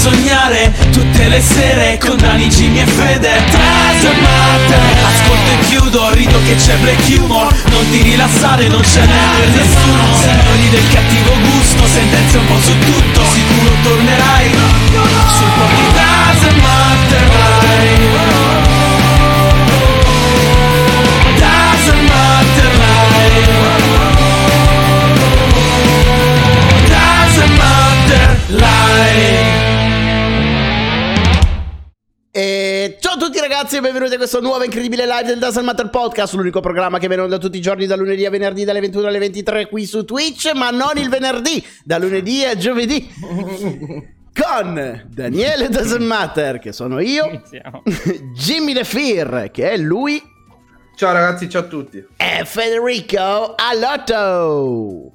[0.00, 3.28] sognare tutte le sere con Dani, Jimmy Fede.
[4.00, 7.52] Matter Ascolto e chiudo, rido che c'è black humor.
[7.68, 10.04] Non ti rilassare, non ce n'è per nessuno.
[10.16, 13.24] Signori del cattivo gusto, sentenze un po' su tutto.
[13.30, 14.50] Sicuro tornerai.
[15.36, 16.59] Sul po' di
[33.50, 37.08] ragazzi e benvenuti a questo nuovo incredibile live del Doesn't Matter Podcast L'unico programma che
[37.08, 40.04] viene onda tutti i giorni da lunedì a venerdì dalle 21 alle 23 qui su
[40.04, 43.10] Twitch Ma non il venerdì, da lunedì a giovedì
[44.32, 47.82] Con Daniele Doesn't Matter che sono io Iniziamo.
[48.38, 50.22] Jimmy The Fear che è lui
[50.94, 52.06] Ciao ragazzi, ciao a tutti.
[52.16, 55.10] E Federico Alotto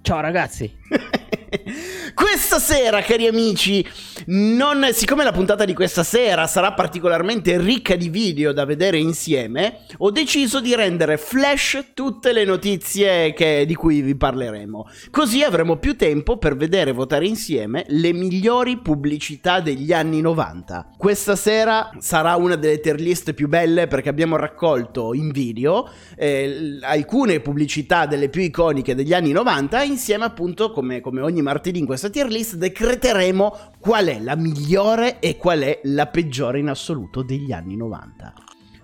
[0.00, 0.78] Ciao ragazzi.
[2.14, 3.84] Questa sera, cari amici,
[4.26, 9.80] non, siccome la puntata di questa sera sarà particolarmente ricca di video da vedere insieme,
[9.98, 14.88] ho deciso di rendere flash tutte le notizie che- di cui vi parleremo.
[15.10, 20.90] Così avremo più tempo per vedere e votare insieme le migliori pubblicità degli anni 90.
[20.96, 26.78] Questa sera sarà una delle tier list più belle perché abbiamo raccolto in video eh,
[26.82, 31.84] alcune pubblicità delle più iconiche degli anni 90 insieme appunto come, come ogni martedì in
[31.84, 37.22] questa tier list decreteremo qual è la migliore e qual è la peggiore in assoluto
[37.22, 38.32] degli anni 90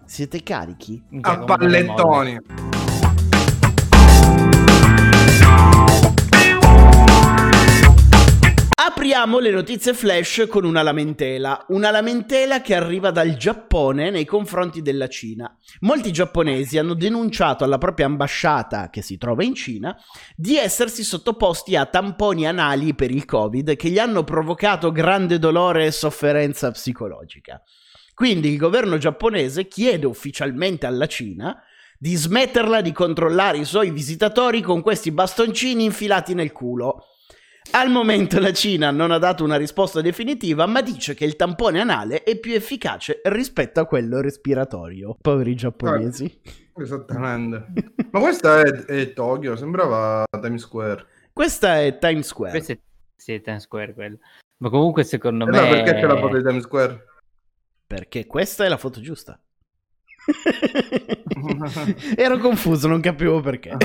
[0.05, 1.03] siete carichi?
[1.23, 2.39] A pallettoni.
[8.99, 14.81] Apriamo le notizie flash con una lamentela, una lamentela che arriva dal Giappone nei confronti
[14.81, 15.55] della Cina.
[15.81, 19.95] Molti giapponesi hanno denunciato alla propria ambasciata, che si trova in Cina,
[20.35, 25.85] di essersi sottoposti a tamponi anali per il Covid che gli hanno provocato grande dolore
[25.85, 27.61] e sofferenza psicologica.
[28.15, 31.63] Quindi il governo giapponese chiede ufficialmente alla Cina
[31.99, 37.05] di smetterla di controllare i suoi visitatori con questi bastoncini infilati nel culo.
[37.73, 41.81] Al momento la Cina non ha dato una risposta definitiva, ma dice che il tampone
[41.81, 45.17] anale è più efficace rispetto a quello respiratorio.
[45.21, 46.41] Poveri giapponesi.
[46.75, 47.67] Esattamente.
[48.11, 51.07] Ma questa è, è Tokyo, sembrava Times Square.
[51.33, 52.53] Questa è Times Square.
[52.53, 52.79] Questo è,
[53.15, 54.19] sì, è Times Square quello.
[54.59, 55.59] Ma comunque secondo E me...
[55.59, 57.05] allora perché c'è la foto di Times Square?
[57.87, 59.39] Perché questa è la foto giusta.
[62.17, 63.71] Ero confuso, non capivo perché.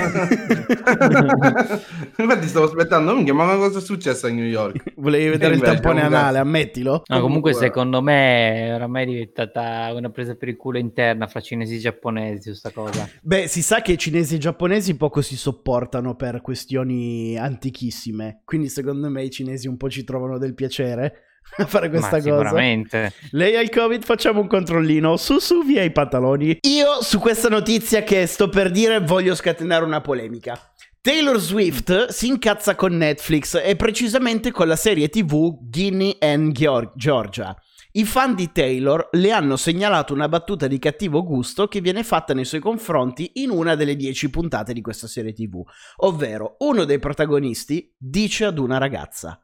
[2.18, 4.94] Infatti stavo aspettando, minchia, ma cosa è successo a New York?
[4.96, 6.16] Volevi vedere il Invece, tampone un cazzo.
[6.18, 7.04] anale, ammettilo?
[7.06, 11.76] No, comunque secondo me è oramai diventata una presa per il culo interna fra cinesi
[11.76, 13.08] e giapponesi su sta cosa.
[13.22, 18.42] Beh, si sa che cinesi e giapponesi poco si sopportano per questioni antichissime.
[18.46, 21.26] Quindi secondo me i cinesi un po' ci trovano del piacere
[21.58, 22.30] a fare questa Ma cosa.
[22.30, 23.14] sicuramente.
[23.32, 25.18] Lei ha il covid, facciamo un controllino.
[25.18, 26.60] Su su via i pantaloni.
[26.62, 30.60] Io su questa notizia che sto per dire voglio scatenare una polemica.
[31.02, 36.92] Taylor Swift si incazza con Netflix e precisamente con la serie TV Guinea and Geor-
[36.96, 37.56] Georgia.
[37.94, 42.34] I fan di Taylor le hanno segnalato una battuta di cattivo gusto che viene fatta
[42.34, 45.62] nei suoi confronti in una delle dieci puntate di questa serie TV,
[45.98, 49.42] ovvero uno dei protagonisti dice ad una ragazza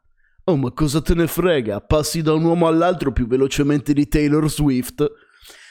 [0.50, 1.82] Oh, ma cosa te ne frega?
[1.82, 5.06] Passi da un uomo all'altro più velocemente di Taylor Swift?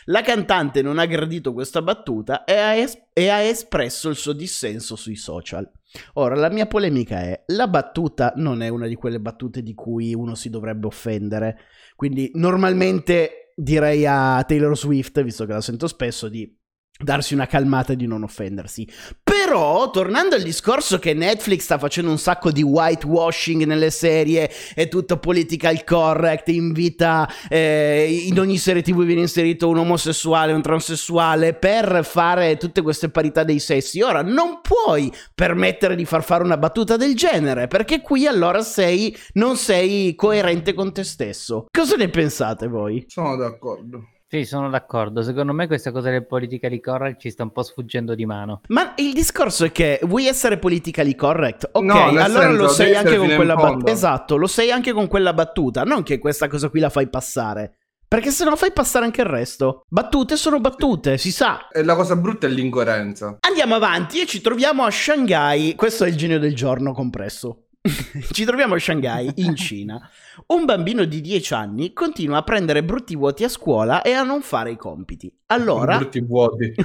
[0.05, 4.35] La cantante non ha gradito questa battuta e ha, es- e ha espresso il suo
[4.35, 5.67] dissenso sui social.
[6.15, 10.15] Ora, la mia polemica è: la battuta non è una di quelle battute di cui
[10.15, 11.59] uno si dovrebbe offendere.
[11.97, 16.55] Quindi, normalmente direi a Taylor Swift, visto che la sento spesso, di
[16.99, 18.89] darsi una calmata e di non offendersi.
[19.23, 24.89] Però, tornando al discorso che Netflix sta facendo un sacco di whitewashing nelle serie, è
[24.89, 31.55] tutto political correct, invita eh, in ogni serie TV viene inserito un omosessuale, un transessuale
[31.55, 34.01] per fare tutte queste parità dei sessi.
[34.01, 39.17] Ora non puoi permettere di far fare una battuta del genere, perché qui allora sei
[39.35, 41.67] non sei coerente con te stesso.
[41.71, 43.05] Cosa ne pensate voi?
[43.07, 44.09] Sono d'accordo.
[44.29, 45.23] Sì, sono d'accordo.
[45.23, 48.63] Secondo me questa cosa del politically correct ci sta un po' sfuggendo di mano.
[48.69, 51.69] Ma il discorso è che vuoi essere politically correct?
[51.73, 53.93] Ok, No, allora senso, lo sei anche con quella battuta.
[53.93, 55.85] Esatto, lo sei anche con quella battuta.
[55.85, 57.79] Non che questa cosa qui la fai passare.
[58.09, 59.85] Perché se no fai passare anche il resto.
[59.89, 61.69] Battute sono battute, si sa.
[61.69, 63.39] E la cosa brutta è l'incoerenza.
[63.41, 65.75] Andiamo avanti e ci troviamo a Shanghai.
[65.77, 67.66] Questo è il genio del giorno compresso.
[68.33, 70.09] ci troviamo a Shanghai, in Cina.
[70.47, 74.43] Un bambino di 10 anni continua a prendere brutti vuoti a scuola e a non
[74.43, 75.33] fare i compiti.
[75.47, 75.99] Allora...
[75.99, 76.75] Brutti vuoti.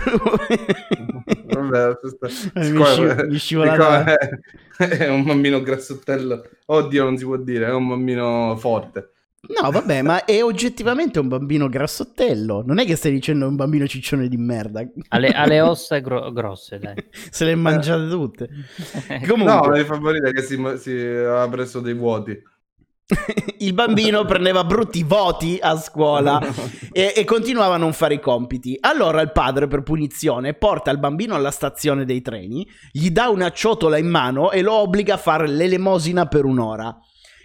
[1.52, 1.98] Vabbè,
[2.54, 4.16] Eh, mi sci- mi scivola siccome
[4.78, 6.50] è, è un bambino grassottello.
[6.66, 9.12] Oddio, non si può dire, è un bambino forte.
[9.48, 12.64] No, vabbè, ma è oggettivamente un bambino grassottello.
[12.66, 14.86] Non è che stai dicendo un bambino ciccione di merda.
[15.10, 16.96] Ha le, ha le ossa gro- grosse, dai.
[17.30, 18.50] Se le mangiate tutte.
[19.22, 22.38] No, Comunque, mi fa morire che si, si ha preso dei vuoti.
[23.60, 26.40] il bambino prendeva brutti voti a scuola
[26.94, 28.78] e, e continuava a non fare i compiti.
[28.80, 33.52] Allora il padre, per punizione, porta il bambino alla stazione dei treni, gli dà una
[33.52, 36.96] ciotola in mano e lo obbliga a fare l'elemosina per un'ora.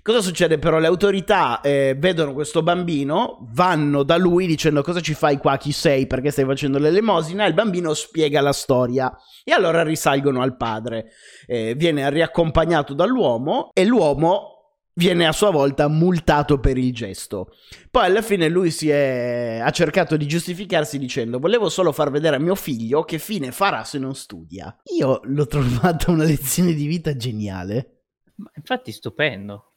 [0.06, 0.78] Cosa succede però?
[0.78, 5.72] Le autorità eh, vedono questo bambino, vanno da lui dicendo cosa ci fai qua, chi
[5.72, 9.12] sei, perché stai facendo l'elemosina, e il bambino spiega la storia.
[9.42, 11.10] E allora risalgono al padre.
[11.44, 17.48] Eh, viene riaccompagnato dall'uomo e l'uomo viene a sua volta multato per il gesto.
[17.90, 19.58] Poi alla fine lui si è...
[19.60, 23.82] ha cercato di giustificarsi dicendo volevo solo far vedere a mio figlio che fine farà
[23.82, 24.72] se non studia.
[24.96, 28.02] Io l'ho trovata una lezione di vita geniale.
[28.36, 29.72] Ma infatti stupendo.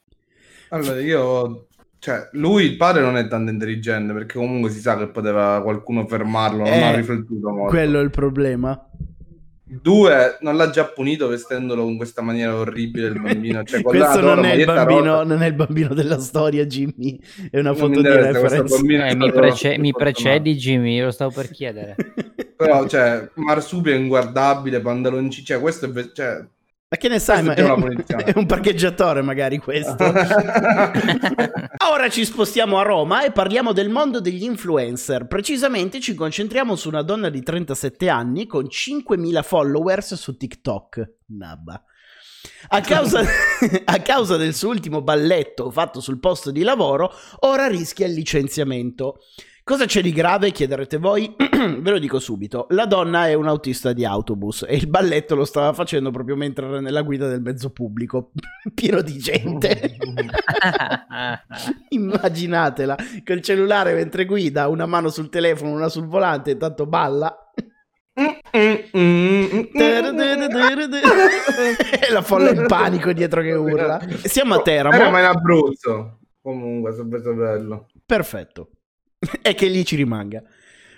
[0.69, 1.65] Allora, io...
[2.01, 6.07] Cioè, lui, il padre, non è tanto intelligente, perché comunque si sa che poteva qualcuno
[6.07, 7.73] fermarlo, non Eh, ha riflettuto molto.
[7.73, 8.89] Quello è il problema.
[9.71, 13.63] Due, non l'ha già punito vestendolo in questa maniera orribile il bambino.
[13.63, 17.19] Cioè, Questo non è, il bambino, non è il bambino della storia, Jimmy.
[17.51, 18.75] È una Non foto mi di reference.
[18.77, 21.97] è Eh, mi, prece- mi precedi Jimmy, lo stavo per chiedere.
[22.55, 25.45] Però, cioè, Marsupio è inguardabile, pantaloncini...
[25.45, 26.11] Cioè, questo è...
[26.13, 26.47] Cioè...
[26.91, 27.43] Ma che ne sai?
[27.43, 28.23] Ma è punizione.
[28.23, 29.95] è un parcheggiatore, magari questo.
[31.91, 35.27] Ora ci spostiamo a Roma e parliamo del mondo degli influencer.
[35.27, 41.13] Precisamente ci concentriamo su una donna di 37 anni con 5.000 followers su TikTok.
[41.27, 41.83] Nabba.
[42.69, 43.21] A causa,
[43.85, 49.19] a causa del suo ultimo balletto fatto sul posto di lavoro, ora rischia il licenziamento.
[49.69, 51.31] Cosa c'è di grave, chiederete voi?
[51.37, 52.65] Ve lo dico subito.
[52.71, 56.65] La donna è un autista di autobus e il balletto lo stava facendo proprio mentre
[56.65, 58.31] era nella guida del mezzo pubblico,
[58.73, 59.95] pieno di gente.
[61.89, 67.31] Immaginatela, col cellulare mentre guida, una mano sul telefono, una sul volante, intanto balla.
[68.51, 68.91] E
[72.11, 74.01] la folla in panico dietro che urla.
[74.23, 75.11] Siamo a Era Teramo.
[75.11, 76.17] ma in Abruzzo.
[76.41, 77.85] Comunque, sempre bello.
[78.03, 78.71] Perfetto.
[79.41, 80.41] E che lì ci rimanga.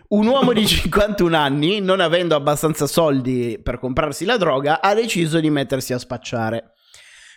[0.10, 5.40] Un uomo di 51 anni, non avendo abbastanza soldi per comprarsi la droga, ha deciso
[5.40, 6.74] di mettersi a spacciare,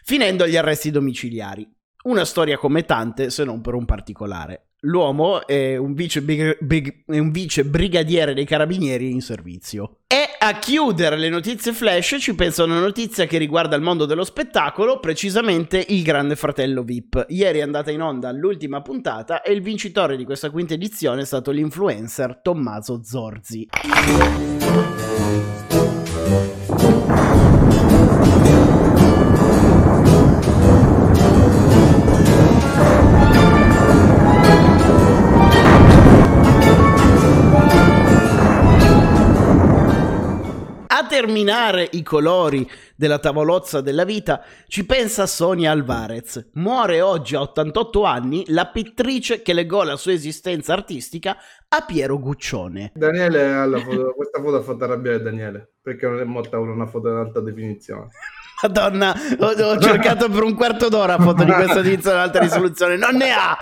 [0.02, 1.68] finendo agli arresti domiciliari.
[2.04, 4.68] Una storia come tante, se non per un particolare.
[4.84, 10.00] L'uomo è un vice, brig- brig- è un vice brigadiere dei carabinieri in servizio.
[10.06, 14.24] E a chiudere le notizie flash ci pensa una notizia che riguarda il mondo dello
[14.24, 17.26] spettacolo, precisamente il Grande Fratello VIP.
[17.28, 21.24] Ieri è andata in onda l'ultima puntata e il vincitore di questa quinta edizione è
[21.24, 23.68] stato l'influencer Tommaso Zorzi.
[41.24, 46.50] A terminare i colori della tavolozza della vita ci pensa Sonia Alvarez.
[46.52, 52.18] Muore oggi a 88 anni la pittrice che legò la sua esistenza artistica a Piero
[52.18, 52.92] Guccione.
[52.94, 57.16] Daniele, foto- questa foto ha fatto arrabbiare Daniele, perché non è morta una foto in
[57.16, 58.08] alta definizione.
[58.62, 62.96] Madonna, ho, ho cercato per un quarto d'ora foto di questa tizia in alta risoluzione,
[62.96, 63.56] non ne ha!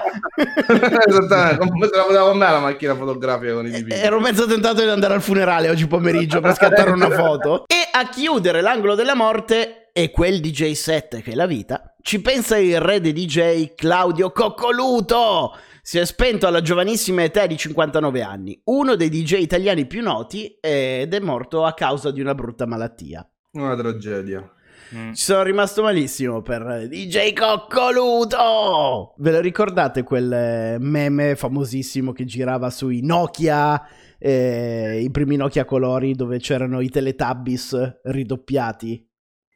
[1.06, 3.94] Esattamente, come se la poteva me la macchina fotografica con i dipinti.
[3.94, 7.64] Ero mezzo tentato di andare al funerale oggi pomeriggio per scattare una foto.
[7.66, 12.20] E a chiudere l'angolo della morte e quel DJ set che è la vita, ci
[12.20, 15.56] pensa il re dei DJ Claudio Coccoluto.
[15.82, 20.56] Si è spento alla giovanissima età di 59 anni, uno dei DJ italiani più noti
[20.60, 23.28] ed è morto a causa di una brutta malattia.
[23.52, 24.48] Una tragedia.
[24.94, 25.12] Mm.
[25.12, 29.14] Ci sono rimasto malissimo per DJ Coccoluto.
[29.16, 33.86] Ve lo ricordate quel eh, meme famosissimo che girava sui Nokia,
[34.18, 39.08] eh, i primi Nokia colori dove c'erano i Teletubbies ridoppiati?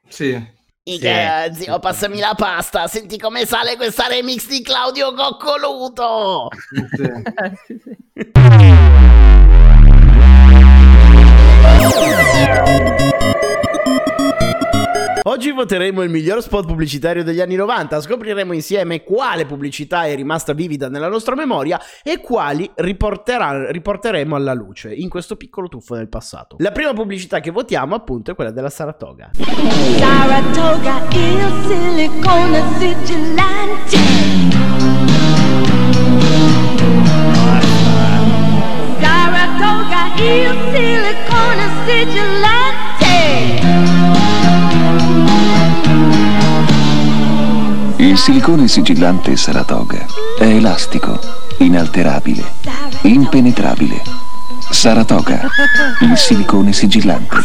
[0.08, 0.54] Sì.
[0.84, 6.48] Mica, zio, passami la pasta, senti come sale questa remix di Claudio Coccoluto.
[6.94, 7.10] sì.
[15.36, 20.54] Oggi voteremo il miglior spot pubblicitario degli anni 90, scopriremo insieme quale pubblicità è rimasta
[20.54, 26.56] vivida nella nostra memoria e quali riporteremo alla luce in questo piccolo tuffo del passato.
[26.60, 29.32] La prima pubblicità che votiamo appunto è quella della Saratoga.
[29.98, 33.98] Saratoga il silicone sigillante
[38.98, 42.85] Saratoga il silicone sigillante
[48.16, 50.06] Il silicone sigillante Saratoga
[50.38, 51.20] è elastico,
[51.58, 52.42] inalterabile,
[53.02, 54.00] impenetrabile.
[54.70, 55.42] Saratoga,
[56.00, 57.36] il silicone sigillante.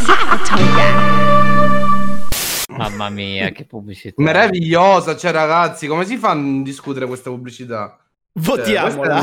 [2.69, 4.13] Mamma mia, che pubblicità.
[4.23, 7.99] Meravigliosa, cioè ragazzi, come si fa a discutere questa pubblicità?
[8.33, 9.21] Cioè, Votiamola.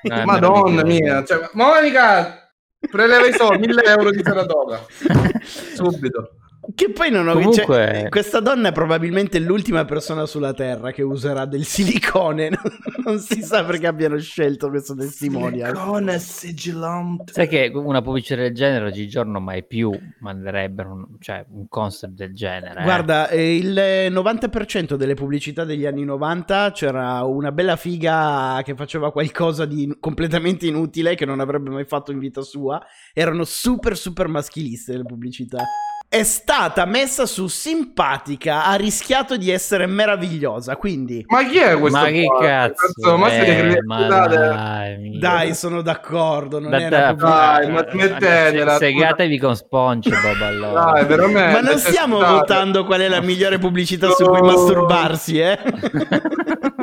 [0.00, 2.52] questa No, Madonna mia, cioè, Monica,
[2.88, 4.86] preleva i soldi, 1000 euro di Saratoga.
[5.74, 6.34] Subito.
[6.74, 11.02] Che poi non ho Comunque- cioè, questa donna è probabilmente l'ultima persona sulla terra che
[11.02, 12.50] userà del silicone.
[13.04, 15.74] non si sa perché abbiano scelto questo testimonial.
[15.74, 17.32] Silicone sigillante.
[17.32, 22.34] Sai che una pubblicità del genere oggigiorno mai più manderebbero un, cioè, un concept del
[22.34, 22.80] genere.
[22.80, 22.82] eh.
[22.82, 29.10] Guarda, eh, il 90% delle pubblicità degli anni 90 c'era una bella figa che faceva
[29.10, 32.78] qualcosa di completamente inutile che non avrebbe mai fatto in vita sua.
[33.14, 35.62] Erano super super maschiliste le pubblicità.
[36.10, 41.98] È stata messa su simpatica, ha rischiato di essere meravigliosa, quindi Ma chi è questo?
[41.98, 42.40] Ma che qua?
[42.40, 43.16] cazzo?
[43.18, 43.78] ma eh, credibili?
[43.84, 47.58] ma dai, dai, sono d'accordo, non Da- è una da- pubblicità.
[47.58, 50.92] Dai, ma smettetela, Se- Segatevi con SpongeBob allora.
[50.92, 51.52] Dai, veramente.
[51.52, 54.46] Ma non stiamo votando qual è la migliore pubblicità su cui No.
[54.46, 55.58] masturbarsi, eh?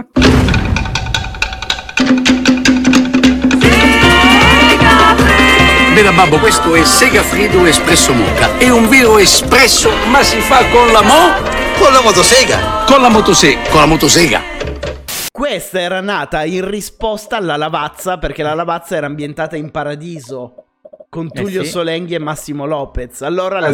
[5.95, 8.57] Beh, babbo, questo è Sega Frido Espresso Mocha.
[8.57, 11.31] È un vero espresso, ma si fa con la mo...
[11.79, 12.83] Con la motosega.
[12.85, 13.69] Con la motosega.
[13.69, 14.41] Con la motosega.
[15.31, 20.65] Questa era nata in risposta alla Lavazza perché la Lavazza era ambientata in paradiso
[21.09, 21.69] con Eh Tullio sì.
[21.69, 23.21] Solenghi e Massimo Lopez.
[23.21, 23.71] Allora la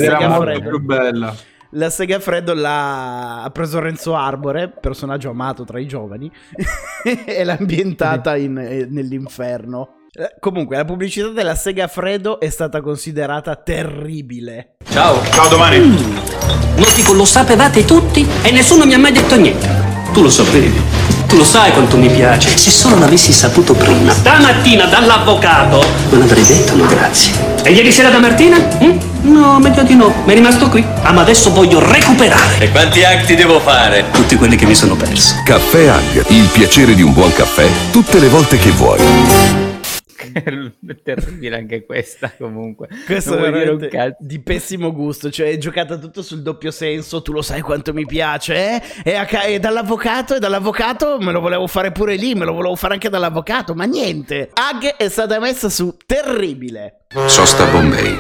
[0.59, 1.33] più bella.
[1.71, 6.31] la Segafredo l'ha ha preso Renzo Arbore, personaggio amato tra i giovani,
[7.25, 9.95] e l'ha ambientata in- eh, nell'inferno.
[10.13, 14.75] Eh, Comunque, la pubblicità della Segafredo è stata considerata terribile.
[14.91, 15.21] Ciao.
[15.31, 15.79] Ciao, domani.
[16.75, 19.69] Notico, lo sapevate tutti e nessuno mi ha mai detto niente.
[20.11, 20.81] Tu lo sapevi.
[21.27, 22.57] Tu lo sai quanto mi piace.
[22.57, 24.11] Se solo l'avessi saputo prima.
[24.11, 25.81] Stamattina dall'avvocato.
[26.09, 27.31] Non avrei detto no grazie.
[27.63, 28.57] E ieri sera da Martina?
[28.83, 28.97] Mm?
[29.31, 30.13] No, meglio di no.
[30.25, 30.85] Mi è rimasto qui.
[31.03, 32.57] Ah, ma adesso voglio recuperare.
[32.65, 34.03] E quanti acti devo fare?
[34.11, 35.35] Tutti quelli che mi sono perso.
[35.45, 39.60] Caffè Ag, il piacere di un buon caffè tutte le volte che vuoi.
[40.87, 42.87] È terribile anche questa comunque.
[43.05, 44.15] Questo Non è un cazzo.
[44.19, 48.05] di pessimo gusto, cioè è giocata tutto sul doppio senso, tu lo sai quanto mi
[48.05, 48.81] piace, eh?
[49.03, 52.53] E, a ca- e dall'avvocato, e dall'avvocato me lo volevo fare pure lì, me lo
[52.53, 54.49] volevo fare anche dall'avvocato, ma niente.
[54.53, 57.01] Ag è stata messa su terribile.
[57.27, 58.17] Sosta Bombay.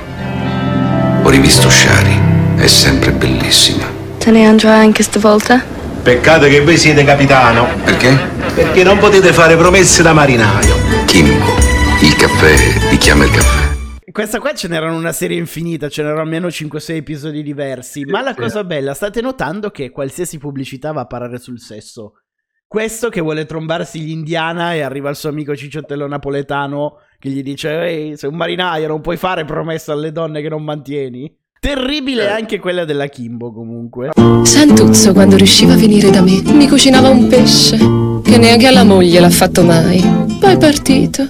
[1.23, 2.19] Ho rivisto Shari.
[2.57, 3.85] È sempre bellissima.
[4.17, 5.63] Te ne andrai anche stavolta?
[6.03, 8.17] Peccato che voi siete capitano, Perché?
[8.55, 10.75] perché non potete fare promesse da marinaio.
[11.05, 11.80] Kimbo.
[12.21, 14.11] Caffè ti chiama il caffè.
[14.11, 18.35] Questa qua ce n'erano una serie infinita, ce n'erano almeno 5-6 episodi diversi, ma la
[18.35, 22.21] cosa bella, state notando che qualsiasi pubblicità va a parare sul sesso.
[22.67, 27.41] Questo che vuole trombarsi gli indiana e arriva il suo amico cicciottello napoletano che gli
[27.41, 31.35] dice Ehi, sei un marinaio, non puoi fare promesse alle donne che non mantieni.
[31.63, 34.09] Terribile anche quella della Kimbo comunque.
[34.41, 37.77] Santuzzo, quando riusciva a venire da me, mi cucinava un pesce
[38.23, 40.03] che neanche alla moglie l'ha fatto mai.
[40.39, 41.27] Poi è partito.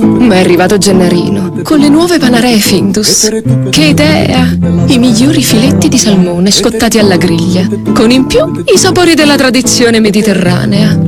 [0.00, 3.28] Ma è arrivato Gennarino con le nuove panaree Findus.
[3.68, 4.56] Che idea!
[4.86, 10.00] I migliori filetti di salmone scottati alla griglia, con in più i sapori della tradizione
[10.00, 10.98] mediterranea.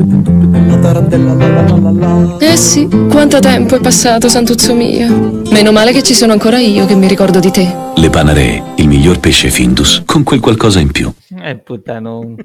[2.38, 5.40] Eh sì, quanto tempo è passato, Santuzzo mio.
[5.50, 7.74] Meno male che ci sono ancora io che mi ricordo di te.
[7.96, 11.10] Le Panaree, il miglior pesce Findus, con quel qualcosa in più.
[11.40, 12.34] Eh puttano.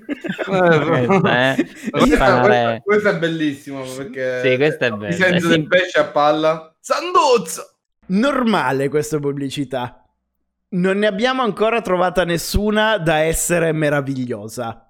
[0.52, 1.68] Eh, Questa, eh.
[1.92, 5.12] Questa, questa- è bellissima perché Sì, questa è bella.
[5.14, 6.74] sento È del sim- pesce a palla.
[6.80, 7.74] Sanduzzo!
[8.08, 10.04] Normale questa pubblicità.
[10.70, 14.88] Non ne abbiamo ancora trovata nessuna da essere meravigliosa.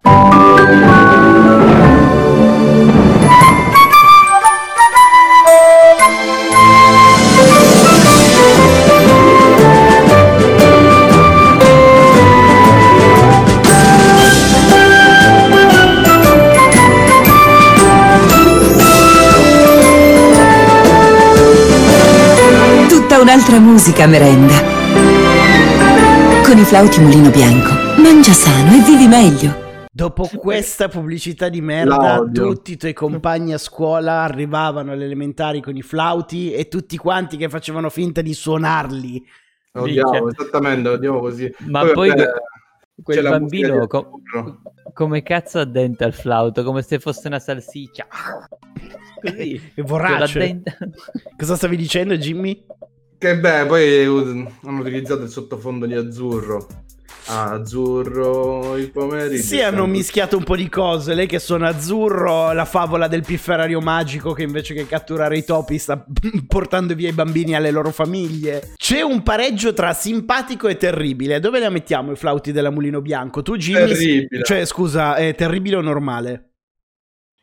[23.34, 24.54] Un'altra musica merenda.
[26.44, 27.72] Con i flauti mulino bianco.
[28.02, 29.86] Mangia sano e vivi meglio.
[29.90, 32.48] Dopo questa pubblicità di merda, L'odio.
[32.50, 37.38] tutti i tuoi compagni a scuola arrivavano alle elementari con i flauti e tutti quanti
[37.38, 39.26] che facevano finta di suonarli.
[39.72, 40.30] Lo odiamo, Minchia.
[40.44, 41.56] esattamente, lo odiamo così.
[41.68, 44.62] Ma poi vabbè, que- quel bambino di co- Azzurro.
[44.92, 48.06] come cazzo addenta il flauto, come se fosse una salsiccia.
[49.22, 49.72] Così.
[49.78, 50.38] Vorace.
[50.38, 50.78] l'addenta-
[51.38, 52.66] Cosa stavi dicendo, Jimmy?
[53.22, 56.68] Che beh, poi hanno utilizzato il sottofondo di azzurro.
[57.28, 59.44] Ah, azzurro il pomeriggio.
[59.44, 61.14] Sì, hanno mischiato un po' di cose.
[61.14, 65.78] Lei che suona azzurro, la favola del pifferario magico che invece che catturare i topi
[65.78, 66.04] sta
[66.48, 68.74] portando via i bambini alle loro famiglie.
[68.76, 71.40] C'è un pareggio tra simpatico e terribile.
[71.40, 73.44] Dove la mettiamo i flauti della Mulino Bianco?
[73.44, 73.94] Tu, Jimmy?
[73.94, 74.44] Terribile.
[74.44, 76.54] Cioè, scusa, è terribile o normale?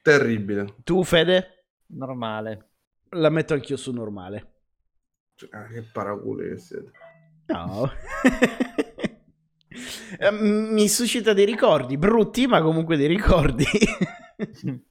[0.02, 0.74] Terribile.
[0.82, 1.66] Tu, Fede?
[1.90, 2.70] Normale.
[3.10, 4.47] La metto anch'io su normale.
[5.50, 6.90] Ah, che paraculi che siete.
[7.46, 7.90] No.
[10.18, 13.64] Eh, Mi suscita dei ricordi, brutti, ma comunque dei ricordi.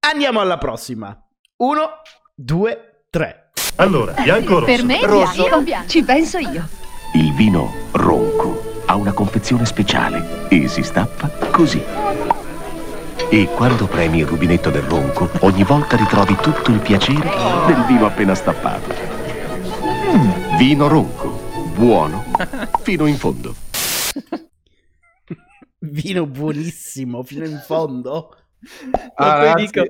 [0.00, 1.16] Andiamo alla prossima.
[1.58, 1.88] Uno,
[2.34, 3.50] due, tre.
[3.76, 4.64] Allora, bianco rosso?
[4.64, 5.60] Per me è rosso.
[5.62, 6.66] bianco, ci penso io.
[7.14, 12.03] Il vino Ronco ha una confezione speciale e si stappa così.
[13.30, 17.30] E quando premi il rubinetto del Ronco, ogni volta ritrovi tutto il piacere
[17.66, 18.94] del vino appena stappato.
[20.14, 22.24] Mm, vino Ronco, buono
[22.82, 23.54] fino in fondo.
[25.78, 28.36] Vino buonissimo fino in fondo.
[29.16, 29.82] Ah, dico,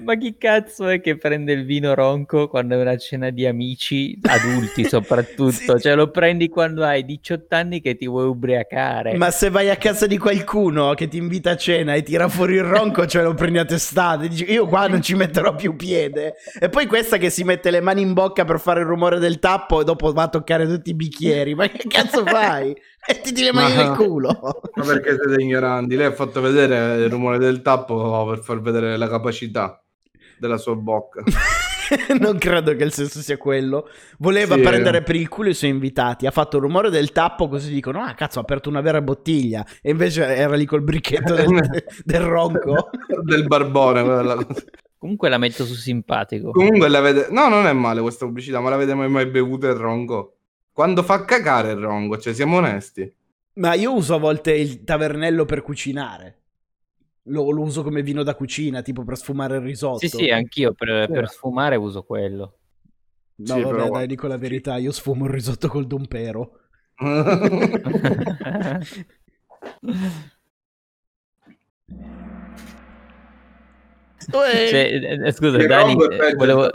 [0.00, 4.18] ma chi cazzo è che prende il vino ronco quando è una cena di amici,
[4.22, 5.78] adulti soprattutto?
[5.82, 9.14] Cioè lo prendi quando hai 18 anni che ti vuoi ubriacare.
[9.16, 12.54] Ma se vai a casa di qualcuno che ti invita a cena e tira fuori
[12.54, 14.28] il ronco, ce lo prendi a testate.
[14.28, 16.34] Dici, io qua non ci metterò più piede.
[16.60, 19.38] E poi questa che si mette le mani in bocca per fare il rumore del
[19.38, 21.54] tappo e dopo va a toccare tutti i bicchieri.
[21.54, 22.74] Ma che cazzo fai?
[23.08, 24.38] Mettiti le mani Ma- nel culo.
[24.74, 25.96] Ma perché siete ignoranti?
[25.96, 29.82] Lei ha fatto vedere il rumore del tappo per far vedere la capacità
[30.38, 31.22] della sua bocca.
[32.20, 33.88] non credo che il senso sia quello.
[34.18, 34.60] Voleva Sì.
[34.62, 36.26] prendere per il culo i suoi invitati.
[36.26, 39.66] Ha fatto il rumore del tappo, così dicono: Ah, cazzo, ha aperto una vera bottiglia.
[39.80, 41.48] E invece era lì col bricchetto del,
[42.04, 42.88] del ronco.
[43.24, 44.02] del barbone.
[44.02, 44.46] quella.
[44.96, 46.52] Comunque la metto su simpatico.
[46.52, 47.26] Comunque l'avete...
[47.30, 50.36] No, non è male questa pubblicità, ma l'avete mai, mai bevuto il ronco?
[50.72, 53.14] Quando fa cagare il ronco, cioè siamo onesti.
[53.54, 56.38] Ma io uso a volte il tavernello per cucinare.
[57.24, 59.98] Lo, lo uso come vino da cucina, tipo per sfumare il risotto.
[59.98, 62.58] Sì, sì, anch'io per, per sfumare uso quello.
[63.36, 64.76] No, Sì, vabbè, però- dai, dico la verità.
[64.78, 66.58] Io sfumo il risotto col dompero.
[74.30, 75.94] Cioè, eh, eh, scusa, Dani,
[76.36, 76.70] volevo-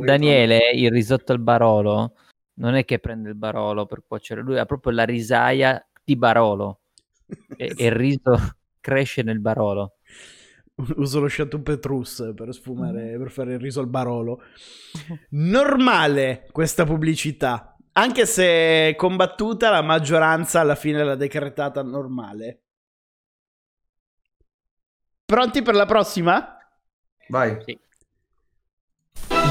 [0.00, 2.14] Daniele, il risotto al barolo
[2.54, 6.80] non è che prende il barolo per cuocere, lui ha proprio la risaia di barolo
[7.56, 9.96] e, e il riso cresce nel barolo.
[10.96, 14.42] Uso lo Chateau Petrus per sfumare, per fare il riso al barolo.
[15.30, 17.76] Normale questa pubblicità.
[17.92, 22.62] Anche se combattuta, la maggioranza alla fine l'ha decretata normale.
[25.24, 26.58] Pronti per la prossima?
[27.28, 27.62] Vai.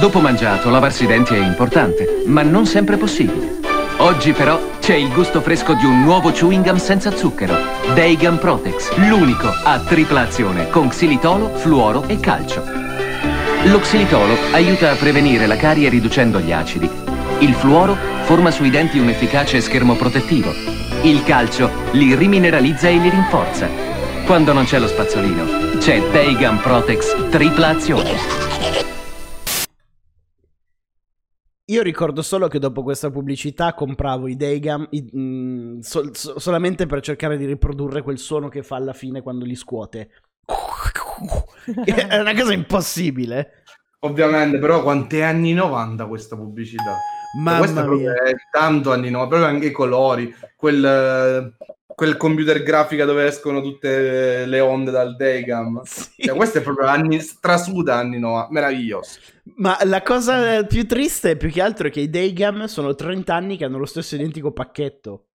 [0.03, 3.59] Dopo mangiato, lavarsi i denti è importante, ma non sempre possibile.
[3.99, 7.55] Oggi però c'è il gusto fresco di un nuovo chewing gum senza zucchero.
[7.93, 12.65] Daygum Protex, l'unico a tripla azione con xilitolo, fluoro e calcio.
[13.63, 16.89] Lo xilitolo aiuta a prevenire la carie riducendo gli acidi.
[17.39, 20.53] Il fluoro forma sui denti un efficace schermo protettivo.
[21.03, 23.69] Il calcio li rimineralizza e li rinforza.
[24.25, 28.83] Quando non c'è lo spazzolino, c'è Daygum Protex tripla azione.
[31.67, 36.85] Io ricordo solo che dopo questa pubblicità compravo i Daygam i- mm, sol- so- solamente
[36.87, 40.09] per cercare di riprodurre quel suono che fa alla fine quando li scuote.
[41.85, 43.63] È una cosa impossibile.
[43.99, 46.97] Ovviamente, però quanti anni 90 questa pubblicità?
[47.39, 48.11] Mamma Questa mia.
[48.21, 51.55] è tanto anni 90, proprio anche i colori, quel,
[51.95, 55.81] quel computer grafica dove escono tutte le onde dal Daygam.
[56.23, 59.19] Cioè, questo è proprio anni, strasuda anni 90, meraviglioso.
[59.55, 63.57] Ma la cosa più triste, più che altro, è che i Daygam sono 30 anni
[63.57, 65.27] che hanno lo stesso identico pacchetto.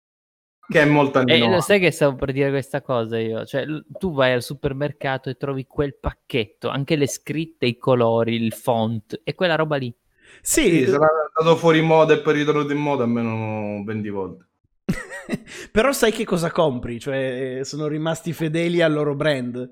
[0.70, 1.62] Che è molto anni E lo 90.
[1.62, 3.44] sai che stavo per dire questa cosa io?
[3.44, 3.64] Cioè,
[3.98, 9.20] tu vai al supermercato e trovi quel pacchetto, anche le scritte, i colori, il font
[9.24, 9.94] e quella roba lì.
[10.42, 14.47] Sì, Sì, sarà andato fuori moda e poi ritornato in moda almeno 20 volte.
[15.70, 16.98] però sai che cosa compri?
[16.98, 19.70] Cioè, sono rimasti fedeli al loro brand.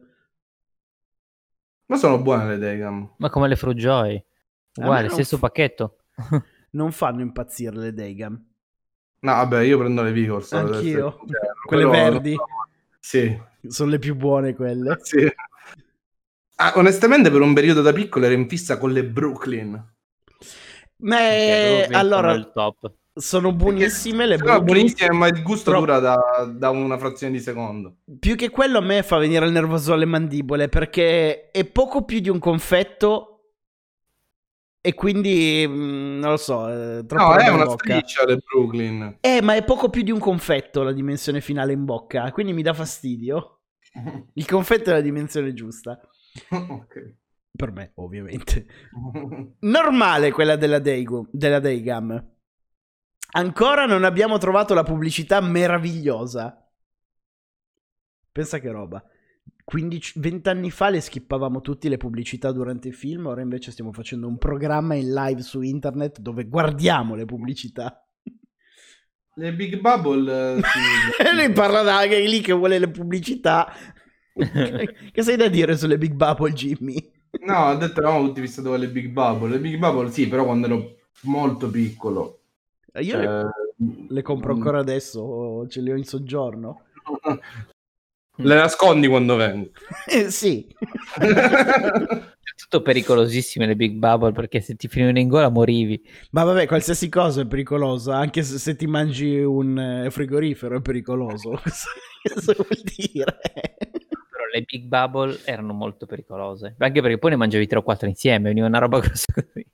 [1.86, 3.14] Ma sono buone le Daygam.
[3.18, 4.16] Ma come le Frujoy.
[4.74, 5.98] A Uguale, stesso f- pacchetto.
[6.76, 8.34] Non fanno impazzire le Daygam.
[9.20, 10.52] No, vabbè, io prendo le Vigors.
[10.52, 10.80] Anch'io.
[10.80, 11.24] sincero,
[11.64, 12.36] Quelle verdi.
[13.00, 14.98] Sì, Sono le più buone quelle.
[15.00, 15.26] sì.
[16.56, 19.94] Ah, onestamente per un periodo da piccolo ero in fissa con le Brooklyn.
[20.98, 21.18] Ma
[21.92, 22.92] allora il top.
[23.18, 26.18] Sono buonissime le Sono buonissime, ma il gusto Però- dura da,
[26.54, 27.96] da una frazione di secondo.
[28.18, 32.20] Più che quello a me fa venire il nervoso alle mandibole perché è poco più
[32.20, 33.30] di un confetto
[34.82, 37.96] E quindi, mh, non lo so, eh, troppo No, è una bocca.
[37.96, 39.16] striscia del Brooklyn.
[39.20, 42.62] Eh, ma è poco più di un confetto la dimensione finale in bocca, quindi mi
[42.62, 43.62] dà fastidio.
[44.34, 45.98] Il confetto è la dimensione giusta.
[46.50, 47.14] ok.
[47.56, 48.66] Per me, ovviamente.
[49.60, 52.34] Normale quella della, Daygo- della Daygam.
[53.36, 56.66] Ancora non abbiamo trovato la pubblicità meravigliosa.
[58.32, 59.04] Pensa che roba.
[59.62, 63.92] 15, 20 anni fa le skippavamo tutte le pubblicità durante i film, ora invece stiamo
[63.92, 68.08] facendo un programma in live su internet dove guardiamo le pubblicità.
[69.34, 70.56] Le Big Bubble...
[70.56, 71.22] eh, sì.
[71.22, 73.70] E lui parla da anche lì che vuole le pubblicità.
[74.32, 77.12] che sei da dire sulle Big Bubble, Jimmy?
[77.44, 79.50] No, ho detto avevamo tutti visto dove le Big Bubble.
[79.50, 82.35] Le Big Bubble sì, però quando ero molto piccolo.
[83.00, 83.44] Io Cioè,
[84.08, 86.82] le, compro mm, ancora adesso, ce le ho in soggiorno.
[88.38, 89.70] Le nascondi quando vengo.
[90.06, 90.66] Eh, sì.
[92.56, 96.02] Tutto pericolosissime le Big Bubble perché se ti finivano in gola morivi.
[96.32, 100.80] Ma vabbè, qualsiasi cosa è pericolosa, anche se, se ti mangi un eh, frigorifero è
[100.82, 101.60] pericoloso.
[102.22, 103.38] Cosa vuol dire?
[103.40, 106.74] Però le Big Bubble erano molto pericolose.
[106.78, 109.66] Anche perché poi ne mangiavi 3 o 4 insieme, veniva una roba grossa così.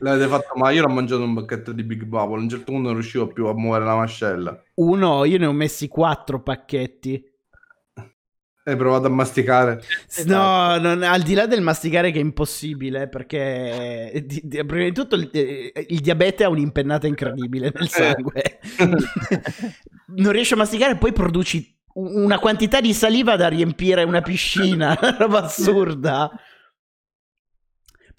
[0.00, 2.36] L'avete fatto, ma io l'ho mangiato un pacchetto di Big Bubble.
[2.38, 4.62] A un certo punto non riuscivo più a muovere la mascella.
[4.76, 7.22] Uno, io ne ho messi quattro pacchetti.
[8.64, 9.82] Hai provato a masticare.
[10.24, 14.84] No, non- al di là del masticare che è impossibile, perché eh, di- di- prima
[14.84, 18.60] di tutto il, eh, il diabete ha un'impennata incredibile nel sangue.
[20.16, 25.16] non riesci a masticare, poi produci una quantità di saliva da riempire una piscina, una
[25.18, 26.30] roba assurda.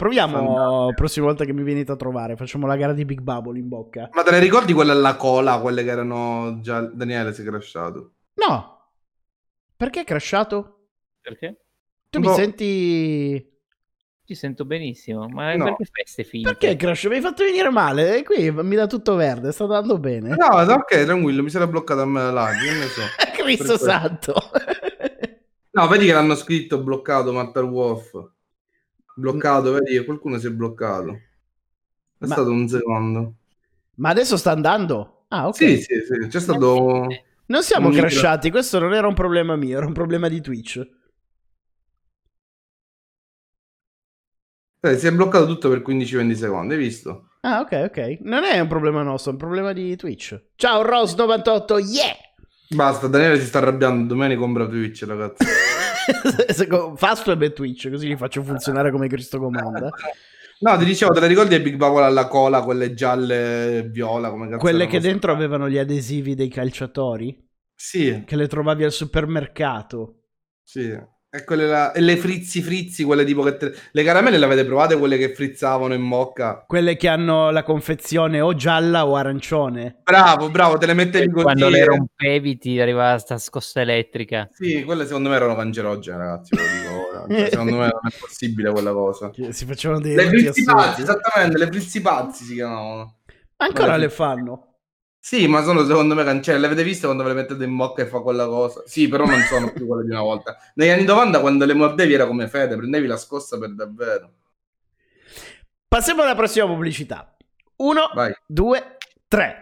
[0.04, 3.58] Proviamo la prossima volta che mi venite a trovare, facciamo la gara di Big Bubble
[3.58, 4.10] in bocca.
[4.12, 5.58] Ma te ne ricordi quelle alla cola?
[5.60, 6.82] Quelle che erano già.
[6.82, 8.12] Daniele si è crashato.
[8.34, 8.90] No,
[9.74, 10.88] perché è crashato?
[11.22, 11.64] Perché?
[12.10, 12.34] Tu mi Boh.
[12.34, 13.50] senti...
[14.26, 15.64] Ti sento benissimo, ma No.
[15.64, 16.50] perché fai ste finte?
[16.50, 17.04] Perché crash?
[17.04, 20.36] Mi hai fatto venire male e qui mi dà tutto verde, sta andando bene.
[20.36, 23.00] No, ok, tranquillo, mi sarà bloccato a me la live, ne so.
[23.42, 24.34] Cristo santo.
[25.70, 28.32] No, vedi che l'hanno scritto bloccato Matter Wolf.
[29.16, 31.12] Bloccato, vedi che qualcuno si è bloccato.
[32.18, 33.34] È Ma- stato un secondo.
[33.96, 35.24] Ma adesso sta andando?
[35.28, 35.56] Ah, ok.
[35.56, 37.06] Sì, sì, sì, c'è stato...
[37.46, 40.80] Non siamo un crashati, questo non era un problema mio, era un problema di Twitch.
[44.80, 47.28] Eh, si è bloccato tutto per 15-20 secondi, hai visto?
[47.40, 48.18] Ah, ok, ok.
[48.20, 50.40] Non è un problema nostro, è un problema di Twitch.
[50.56, 52.14] Ciao Rose98, yeah!
[52.68, 55.44] Basta, Daniele si sta arrabbiando, domani compra Twitch, ragazzi.
[56.96, 59.90] Fastweb e Twitch, così li faccio funzionare come Cristo comanda.
[60.60, 64.30] No, ti dicevo, te le ricordi le Big Bubble alla cola, quelle gialle e viola?
[64.30, 67.36] Come cazzo Quelle che dentro avevano gli adesivi dei calciatori,
[67.74, 70.20] Sì, che le trovavi al supermercato.
[70.62, 71.12] sì.
[71.34, 73.56] E, quelle là- e le frizzi frizzi, quelle tipo che...
[73.56, 76.64] te- Le caramelle le avete provate, quelle che frizzavano in bocca?
[76.64, 79.96] Quelle che hanno la confezione o gialla o arancione.
[80.04, 81.42] Bravo, bravo, te le mettevi così.
[81.42, 81.84] Quando le eh.
[81.86, 84.48] rompevi ti arrivava sta scossa elettrica.
[84.52, 87.26] Sì, quelle secondo me erano cancerogene, ragazzi, ve lo dico ora.
[87.28, 89.32] Cioè, secondo me non è possibile quella cosa.
[89.50, 93.16] Si facevano dei Le frizzi pazzi, esattamente, le frizzi pazzi si chiamavano.
[93.56, 94.73] Ancora le fanno.
[95.26, 96.60] Sì, ma sono secondo me cancelli.
[96.60, 98.82] Le avete viste quando ve le mettete in bocca e fa quella cosa?
[98.84, 100.54] Sì, però non sono più quelle di una volta.
[100.74, 104.30] Negli anni 90 quando le mordevi era come fede, prendevi la scossa per davvero.
[105.88, 107.34] Passiamo alla prossima pubblicità.
[107.76, 108.34] Uno, Vai.
[108.44, 109.60] due, tre.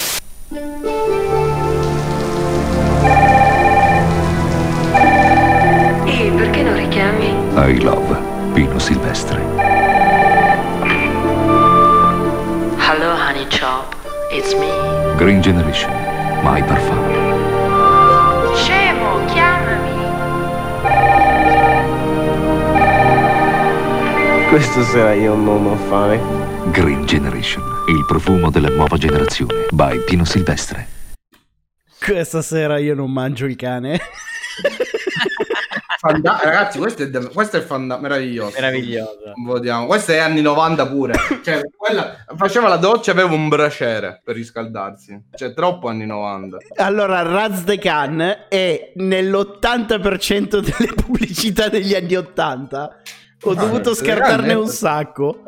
[6.05, 7.27] E perché non richiami?
[7.71, 8.19] I love
[8.53, 9.41] Pino Silvestre.
[12.81, 14.02] Hello, honey chop.
[14.35, 14.67] It's me.
[15.19, 15.91] Green Generation.
[16.43, 17.05] My Parfum.
[18.55, 19.91] Scemo, chiamami.
[24.49, 26.19] Questa sera io non ho fame.
[26.71, 27.63] Green Generation.
[27.89, 29.67] Il profumo della nuova generazione.
[29.71, 30.89] By Pino Silvestre.
[32.03, 34.01] Questa sera io non mangio il cane.
[36.05, 38.55] Fanda- ragazzi, questo è, de- questo è fanda- meraviglioso.
[38.59, 39.87] Meraviglioso.
[39.87, 41.15] Questo è anni 90 pure.
[41.45, 45.27] Cioè, quella faceva la doccia, aveva un braciere per riscaldarsi.
[45.33, 46.57] Cioè, troppo anni 90.
[46.79, 52.97] Allora, Raz the Can è nell'80% delle pubblicità degli anni 80.
[53.45, 55.43] Ho Ah, dovuto the scartarne un sacco.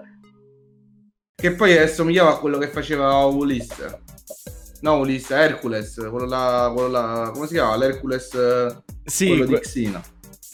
[1.35, 4.03] Che poi assomigliava a quello che faceva Ulisse.
[4.83, 5.95] No, Ulisse, Hercules.
[5.95, 7.75] Quello là, quello là come si chiama?
[7.77, 8.83] L'Hercules.
[9.05, 10.03] Sì, quello que- di Xina.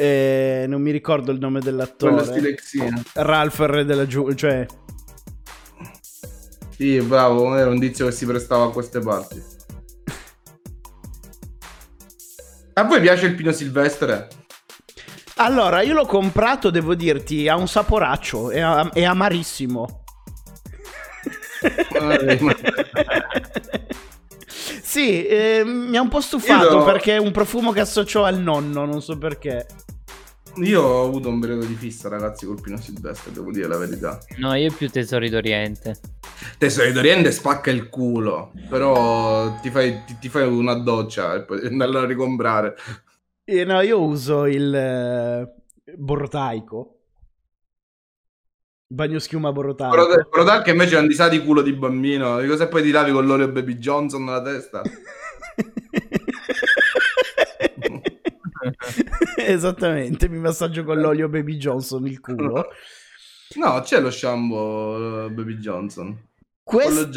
[0.03, 2.15] Eh, non mi ricordo il nome dell'attore.
[2.15, 3.03] Quello stile Xina.
[3.13, 4.67] Ralph re della giù, cioè
[6.75, 9.43] Sì, bravo, era un tizio che si prestava a queste parti.
[12.73, 14.29] A voi piace il Pino Silvestre?
[15.37, 20.05] Allora, io l'ho comprato, devo dirti, ha un saporaccio, è, am- è amarissimo.
[24.83, 28.39] sì, eh, mi ha un po' stufato Io- perché è un profumo che associo al
[28.39, 29.67] nonno, non so perché.
[30.57, 34.19] Io ho avuto un periodo di fissa, ragazzi, col Pino Silvestre, devo dire la verità.
[34.39, 35.99] No, io più Tesori d'Oriente.
[36.59, 41.67] Tesoro d'Oriente spacca il culo, però ti fai, ti, ti fai una doccia e poi
[41.67, 42.77] andarla a ricomprare.
[43.45, 45.55] Eh, no, io uso il eh,
[45.97, 46.97] borotaico.
[48.89, 50.63] Bagno schiuma borotaico.
[50.63, 53.13] Che invece è un di sa di culo di bambino, di cosa poi ti lavi
[53.13, 54.83] con l'olio Baby Johnson nella testa?
[59.37, 62.67] Esattamente, mi massaggio con l'olio Baby Johnson il culo.
[63.57, 66.29] No, c'è lo shampoo eh, Baby Johnson.
[66.63, 67.11] Quest-.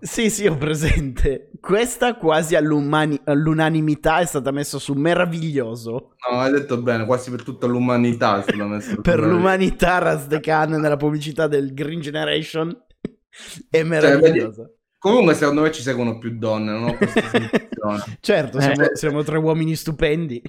[0.00, 1.50] Sì, sì, ho presente.
[1.60, 6.14] Questa quasi all'unanimità è stata messa su meraviglioso.
[6.28, 8.42] No, hai detto bene, quasi per tutta l'umanità.
[8.44, 12.76] sulla messa Per l'umanità, Raz de Khan nella pubblicità del Green Generation
[13.70, 14.64] è meravigliosa.
[14.64, 18.18] Cioè, Comunque, secondo me ci seguono più donne, non ho questa sensazione.
[18.18, 18.62] Certo, Eh.
[18.62, 20.42] siamo, siamo tre uomini stupendi.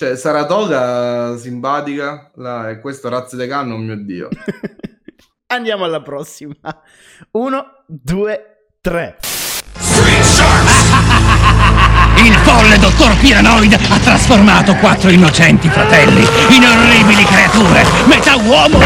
[0.00, 4.30] Cioè, Saratoga simpatica, là, e questo razzo de canno, oh mio dio.
[5.52, 6.54] Andiamo alla prossima.
[7.32, 9.18] Uno, due, tre.
[12.16, 18.78] Il folle dottor Piranoid ha trasformato quattro innocenti fratelli in orribili creature, metà uomo,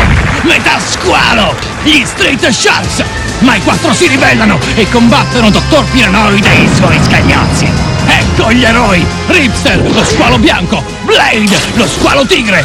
[0.42, 3.04] metà squalo, gli Street Sharks.
[3.42, 7.68] Ma i quattro si ribellano e combattono dottor Piranoid e i suoi scagnozzi.
[8.06, 9.06] Ecco gli eroi!
[9.28, 12.64] Ripster, lo squalo bianco, Blade, lo squalo tigre,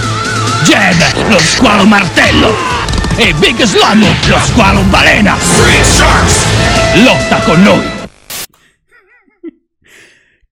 [0.64, 2.56] Jed, lo squalo martello
[3.16, 5.38] e Big Slam, lo squalo balena.
[6.96, 7.99] Lotta con noi!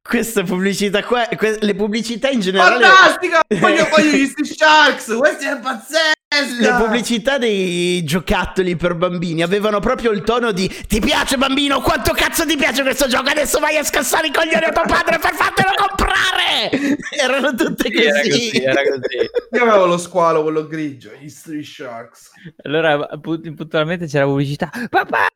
[0.08, 2.84] Questa pubblicità qua, que- le pubblicità in generale...
[2.86, 3.41] Fantastica!
[3.60, 5.15] Voglio, voglio gli Street Sharks!
[5.17, 6.15] Questa è pazzesca!
[6.60, 11.82] Le pubblicità dei giocattoli per bambini avevano proprio il tono di Ti piace bambino?
[11.82, 13.30] Quanto cazzo ti piace questo gioco?
[13.30, 16.96] Adesso vai a scassare i coglioni a tuo padre per fartelo comprare!
[17.20, 18.30] Erano tutte Sì, era così.
[18.30, 19.30] così, era così.
[19.54, 22.30] Io avevo lo squalo, quello grigio, gli Street Sharks.
[22.63, 24.70] Allora, pu- puntualmente c'era la pubblicità.
[24.89, 25.28] Papà,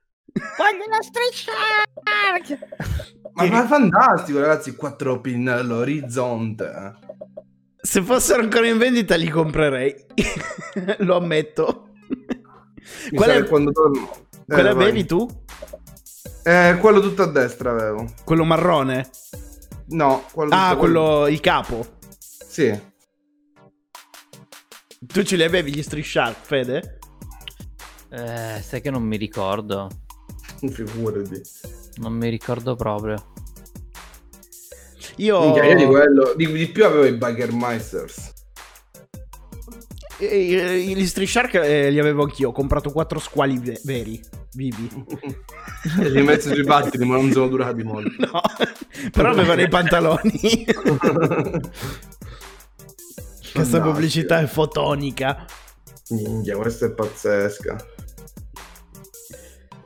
[0.58, 1.00] voglio una
[1.32, 2.70] Shark!
[3.34, 6.66] Ma, ma è fantastico, ragazzi, quattro pin all'orizzonte.
[6.66, 7.16] eh.
[7.82, 9.96] Se fossero ancora in vendita li comprerei.
[11.00, 11.92] Lo ammetto.
[13.10, 14.12] Mi Qual è- quando torno...
[14.32, 15.26] Eh, Quella bevi tu?
[16.44, 18.06] Eh, quello tutto a destra avevo.
[18.26, 19.10] Quello marrone?
[19.90, 21.86] No, quello Ah, quello il capo.
[22.20, 22.78] Sì.
[25.00, 27.00] Tu ce li avevi gli Street Shark, Fede?
[28.10, 29.88] Eh, sai che non mi ricordo.
[30.70, 31.42] Figurati.
[31.98, 33.24] Non mi ricordo proprio.
[35.18, 35.42] Io...
[35.42, 36.34] Minchia, io di quello...
[36.36, 38.34] Di, di più avevo i Biker Meisters.
[40.20, 42.50] Gli Street Shark eh, li avevo anch'io.
[42.50, 44.22] Ho comprato quattro squali ve- veri,
[44.54, 44.88] vivi.
[46.00, 48.12] E li ho messi sui pattini, ma non sono durati molto.
[48.20, 48.42] No,
[49.12, 50.66] però avevano i pantaloni.
[53.52, 55.46] Questa pubblicità è fotonica.
[56.10, 57.76] Minchia, questa è pazzesca.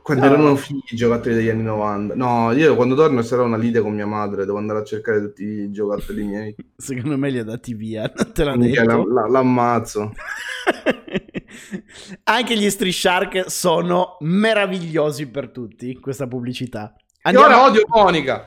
[0.06, 0.32] Quando No.
[0.34, 2.14] erano figli i giocattoli degli anni 90.
[2.14, 5.42] No, io quando torno sarà una lite con mia madre, devo andare a cercare tutti
[5.42, 6.54] i giocattoli miei.
[6.78, 9.04] Secondo me li ha dati via, non te l'ha Minchia, detto.
[9.08, 10.12] la- la- l'ammazzo.
[12.24, 16.94] Anche gli Street Shark sono meravigliosi per tutti, questa pubblicità.
[17.22, 18.46] E ora odio Monica.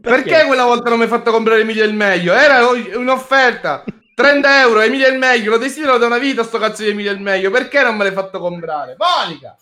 [0.00, 0.44] Perché?
[0.46, 2.34] quella volta non mi hai fatto comprare Emilia il meglio?
[2.34, 2.60] Era
[2.96, 3.82] un'offerta.
[4.14, 5.50] 30 euro, Emilia il meglio.
[5.50, 7.50] Lo desidero da una vita sto cazzo di Emilia il meglio.
[7.50, 8.94] Perché non me l'hai fatto comprare?
[8.96, 9.56] Monica!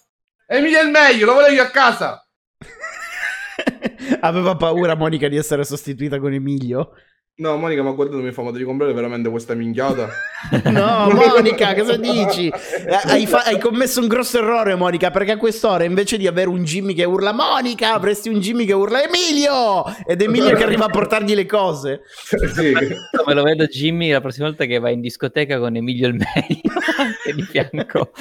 [0.49, 2.25] Emilia il meglio, lo volevo io a casa.
[4.21, 6.93] Aveva paura Monica di essere sostituita con Emilio.
[7.39, 10.09] No, Monica mi ha guardato e mi fa, ma devi comprare veramente questa minchiata?
[10.71, 12.49] No, Monica, cosa dici?
[12.49, 16.49] Eh, Hai, fa- hai commesso un grosso errore, Monica, perché a quest'ora invece di avere
[16.49, 19.85] un Jimmy che urla Monica, avresti un Jimmy che urla Emilio!
[20.07, 22.03] Ed Emilio che arriva a portargli le cose.
[22.55, 22.73] sì.
[22.73, 27.35] Me lo vedo Jimmy la prossima volta che va in discoteca con Emilio il meglio
[27.35, 28.13] di fianco.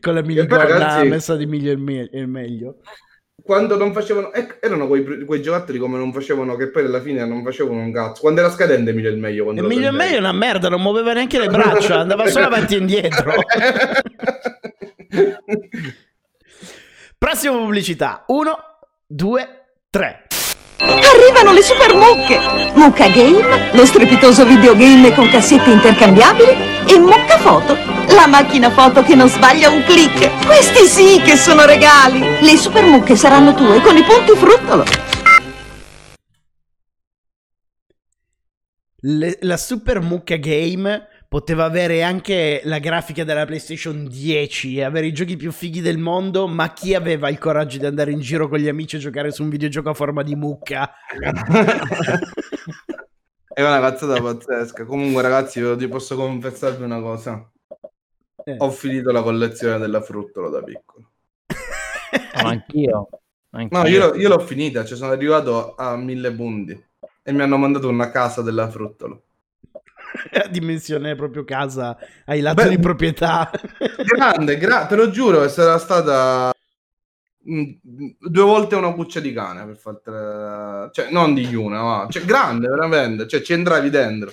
[0.00, 2.76] Con la poi, minigonna ragazzi- messa di Emilio il, me- il meglio.
[3.42, 4.32] Quando non facevano...
[4.32, 7.92] eh, erano quei, quei giocattoli come non facevano, che poi alla fine non facevano un
[7.92, 8.20] cazzo.
[8.20, 9.50] Quando era scadente Emilia il meglio.
[9.50, 12.78] Emilio il meglio è una merda, non muoveva neanche le braccia, andava solo avanti e
[12.78, 13.34] indietro.
[17.18, 18.24] Prossima pubblicità.
[18.28, 18.56] Uno,
[19.06, 19.48] due,
[19.90, 20.26] tre.
[20.78, 22.40] Arrivano le super mucche!
[22.74, 26.50] Mucca Game, lo strepitoso videogame con cassette intercambiabili
[26.86, 27.76] e Mucca Foto,
[28.12, 30.44] la macchina foto che non sbaglia un click.
[30.44, 32.40] Questi sì che sono regali!
[32.40, 34.84] Le super mucche saranno tue con i punti fruttolo.
[39.06, 45.06] Le- la Super Mucca Game poteva avere anche la grafica della PlayStation 10 e avere
[45.06, 48.48] i giochi più fighi del mondo, ma chi aveva il coraggio di andare in giro
[48.48, 50.92] con gli amici a giocare su un videogioco a forma di mucca?
[53.54, 54.84] È una cazzata pazzesca.
[54.84, 57.48] Comunque, ragazzi, ti posso confessarvi una cosa.
[58.44, 58.56] Eh.
[58.58, 61.10] Ho finito la collezione della fruttola da piccolo.
[62.42, 63.08] No, anch'io.
[63.50, 63.78] anch'io.
[63.78, 66.84] No, io, l'ho- io l'ho finita, cioè sono arrivato a mille punti
[67.22, 69.16] e mi hanno mandato una casa della fruttola.
[70.44, 71.96] A dimensione proprio casa,
[72.26, 73.50] ai lati Beh, di proprietà.
[74.04, 76.52] Grande, gra- te lo giuro, sarà stata
[77.50, 77.70] mm,
[78.18, 80.88] due volte una buccia di cane per fartela...
[80.92, 82.06] Cioè, non di una, ma...
[82.08, 83.26] Cioè, grande, veramente.
[83.26, 84.32] Cioè, ci entravi dentro.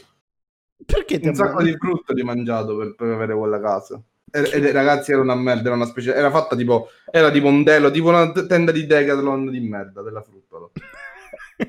[0.85, 1.65] Perché Un sacco ammazzi?
[1.65, 3.99] di frutto di mangiato per, per avere quella casa.
[4.31, 6.13] E, e, ragazzi, era una merda, era una specie...
[6.13, 6.89] Era fatta tipo...
[7.09, 10.69] Era tipo un telo, tipo una tenda di Decathlon di merda della fruttola.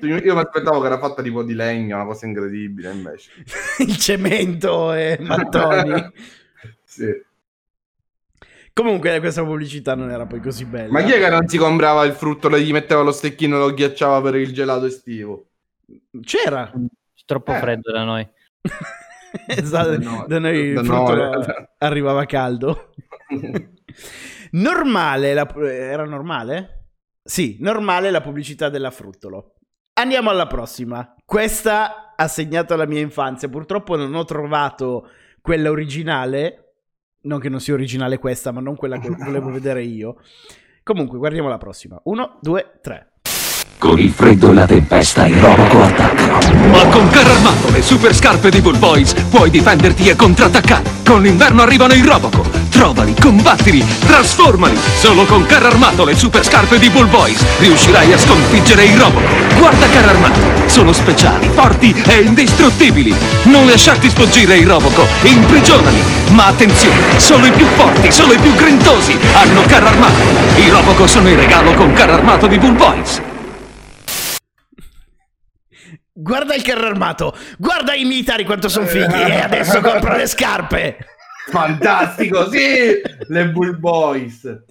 [0.01, 3.31] Io, mi aspettavo che era fatta tipo di legno, una cosa incredibile, invece.
[3.81, 6.11] Il cemento e mattoni.
[6.85, 7.07] Sì.
[8.75, 10.91] Comunque questa pubblicità non era poi così bella.
[10.93, 13.59] Ma chi è che non si comprava il frutto e gli metteva lo stecchino e
[13.61, 15.47] lo ghiacciava per il gelato estivo?
[16.23, 16.71] C'era.
[17.25, 17.59] Troppo Eh.
[17.59, 18.29] freddo da noi.
[19.47, 21.45] Esatto, Da noi- da noi il frutto noi.
[21.79, 22.93] arrivava caldo.
[24.53, 26.89] normale, la- era normale?
[27.23, 29.55] Sì, normale la pubblicità della fruttolo.
[30.03, 31.15] Andiamo alla prossima.
[31.25, 33.49] Questa ha segnato la mia infanzia.
[33.49, 35.07] Purtroppo non ho trovato
[35.41, 36.73] quella originale.
[37.23, 40.17] Non che non sia originale questa, ma non quella che volevo vedere io.
[40.83, 42.01] Comunque, guardiamo la prossima.
[42.07, 43.13] Uno, due, tre.
[43.79, 46.67] Con il freddo e la tempesta i Roboco attaccano.
[46.67, 50.91] Ma con carro armato, le super scarpe di Bull Boys, puoi difenderti e contrattaccare.
[51.07, 52.62] Con l'inverno arrivano i Roboco.
[52.73, 54.77] Trovali, combattili, trasformali.
[54.77, 59.29] Solo con carro armato, le super scarpe di Bull Boys, riuscirai a sconfiggere i Roboco.
[59.59, 63.15] Guarda carro armato, sono speciali, forti e indistruttibili.
[63.45, 66.03] Non lasciarti sfuggire i Roboco, imprigionali.
[66.31, 70.23] Ma attenzione, solo i più forti, solo i più grintosi hanno carro armato.
[70.57, 73.23] I Roboco sono in regalo con carro armato di Bull Boys.
[76.15, 80.97] Guarda il carro armato, guarda i militari quanto sono fighi e adesso compro le scarpe.
[81.49, 83.01] Fantastico, sì!
[83.29, 84.63] Le Bull Boys.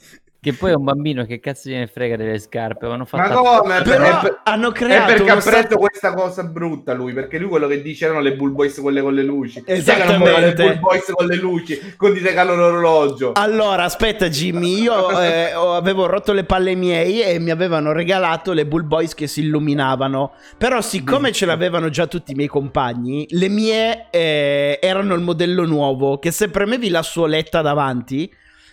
[0.44, 2.88] Che poi è un bambino che cazzo gliene frega delle scarpe.
[2.88, 3.80] Hanno Ma fatto come?
[3.84, 7.14] Però È per- hanno È creato perché uno ha preso stato- questa cosa brutta lui,
[7.14, 9.62] perché lui quello che dice erano le Bull Boys quelle con le luci.
[9.64, 10.64] Esattamente.
[10.64, 13.34] le Bull Boys con le luci, con ti regalano l'orologio.
[13.36, 18.66] Allora, aspetta Jimmy, io eh, avevo rotto le palle miei e mi avevano regalato le
[18.66, 20.34] Bull Boys che si illuminavano.
[20.58, 25.66] Però siccome ce l'avevano già tutti i miei compagni, le mie eh, erano il modello
[25.68, 28.28] nuovo, che se premevi la suoletta davanti,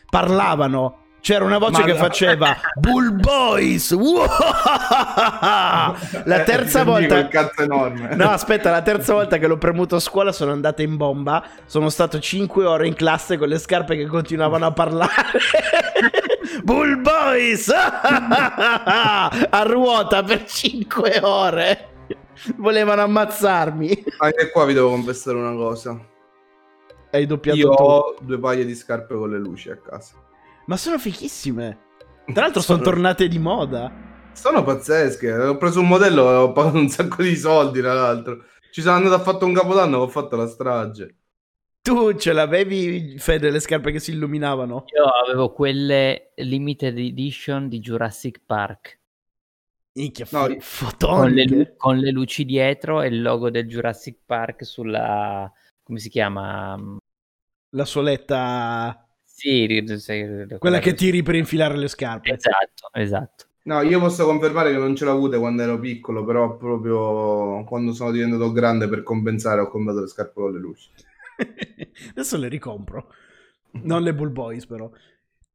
[0.08, 1.02] parlavano.
[1.28, 1.98] C'era una voce Ma che no.
[1.98, 3.92] faceva Bull Boys!
[3.92, 5.94] La
[6.40, 7.28] Eh, terza volta...
[7.28, 8.14] cazzo enorme.
[8.14, 11.44] No, aspetta, la terza volta che l'ho premuto a scuola sono andata in bomba.
[11.66, 15.12] Sono stato 5 ore in classe con le scarpe che continuavano a parlare.
[16.64, 17.68] Bull Boys!
[17.76, 19.30] a
[19.64, 21.88] ruota per 5 ore.
[22.56, 24.04] Volevano ammazzarmi.
[24.16, 25.94] Anche qua vi devo confessare una cosa.
[27.12, 27.82] Hai doppiato Io tu.
[27.82, 30.14] ho due paia di scarpe con le luci a casa.
[30.68, 31.86] Ma sono fichissime.
[32.32, 33.90] Tra l'altro sono Sono- tornate di moda.
[34.32, 35.32] Sono pazzesche.
[35.32, 38.44] Ho preso un modello e ho pagato un sacco di soldi, tra l'altro.
[38.70, 41.16] Ci sono andato a fatto un capodanno e ho fatto la strage.
[41.80, 44.84] Tu ce l'avevi, Fede, le scarpe che si illuminavano?
[44.94, 49.00] Io avevo quelle limited edition di Jurassic Park.
[49.94, 50.46] Minchia, No,
[50.98, 55.50] Con le, con le luci dietro e il logo del Jurassic Park sulla...
[55.82, 56.78] come si chiama?
[57.70, 59.07] La soletta...
[59.38, 59.84] Sì,
[60.58, 62.32] Quella che tiri per infilare le scarpe.
[62.32, 63.44] Esatto, esatto.
[63.62, 67.92] No, io posso confermare che non ce l'ho avute quando ero piccolo, però proprio quando
[67.92, 70.90] sono diventato grande per compensare ho comprato le scarpe con le luci.
[72.10, 73.14] Adesso le ricompro.
[73.82, 74.90] Non le Bull Boys, però.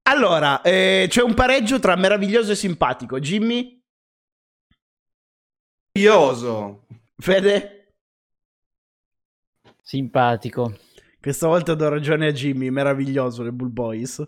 [0.04, 3.20] Allora, eh, c'è un pareggio tra meraviglioso e simpatico.
[3.20, 3.84] Jimmy?
[6.00, 6.86] Ioso.
[7.18, 7.96] Fede?
[9.82, 10.74] Simpatico.
[11.24, 12.70] Questa volta do ragione a Jimmy.
[12.70, 14.22] Meraviglioso le Bull Boys.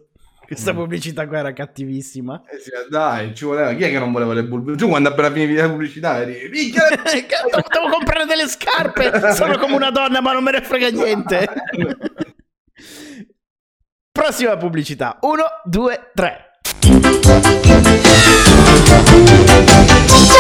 [0.48, 0.76] Questa Mm.
[0.78, 2.42] pubblicità qua era cattivissima.
[2.50, 3.74] Eh sì, dai, ci voleva.
[3.74, 4.78] Chi è che non voleva le bulbe?
[4.78, 6.48] Tu quando appena finivi la pubblicità eri...
[6.50, 7.18] "Minchia, Cazzo,
[7.70, 9.34] Devo comprare delle scarpe.
[9.34, 11.50] Sono come una donna, ma non me ne frega niente.
[14.10, 15.18] Prossima pubblicità.
[15.24, 16.52] Uno, due, tre.
[16.80, 17.00] Ciccio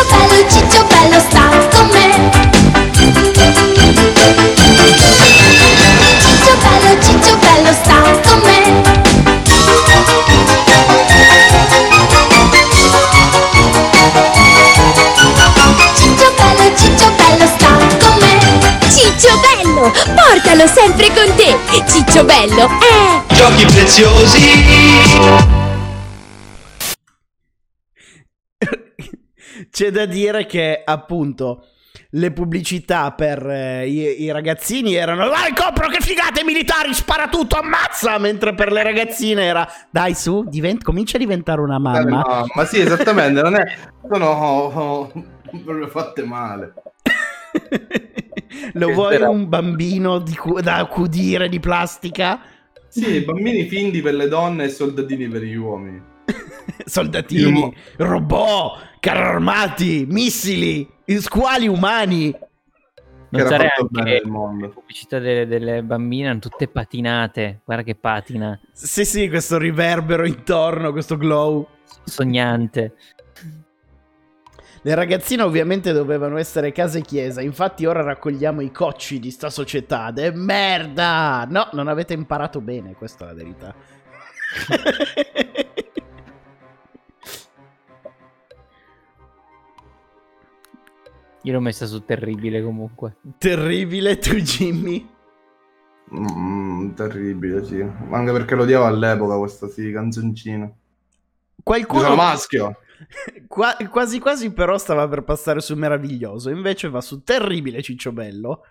[0.09, 2.43] bello, ciccio bello, sta con me.
[7.55, 8.59] Ciccio bello, ciccio bello, sta con me.
[15.95, 18.33] Ciccio bello, ciccio bello, sta con me.
[18.91, 19.83] Ciccio bello,
[20.15, 22.65] portalo sempre con te, Ciccio Bello.
[22.65, 23.33] Eh!
[23.33, 24.43] Giochi preziosi.
[29.71, 31.67] C'è da dire che appunto
[32.15, 37.57] le pubblicità per eh, i, i ragazzini erano Vai compro che figate militari, spara tutto,
[37.57, 38.17] ammazza!
[38.17, 42.21] Mentre per le ragazzine era Dai su, divent- comincia a diventare una mamma.
[42.21, 43.65] No, ma sì, esattamente, non è...
[44.09, 45.11] Sono oh, oh,
[45.63, 46.73] proprio fatte male.
[48.73, 52.39] Lo vuoi un bambino cu- da accudire di plastica?
[52.87, 56.01] Sì, bambini finti per le donne e soldatini per gli uomini.
[56.85, 60.89] Soldatini, robot, carri armati, missili,
[61.19, 62.35] squali umani.
[63.29, 64.65] Non era sarei fatto bene anche il mondo.
[64.65, 67.61] le pubblicità delle, delle bambine hanno tutte patinate.
[67.63, 68.59] Guarda che patina.
[68.71, 71.67] Sì, sì, questo riverbero intorno, questo glow.
[72.03, 72.95] Sognante.
[74.81, 79.51] Le ragazzine ovviamente dovevano essere casa e chiesa, infatti ora raccogliamo i cocci di sta
[79.51, 80.09] società.
[80.09, 81.45] De merda!
[81.47, 83.75] No, non avete imparato bene, questa è la verità.
[91.45, 93.17] Io l'ho messa su terribile comunque.
[93.37, 95.07] Terribile tu Jimmy.
[96.11, 97.81] Mm, terribile, sì.
[97.81, 100.65] Anche perché lo odiavo all'epoca questa sì, canzoncina.
[100.65, 100.73] Io
[101.63, 102.01] Qualcuno...
[102.01, 102.79] sono maschio.
[103.47, 108.61] Qua- quasi quasi però stava per passare su meraviglioso, invece va su terribile Cicciobello.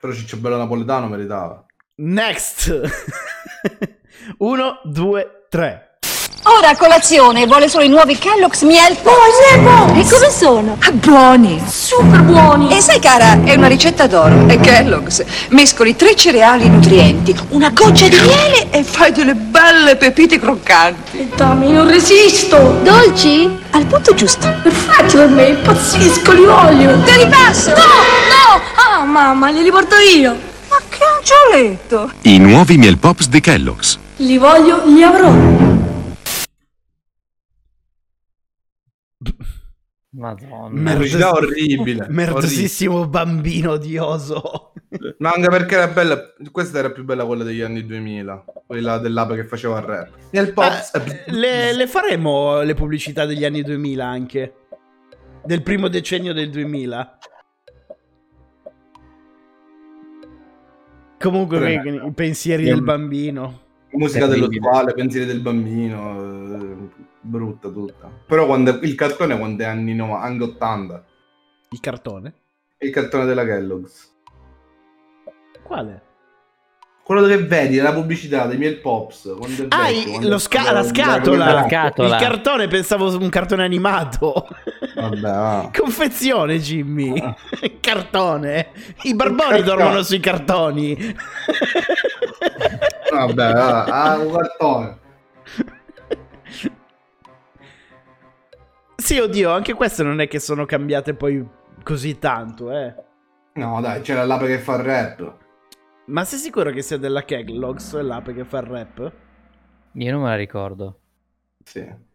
[0.00, 1.66] Però Ciccio Bello Napoletano meritava.
[1.96, 2.80] Next!
[4.38, 5.89] Uno, due, tre.
[6.58, 9.94] Ora a colazione vuole solo i nuovi Kellogg's Miel Pops.
[9.94, 10.76] E come sono?
[10.94, 12.76] Buoni, super buoni.
[12.76, 14.48] E sai cara, è una ricetta d'oro.
[14.48, 20.40] E Kellogg's mescoli tre cereali nutrienti, una goccia di miele e fai delle belle pepite
[20.40, 21.30] croccanti.
[21.36, 22.80] Dammi, non resisto.
[22.82, 23.58] Dolci?
[23.70, 24.52] Al punto giusto.
[24.60, 27.00] Perfetto per me, impazzisco, li voglio.
[27.04, 27.70] Te li passo.
[27.70, 28.60] No, no!
[28.74, 30.36] Ah, mamma, glieli porto io.
[30.68, 32.10] Ma che angioletto.
[32.22, 33.98] I nuovi Miel Pops di Kellogg's.
[34.16, 35.69] Li voglio, li avrò.
[40.20, 40.92] Madonna.
[40.92, 42.06] Pubblicità orribile.
[42.10, 44.72] Merdosissimo bambino odioso.
[45.18, 46.18] Ma anche perché era bella.
[46.52, 48.44] Questa era più bella quella degli anni 2000.
[48.66, 50.08] Quella dell'ape che faceva il rap.
[50.30, 50.94] Nel Pops.
[50.94, 54.54] Eh, le, le faremo le pubblicità degli anni 2000 anche.
[55.44, 57.18] Del primo decennio del 2000.
[61.18, 63.68] Comunque i- pensieri del bambino.
[63.92, 64.48] Musica Terribile.
[64.48, 66.69] dell'attuale, pensieri del bambino.
[67.20, 68.10] Brutta tutta.
[68.26, 71.04] Però quando il cartone quando è anni 90, anni 80.
[71.70, 72.34] Il cartone?
[72.78, 74.08] Il cartone della Kellogg's.
[75.62, 76.02] Quale?
[77.02, 79.34] Quello che vedi nella pubblicità dei miei Pops.
[79.36, 81.52] Quando Ah, vecchio, quando sca- la scatola.
[81.52, 82.14] La scatola.
[82.16, 84.46] Il cartone pensavo un cartone animato.
[84.94, 85.70] Vabbè, va.
[85.76, 87.12] Confezione, Jimmy.
[87.80, 88.68] cartone.
[89.02, 89.62] I barboni Cartone.
[89.64, 90.96] dormono sui cartoni.
[93.10, 93.84] Vabbè, va.
[93.84, 94.98] Ah, un cartone.
[99.00, 101.46] sì, oddio, anche queste non è che sono cambiate poi
[101.82, 102.94] così tanto, eh.
[103.54, 105.38] No, dai, c'era l'ape che fa il rap.
[106.06, 109.12] Ma sei sicuro che sia della Kellogg's l'ape che fa il rap?
[109.92, 111.00] Io non me la ricordo.
[111.64, 112.08] Sì.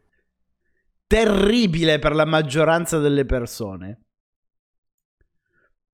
[1.07, 4.01] Terribile per la maggioranza delle persone.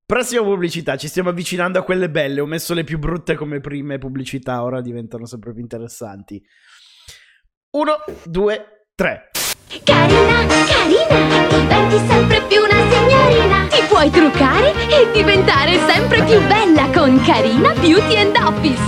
[0.06, 2.42] Prossima pubblicità, ci stiamo avvicinando a quelle belle.
[2.42, 6.44] Ho messo le più brutte come prime pubblicità, ora diventano sempre più interessanti.
[7.72, 9.31] Uno, due, tre.
[9.84, 13.68] Carina, carina, diventi sempre più una signorina.
[13.70, 18.82] Ti puoi truccare e diventare sempre più bella con Carina Beauty and Office.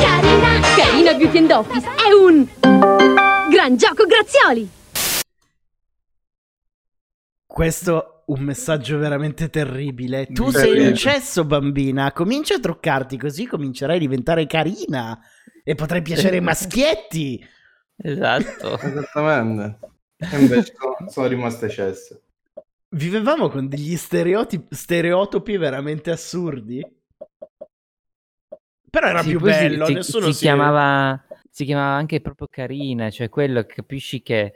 [0.00, 2.48] Carina, Carina Beauty and Office è un
[3.50, 4.66] gran gioco grazioli.
[7.46, 10.26] Questo un messaggio veramente terribile.
[10.26, 10.78] Tu Terribile.
[10.78, 12.12] sei un cesso, bambina.
[12.12, 15.18] Comincia a truccarti così comincerai a diventare carina.
[15.62, 17.46] E potrai piacere ai maschietti.
[18.02, 18.78] Esatto.
[18.82, 19.78] Esattamente.
[20.18, 20.74] E invece
[21.08, 22.22] sono, rimaste cesse.
[22.96, 26.84] Vivevamo con degli stereotipi, stereotipi veramente assurdi.
[28.90, 33.10] Però era Sì, più bello, si, nessuno si si, chiamava si chiamava anche proprio carina,
[33.10, 34.54] cioè quello capisci che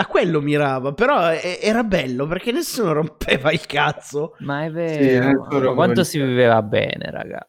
[0.00, 4.34] A quello mirava, però e- era bello perché nessuno rompeva il cazzo.
[4.38, 7.48] ma è Sì, vero, è ma quanto si viveva bene, raga.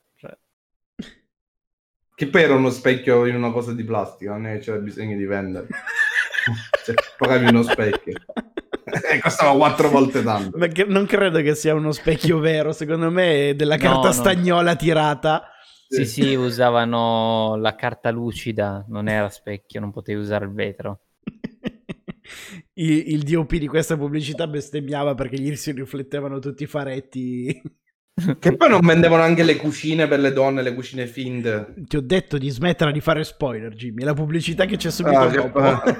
[2.19, 5.15] Che poi era uno specchio in una cosa di plastica, non è che c'era bisogno
[5.15, 5.67] di vendere.
[6.83, 8.11] cioè, pagavi uno specchio.
[9.09, 10.57] E costava quattro volte tanto.
[10.57, 14.07] Ma che- non credo che sia uno specchio vero, secondo me è della No, carta
[14.07, 14.11] no.
[14.11, 15.49] stagnola tirata.
[15.87, 20.99] sì, sì, usavano la carta lucida, non era specchio, non potevi usare il vetro.
[22.73, 27.59] Il, il DOP di questa pubblicità bestemmiava perché gli si riflettevano tutti i faretti.
[28.39, 31.73] Che poi non vendevano anche le cucine per le donne, le cucine finte.
[31.87, 34.03] Ti ho detto di smettere di fare spoiler, Jimmy.
[34.03, 35.61] La pubblicità che c'è subito Ah, dopo.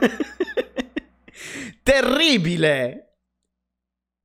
[1.84, 3.06] Terribile!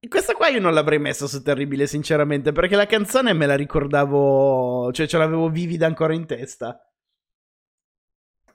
[0.06, 4.92] Questa qua io non l'avrei messa su Terribile, sinceramente, perché la canzone me la ricordavo,
[4.92, 6.78] cioè ce l'avevo vivida ancora in testa.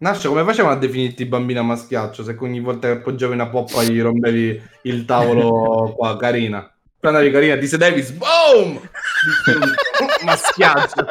[0.02, 4.00] Nasce come facevano a definirti bambina maschiaccio se ogni volta che appoggiavi una poppa gli
[4.00, 6.72] rompevi il tavolo qua, carina.
[7.00, 8.74] Prendevi carina, ti sedevi, boom!
[9.24, 10.26] Distrutto.
[10.26, 11.08] maschiaccio.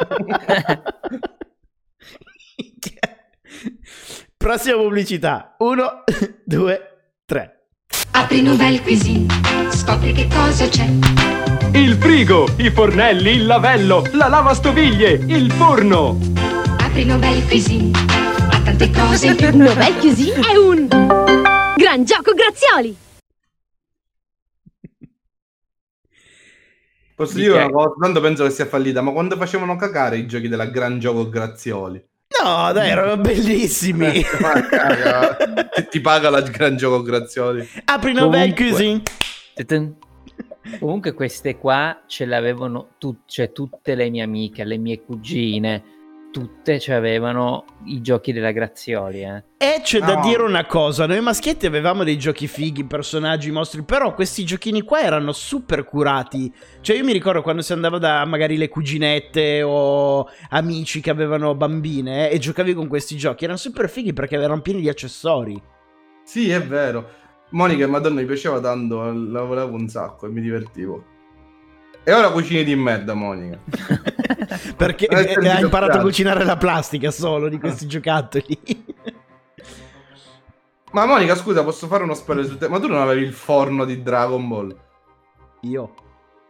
[4.37, 5.55] Prossima pubblicità.
[5.57, 6.03] Uno,
[6.45, 6.81] due,
[7.25, 7.69] tre.
[8.11, 9.25] Apri Nouvelle Cuisine,
[9.71, 10.87] scopri che cosa c'è.
[11.73, 16.19] Il frigo, i fornelli, il lavello, la lavastoviglie, il forno.
[16.81, 17.91] Apri Nouvelle Cuisine,
[18.51, 19.57] ha tante cose in più.
[19.57, 20.87] Nouvelle Cuisine è un
[21.75, 22.95] gran gioco Grazioli.
[27.19, 27.93] Posso dire una cosa?
[27.99, 32.01] Tanto penso che sia fallita, ma quando facevano cagare i giochi della Gran Gioco Grazioli?
[32.41, 34.21] No, dai, erano bellissimi.
[34.23, 35.35] Caga,
[35.69, 37.67] che ti paga la Gran Gioco Grazioli?
[37.83, 39.01] Apri Comunque- Cuisine.
[39.53, 39.97] Teten.
[40.79, 45.83] Comunque queste qua ce l'avevano tut- cioè, tutte le mie amiche, le mie cugine,
[46.31, 49.43] tutte ce avevano i giochi della Grazioli, eh.
[49.57, 50.21] E c'è da No.
[50.21, 55.01] dire una cosa, noi maschietti avevamo dei giochi fighi, personaggi, mostri, però questi giochini qua
[55.01, 56.53] erano super curati.
[56.81, 61.55] Cioè io mi ricordo quando si andava da magari le cuginette o amici che avevano
[61.55, 65.61] bambine eh, e giocavi con questi giochi, erano super fighi perché erano pieni di accessori.
[66.23, 67.09] Sì, è vero.
[67.51, 71.08] Monica, madonna, mi piaceva tanto, la volevo un sacco e mi divertivo.
[72.03, 73.59] E ora cucini di merda, Monica.
[74.75, 78.57] Perché Eh, eh, senti, ha imparato a cucinare la plastica solo di questi giocattoli.
[80.91, 82.67] Ma Monica, scusa, posso fare uno spoiler su te?
[82.67, 84.75] Ma tu non avevi il forno di Dragon Ball?
[85.61, 85.93] Io?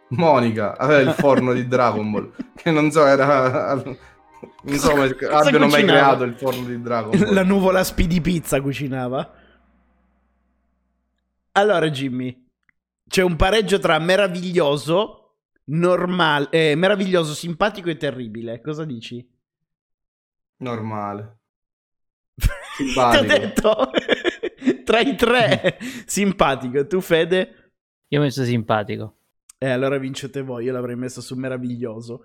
[0.10, 2.32] Monica aveva il forno di Dragon Ball.
[2.56, 3.74] Che non so, era...
[4.62, 7.34] Non so come abbiano mai creato il forno di Dragon Ball.
[7.34, 9.34] La nuvola speedy pizza cucinava.
[11.54, 12.46] Allora, Jimmy,
[13.10, 15.19] c'è un pareggio tra meraviglioso,
[15.70, 18.62] normale, eh, meraviglioso, simpatico e terribile.
[18.62, 19.28] Cosa dici?
[20.58, 21.38] Normale.
[22.78, 23.92] Ti ho detto
[24.84, 26.86] tra i tre, simpatico.
[26.88, 27.72] Tu, Fede?
[28.08, 29.16] Io ho messo simpatico.
[29.58, 30.66] Eh, allora vincete voi.
[30.66, 32.24] Io l'avrei messo su meraviglioso.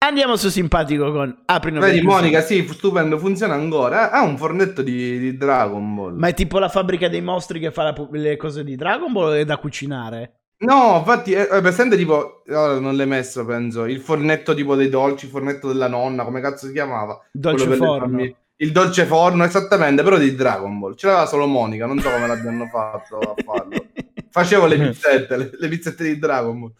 [0.00, 4.12] Andiamo su simpatico con apri una Vedi, Monica, sì, stupendo, funziona ancora.
[4.12, 6.16] Ha un fornetto di, di Dragon Ball.
[6.16, 9.30] Ma è tipo la fabbrica dei mostri che fa la le cose di Dragon Ball
[9.30, 10.37] o è da cucinare?
[10.60, 14.88] No, infatti, è, è presente tipo, ora non l'hai messo, penso, il fornetto tipo dei
[14.88, 17.20] dolci, il fornetto della nonna, come cazzo si chiamava?
[17.30, 18.16] Dolce Quello per le forno.
[18.16, 18.36] famiglie.
[18.56, 20.96] Il dolce forno, esattamente, però di Dragon Ball.
[20.96, 23.86] Ce l'aveva solo Monica, non so come l'abbiano fatto a farlo.
[24.30, 26.72] Facevo le pizzette, le, le pizzette di Dragon Ball.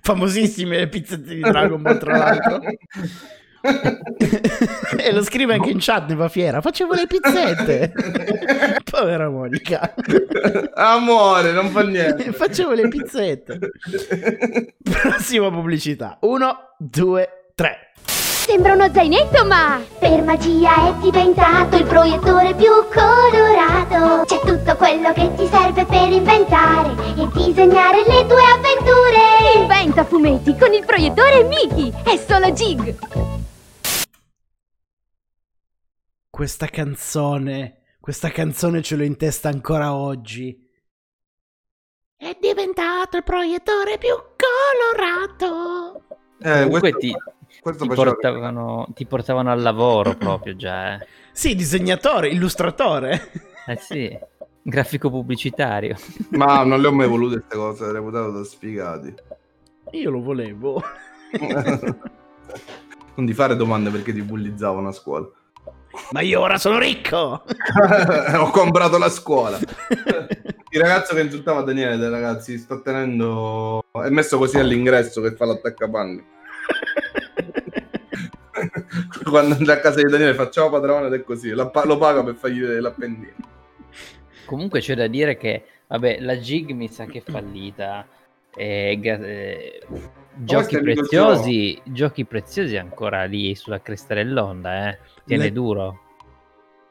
[0.00, 2.60] Famosissime le pizzette di Dragon Ball, tra l'altro.
[4.98, 6.60] e lo scrive anche in chat, ne va fiera.
[6.60, 7.92] Facevo le pizzette.
[8.88, 9.94] Povera Monica.
[10.74, 12.30] Amore, non fa niente.
[12.32, 13.58] Facevo le pizzette.
[14.82, 16.18] Prossima pubblicità.
[16.20, 17.92] Uno, due, tre.
[18.48, 24.24] Sembra uno zainetto, ma per magia è diventato il proiettore più colorato.
[24.24, 29.54] C'è tutto quello che ti serve per inventare e disegnare le tue avventure.
[29.54, 31.92] Inventa fumetti con il proiettore Mickey.
[32.02, 33.37] È solo Jig.
[36.38, 40.56] Questa canzone, questa canzone ce l'ho in testa ancora oggi.
[42.16, 46.04] È diventato il proiettore più colorato.
[46.38, 47.12] Eh, Comunque questo- ti,
[47.60, 51.08] questo ti portavano, ti portavano al lavoro proprio già, eh.
[51.32, 53.32] Sì, disegnatore, illustratore.
[53.66, 54.16] Eh sì,
[54.62, 55.96] grafico pubblicitario.
[56.30, 59.12] Ma non le ho mai volute queste cose, le reputato da sfigati.
[59.90, 60.80] Io lo volevo.
[63.16, 65.28] non di fare domande perché ti bullizzavano a scuola.
[66.10, 67.42] Ma io ora sono ricco.
[68.36, 69.58] Ho comprato la scuola.
[70.70, 73.82] Il ragazzo che insultava Daniele, dai ragazzi, sta tenendo.
[73.90, 76.24] È messo così all'ingresso che fa l'attaccapanni.
[79.24, 81.50] Quando andrà a casa di Daniele facciamo padrone ed è così.
[81.50, 83.34] La lo paga per fargli vedere l'appendino.
[84.44, 88.06] Comunque c'è da dire che, vabbè, la Gig mi sa che è fallita.
[88.54, 89.80] E, ga- eh,
[90.34, 94.98] giochi preziosi, giochi preziosi ancora lì sulla cresta dell'onda, eh.
[95.28, 96.00] Tiene Le- duro.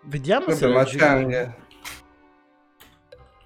[0.05, 1.55] Vediamo se Vabbè, la ma gi- c'è anche.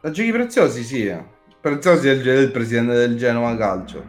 [0.01, 1.11] La giochi preziosi, sì.
[1.59, 4.05] Preziosi è il, il presidente del Genova Calcio.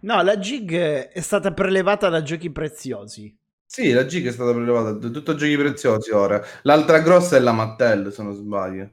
[0.00, 3.36] No, la gig è stata prelevata da giochi preziosi.
[3.64, 4.96] Sì, la Gig è stata prelevata.
[4.98, 6.42] Tutto giochi preziosi ora.
[6.62, 8.90] L'altra grossa è la Mattel, se non sbaglio.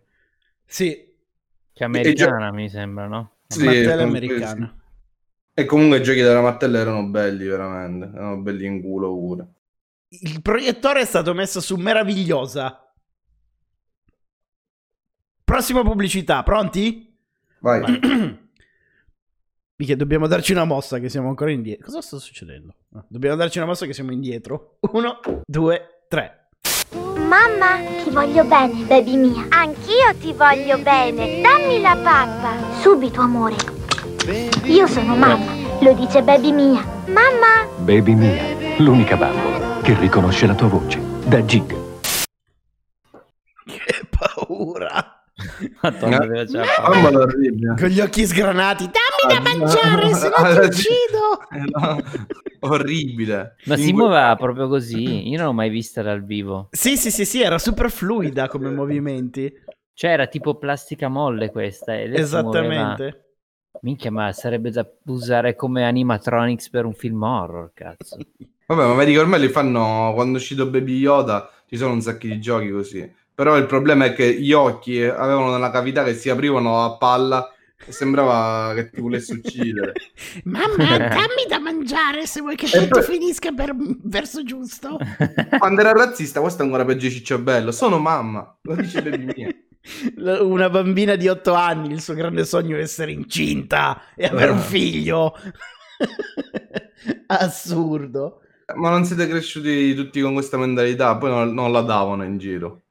[0.68, 1.14] Sì,
[1.74, 3.38] Che è americana, mi sembra, no?
[3.48, 4.76] Sì, Mattel americana.
[5.56, 8.06] E comunque i giochi della martella erano belli, veramente.
[8.16, 9.48] Erano belli in culo pure.
[10.22, 12.80] Il proiettore è stato messo su meravigliosa.
[15.44, 17.16] Prossima pubblicità, pronti?
[17.60, 17.84] Vai.
[19.78, 21.86] Mica, dobbiamo darci una mossa che siamo ancora indietro.
[21.86, 22.76] Cosa sta succedendo?
[22.94, 24.78] Ah, dobbiamo darci una mossa che siamo indietro.
[24.92, 26.50] Uno, due, tre.
[27.18, 29.46] Mamma, ti voglio bene, baby mia.
[29.50, 31.42] Anch'io ti voglio bene.
[31.42, 32.80] Dammi la pappa.
[32.80, 33.56] Subito, amore.
[34.64, 36.84] Io sono mamma, lo dice baby mia.
[37.08, 39.55] Mamma, Baby mia, l'unica bambola
[39.86, 41.00] che riconosce la tua voce.
[41.28, 41.76] Da Gig.
[43.66, 45.24] Che paura.
[45.84, 46.26] Madonna,
[46.90, 47.76] Mamma orribile.
[47.78, 48.90] Con gli occhi sgranati.
[48.90, 51.50] Dammi da mangiare, se no ti uccido.
[51.52, 52.00] Eh, no,
[52.72, 53.58] Orribile.
[53.66, 55.30] Ma In si muoveva proprio così?
[55.30, 56.70] Io non l'ho mai vista dal vivo.
[56.72, 59.54] Sì, sì, sì, sì, era super fluida come movimenti.
[59.94, 61.94] Cioè, era tipo plastica molle questa.
[61.94, 63.34] E Esattamente.
[63.82, 68.18] Minchia, ma sarebbe da usare come animatronics per un film horror, cazzo.
[68.68, 72.02] Vabbè, ma vedi che ormai li fanno quando è uscito Baby Yoda, ci sono un
[72.02, 73.12] sacco di giochi così.
[73.34, 77.52] Però il problema è che gli occhi avevano una cavità che si aprivano a palla
[77.86, 79.92] e sembrava che ti volesse uccidere.
[80.46, 84.98] Mamma, dammi da mangiare se vuoi che tutto poi- finisca per verso giusto.
[85.60, 87.72] Quando era razzista, questo è ancora peggio di Cicciobello.
[87.72, 89.54] Sono mamma, lo dice Baby mia.
[90.42, 94.58] Una bambina di 8 anni, il suo grande sogno è essere incinta e avere un
[94.58, 94.62] Ah.
[94.62, 95.36] figlio.
[97.28, 98.40] Assurdo.
[98.74, 102.86] Ma non siete cresciuti tutti con questa mentalità, poi non, non la davano in giro.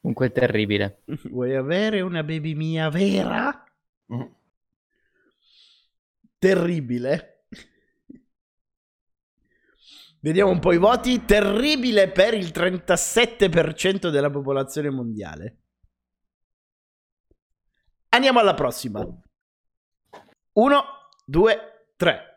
[0.00, 1.02] Comunque è terribile.
[1.30, 3.64] Vuoi avere una baby mia vera?
[4.12, 4.22] Mm.
[6.38, 7.46] Terribile.
[10.18, 11.24] Vediamo un po' i voti.
[11.24, 15.56] Terribile per il 37% della popolazione mondiale.
[18.10, 19.06] Andiamo alla prossima.
[20.52, 20.84] 1,
[21.24, 21.58] 2,
[21.96, 22.31] 3.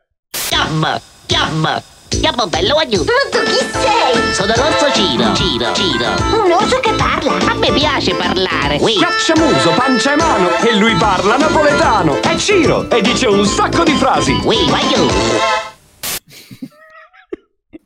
[0.66, 3.06] Chiam, chiam, chiam bello aiuto.
[3.06, 4.34] Ma tu chi sei?
[4.34, 6.08] Sono l'orso Ciro, Ciro, Ciro.
[6.44, 7.34] Un oso che parla.
[7.34, 8.78] A me piace parlare.
[8.82, 8.98] Oui.
[8.98, 10.50] Cacciamuso, pancia e mano.
[10.58, 12.20] E lui parla napoletano.
[12.20, 14.32] È Ciro e dice un sacco di frasi.
[14.44, 15.14] Oui, aiuto.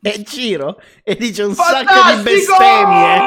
[0.00, 1.92] È Ciro e dice un Fantastico!
[1.92, 3.20] sacco di bestemmie.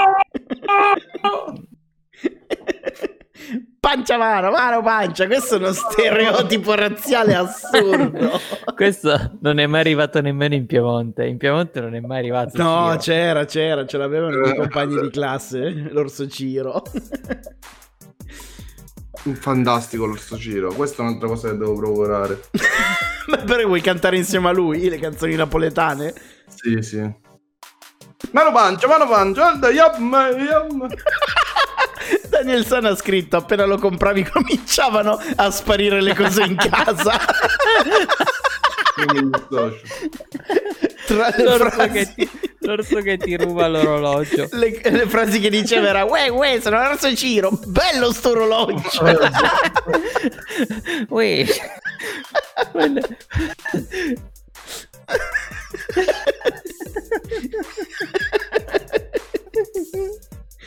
[3.83, 5.27] pancia mano, mano pancia.
[5.27, 8.39] Questo è uno stereotipo razziale assurdo.
[8.73, 11.25] Questo non è mai arrivato nemmeno in Piemonte.
[11.25, 12.63] In Piemonte non è mai arrivato.
[12.63, 12.97] No, Ciro.
[12.99, 16.81] c'era, c'era, ce l'avevano i miei compagni di classe, l'orso Ciro.
[19.33, 20.73] Fantastico l'orso Ciro.
[20.73, 22.39] Questa è un'altra cosa che devo procurare.
[23.27, 26.13] Ma però vuoi cantare insieme a lui le canzoni napoletane?
[26.47, 27.21] Sì, sì.
[28.31, 30.87] Mano pancia, mano pancia, guarda, yam, yam.
[32.29, 37.19] Daniel San ha scritto appena lo compravi cominciavano a sparire le cose in casa.
[41.05, 44.47] Tra le L'orso frasi, che, ti, l'orso che ti ruba l'orologio.
[44.51, 49.03] le, le frasi che diceva era Uè, uè, sono l'orso Ciro, bello sto orologio.
[51.09, 51.45] Ui.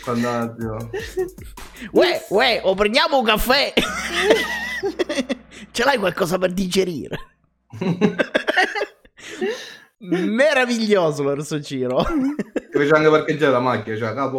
[0.06, 0.90] Fantastico.
[1.90, 3.72] Uè, uè, o prendiamo un caffè.
[5.72, 7.18] Ce l'hai qualcosa per digerire?
[9.98, 12.06] Meraviglioso verso Ciro.
[12.72, 14.38] Invece anche parcheggiare la macchina, cioè capo.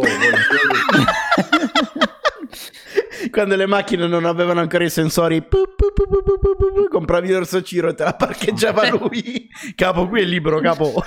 [3.30, 7.94] Quando le macchine non avevano ancora i sensori, pu, pu, pu, compravi l'orso Ciro e
[7.94, 9.50] te la parcheggiava lui.
[9.76, 10.94] Capo, qui è libero, capo.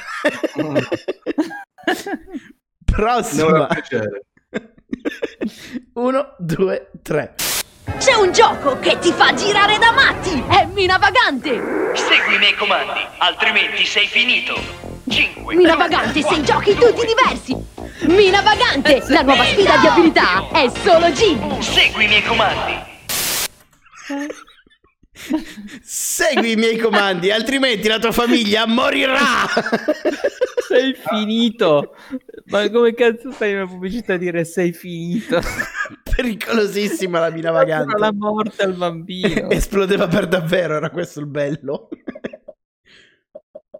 [2.85, 3.67] Prossimo.
[6.01, 7.35] 1, 2, 3.
[7.99, 10.43] C'è un gioco che ti fa girare da matti!
[10.49, 11.51] È Mina Vagante!
[11.95, 14.59] Segui i miei comandi, altrimenti sei finito!
[15.07, 15.55] 5.
[15.55, 17.55] Mina Vagante, sei giochi tutti diversi!
[18.07, 21.61] Mina Vagante, la nuova sfida di abilità è solo G!
[21.61, 22.79] Segui i miei comandi!
[25.83, 29.47] Segui i miei comandi, altrimenti la tua famiglia morirà.
[30.67, 31.95] Sei finito.
[32.47, 35.41] Ma come cazzo fai una pubblicità a dire sei finito?
[36.17, 37.99] Pericolosissima la mina vagante.
[37.99, 39.51] la morte al bambino.
[39.51, 41.89] Esplodeva per davvero, era questo il bello.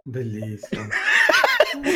[0.03, 0.87] Bellissimo.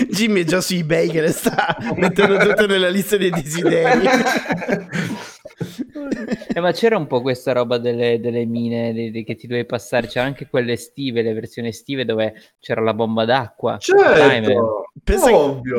[0.09, 4.07] Jimmy è già su eBay che le sta mettendo tutto nella lista dei desideri.
[6.53, 9.65] Eh, ma c'era un po' questa roba delle, delle mine de- de- che ti dovevi
[9.65, 10.07] passare.
[10.07, 13.78] C'era anche quelle estive, le versioni estive dove c'era la bomba d'acqua.
[13.78, 14.89] Certo.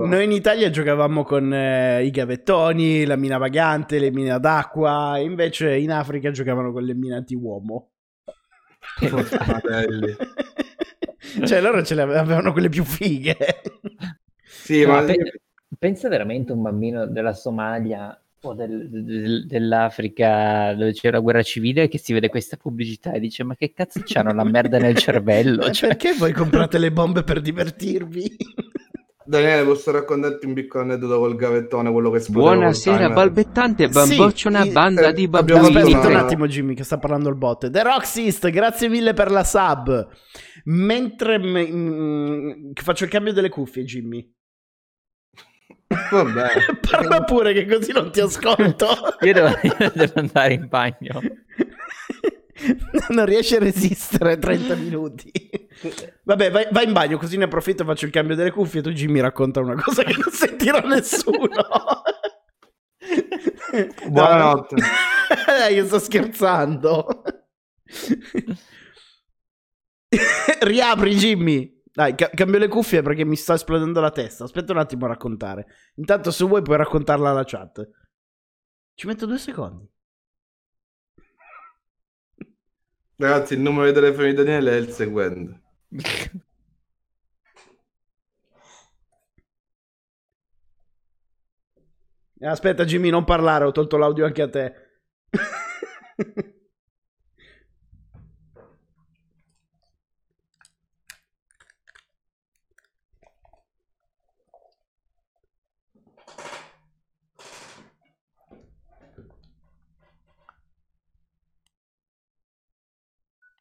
[0.07, 5.18] Noi in Italia giocavamo con eh, i gavettoni, la mina vagante, le mine ad acqua,
[5.18, 7.90] invece in Africa giocavano con le mine anti-uomo.
[11.46, 13.36] Cioè, loro ce le ave- avevano quelle più fighe.
[14.44, 15.40] Sì, ma pe-
[15.78, 21.88] pensa veramente un bambino della Somalia o del- del- dell'Africa dove c'è la guerra civile
[21.88, 25.70] che si vede questa pubblicità e dice ma che cazzo c'hanno la merda nel cervello?
[25.72, 28.36] Cioè, Perché voi comprate le bombe per divertirvi?
[29.27, 34.62] Daniele, posso raccontarti un piccolo aneddoto col gavettone, quello che esplodeva col Buonasera, balbettante bamboccia
[34.62, 35.95] Sì, banda eh, di abbiamo bambini.
[35.95, 37.68] Aspetta un attimo, Jimmy, che sta parlando il bot.
[37.68, 40.09] The Roxist, grazie mille per la sub.
[40.64, 44.33] Mentre me- mm, che faccio il cambio delle cuffie, Jimmy.
[46.11, 46.49] Vabbè.
[46.89, 48.87] Parla pure che così non ti ascolto.
[49.20, 51.20] io devo, io devo andare in bagno.
[53.11, 55.30] non riesci a resistere 30 minuti.
[56.24, 58.80] Vabbè, vai, vai in bagno, così ne approfitto e faccio il cambio delle cuffie.
[58.82, 61.48] Tu, Jimmy, racconta una cosa che non sentirà nessuno.
[64.09, 64.76] Buonanotte.
[64.76, 67.22] No, io sto scherzando.
[70.61, 71.74] Riapri, Jimmy.
[71.92, 74.44] Dai, ca- cambio le cuffie perché mi sta esplodendo la testa.
[74.44, 75.66] Aspetta un attimo a raccontare.
[75.96, 77.88] Intanto, se vuoi, puoi raccontarla alla chat.
[78.94, 79.88] Ci metto due secondi.
[83.18, 85.60] Ragazzi, il numero di telefono di Daniele è il seguente.
[92.40, 94.74] Aspetta, Jimmy, non parlare, ho tolto l'audio anche a te.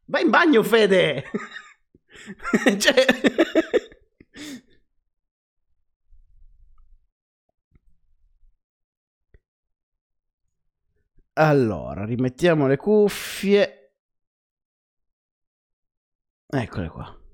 [0.08, 1.24] Vai in bagno, Fede!
[2.78, 3.06] cioè...
[11.38, 13.94] Allora, rimettiamo le cuffie.
[16.48, 17.25] Eccole qua.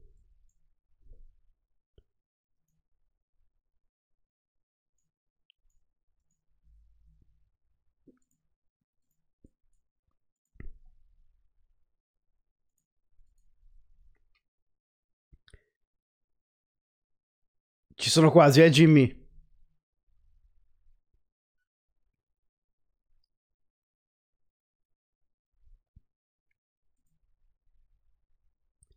[18.01, 19.07] Ci sono quasi, eh, Jimmy?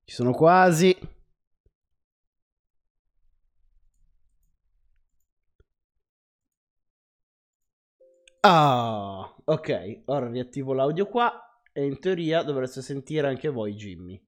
[0.04, 0.96] Ci sono quasi.
[8.42, 10.02] Ah, ok.
[10.06, 11.32] Ora riattivo l'audio qua
[11.72, 14.18] e in teoria dovreste sentire anche voi, Jimmy.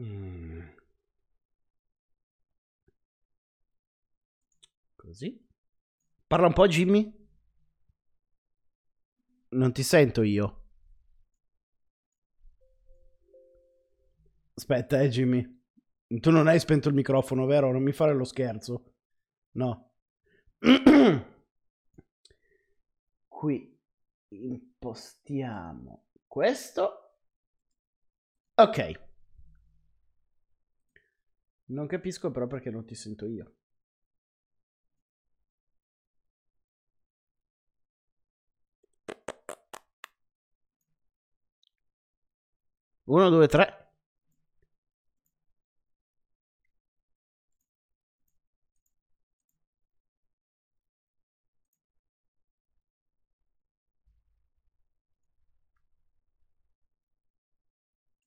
[0.00, 0.77] Mm.
[5.08, 5.42] Così.
[6.26, 7.10] Parla un po', Jimmy.
[9.52, 10.66] Non ti sento io.
[14.52, 15.62] Aspetta, eh, Jimmy.
[16.08, 17.72] Tu non hai spento il microfono, vero?
[17.72, 18.96] Non mi fare lo scherzo.
[19.52, 19.94] No.
[23.28, 23.80] Qui
[24.28, 27.14] impostiamo questo.
[28.56, 29.06] Ok.
[31.68, 33.57] Non capisco però perché non ti sento io.
[43.16, 43.66] Uno, due, tre.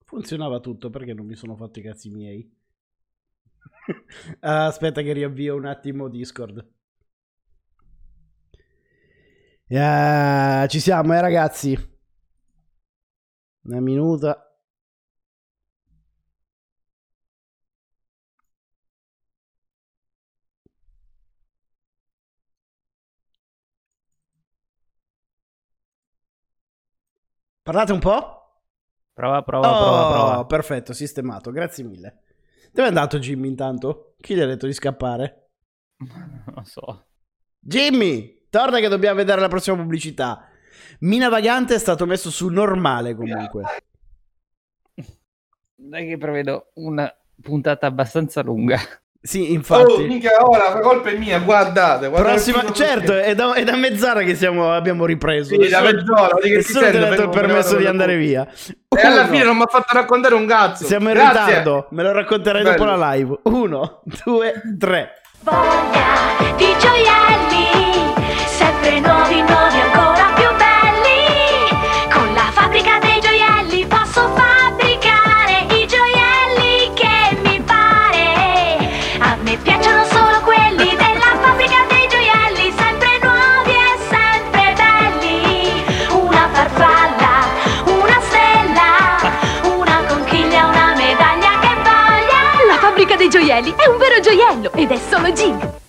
[0.06, 2.48] Funzionava tutto perché non mi sono fatto i cazzi miei.
[4.40, 6.66] Aspetta che riavvio un attimo Discord.
[9.74, 11.78] Ah, ci siamo, eh ragazzi.
[13.70, 14.51] Una minuta.
[27.64, 28.42] Parlate un po'?
[29.14, 30.46] Prova, prova, oh, prova, prova.
[30.46, 32.24] perfetto, sistemato, grazie mille.
[32.72, 34.16] Dove è andato Jimmy intanto?
[34.20, 35.50] Chi gli ha detto di scappare?
[36.02, 37.06] Non lo so.
[37.60, 40.48] Jimmy, torna che dobbiamo vedere la prossima pubblicità.
[41.02, 43.64] Mina Vagante è stato messo su normale comunque.
[45.76, 48.80] Dai che prevedo una puntata abbastanza lunga.
[49.24, 49.92] Sì, infatti.
[49.92, 52.08] Oh, minchia, ora la colpa è mia, guardate.
[52.08, 55.50] guardate Prossima, certo, è da, è da mezz'ora che siamo- abbiamo ripreso.
[55.62, 58.16] Sì, da mezz'ora, di che ti nessuno ti ha serve, dato il permesso di andare
[58.18, 58.48] via.
[58.90, 59.32] E alla Uno.
[59.32, 60.86] fine non mi ha fatto raccontare un cazzo.
[60.86, 61.44] Siamo in Grazie.
[61.46, 62.96] ritardo, me lo racconterai dopo Bello.
[62.98, 63.40] la live.
[63.44, 65.12] Uno, due, tre.
[65.42, 68.14] Voglia di gioielli,
[68.48, 70.11] sempre nuovi, nuovi, ancora
[93.52, 95.80] gioielli è un vero gioiello ed è solo Gig.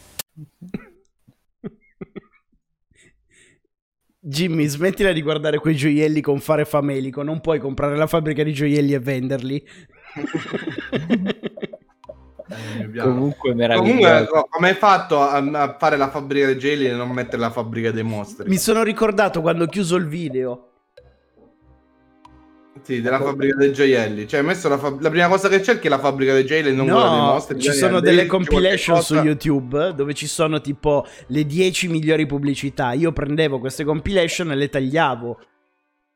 [4.18, 7.22] Jimmy, smettila di guardare quei gioielli con fare famelico.
[7.22, 9.64] Non puoi comprare la fabbrica di gioielli e venderli.
[13.00, 14.00] Comunque meraviglioso.
[14.00, 17.38] Comunque, co- come hai fatto a, a fare la fabbrica dei geli e non mettere
[17.38, 18.48] la fabbrica dei mostri?
[18.48, 20.71] Mi sono ricordato quando ho chiuso il video.
[22.82, 24.26] Sì, della fabbrica dei gioielli.
[24.26, 26.86] Cioè, messo la, fab- la prima cosa che cerchi è la fabbrica dei gioielli non
[26.86, 27.60] quella dei No, mostri.
[27.60, 32.92] ci sono delle c'è compilation su YouTube dove ci sono tipo le 10 migliori pubblicità.
[32.92, 35.40] Io prendevo queste compilation e le tagliavo.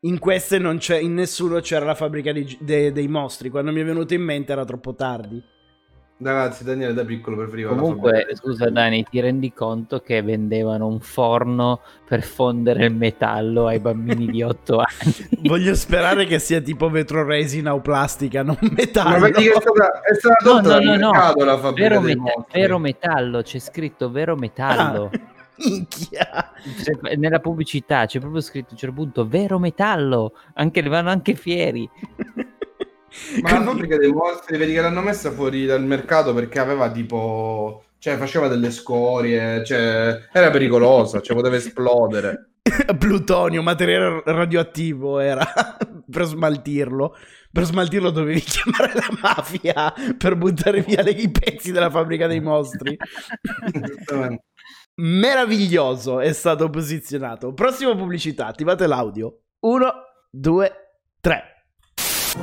[0.01, 3.49] In queste non c'è, in nessuno c'era la fabbrica dei, de- dei mostri.
[3.49, 5.43] Quando mi è venuto in mente era troppo tardi.
[6.19, 10.99] Ragazzi, Daniele da piccolo preferiva la Comunque, scusa Dani, ti rendi conto che vendevano un
[11.01, 15.15] forno per fondere il metallo ai bambini di 8 anni?
[15.43, 19.19] Voglio sperare che sia tipo vetro resina o plastica, non metallo.
[19.19, 21.45] Ma che è stata, è stata No, no, no, no.
[21.45, 25.11] la Vero, meta- vero metallo, c'è scritto vero metallo.
[25.63, 26.53] Minchia.
[26.83, 31.35] C'è- nella pubblicità c'è proprio scritto a un certo punto vero metallo, anche, vanno anche
[31.35, 31.87] fieri.
[33.43, 37.83] Ma la fabbrica dei mostri, vedi che l'hanno messa fuori dal mercato perché aveva tipo...
[37.99, 40.29] Cioè, faceva delle scorie, cioè...
[40.33, 42.51] Era pericolosa, cioè poteva esplodere.
[42.99, 45.45] Plutonio, materiale radioattivo era
[46.11, 47.17] per smaltirlo.
[47.51, 52.41] Per smaltirlo dovevi chiamare la mafia per buttare via le- i pezzi della fabbrica dei
[52.41, 52.97] mostri.
[54.97, 57.53] Meraviglioso è stato posizionato.
[57.55, 59.41] Prossima pubblicità, attivate l'audio.
[59.61, 59.93] Uno,
[60.31, 60.73] due,
[61.21, 61.56] tre.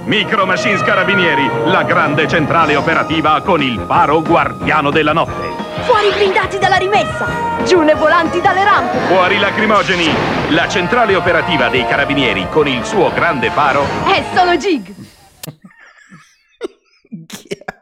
[0.06, 5.52] Micro Machines Carabinieri, la grande centrale operativa con il faro guardiano della notte.
[5.84, 7.26] Fuori i blindati dalla rimessa!
[7.66, 8.98] Giù ne volanti dalle rampe!
[9.08, 10.10] Fuori lacrimogeni,
[10.50, 13.86] la centrale operativa dei carabinieri con il suo grande faro.
[14.06, 14.94] È solo Gig!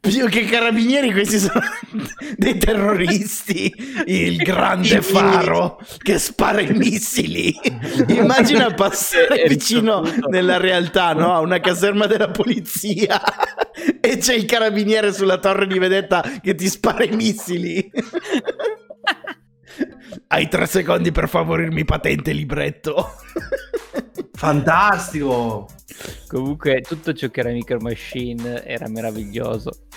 [0.00, 1.60] Più che carabinieri, questi sono
[2.36, 3.72] dei terroristi.
[4.06, 7.52] Il grande faro che spara i missili.
[8.08, 11.32] Immagina passare vicino nella realtà, no?
[11.32, 13.20] A una caserma della polizia
[14.00, 17.90] e c'è il carabiniere sulla torre di vedetta che ti spara i missili.
[20.28, 23.14] Hai tre secondi per favorirmi patente libretto.
[24.38, 25.66] Fantastico!
[26.28, 29.88] Comunque tutto ciò che era Micro Machine era meraviglioso.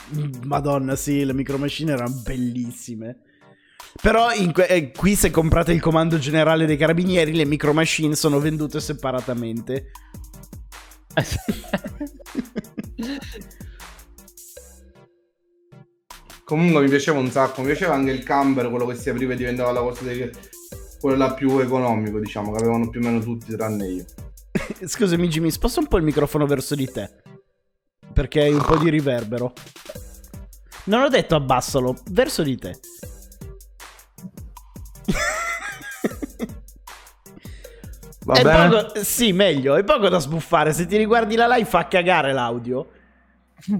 [0.46, 3.22] Madonna, sì, le micro machine erano bellissime.
[4.02, 8.16] Però in que- eh, qui se comprate il comando generale dei carabinieri, le micro machine
[8.16, 9.92] sono vendute separatamente.
[16.44, 19.36] Comunque mi piaceva un sacco, mi piaceva anche il camper, quello che si apriva e
[19.36, 20.28] diventava la cosa di...
[21.00, 24.06] quello più economico, diciamo, che avevano più o meno tutti tranne io.
[24.86, 27.10] Scusami Jimmy, sposta un po' il microfono verso di te.
[28.14, 29.54] Perché hai un po' di riverbero.
[30.86, 32.80] Non ho detto abbassalo, verso di te.
[38.24, 38.70] Va È bene?
[38.70, 40.74] poco- sì, meglio, è poco da sbuffare.
[40.74, 42.90] Se ti riguardi la live fa cagare l'audio.
[43.66, 43.74] Tu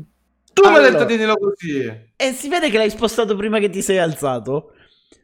[0.68, 0.90] mi hai Allora.
[0.90, 2.10] detto tienilo così.
[2.16, 4.74] E si vede che l'hai spostato prima che ti sei alzato.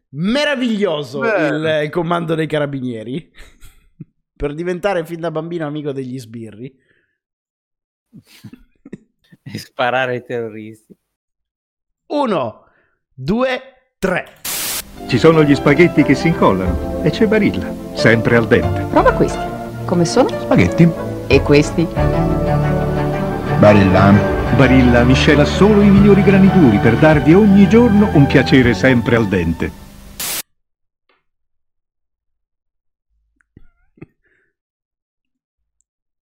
[0.10, 3.32] Meraviglioso il, il comando dei carabinieri.
[4.38, 6.74] Per diventare fin da bambino amico degli sbirri.
[9.50, 10.94] E sparare ai terroristi.
[12.08, 12.66] Uno,
[13.14, 13.62] due,
[13.98, 14.26] tre.
[15.08, 18.82] Ci sono gli spaghetti che si incollano e c'è Barilla, sempre al dente.
[18.90, 19.40] Prova questi.
[19.86, 20.28] Come sono?
[20.28, 20.90] Spaghetti.
[21.28, 21.88] E questi?
[23.60, 24.12] Barilla.
[24.58, 29.30] Barilla miscela solo i migliori grani duri per darvi ogni giorno un piacere sempre al
[29.30, 29.87] dente.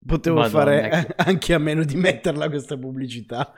[0.09, 3.53] Potevo Madonna, fare che- anche a meno di metterla questa pubblicità.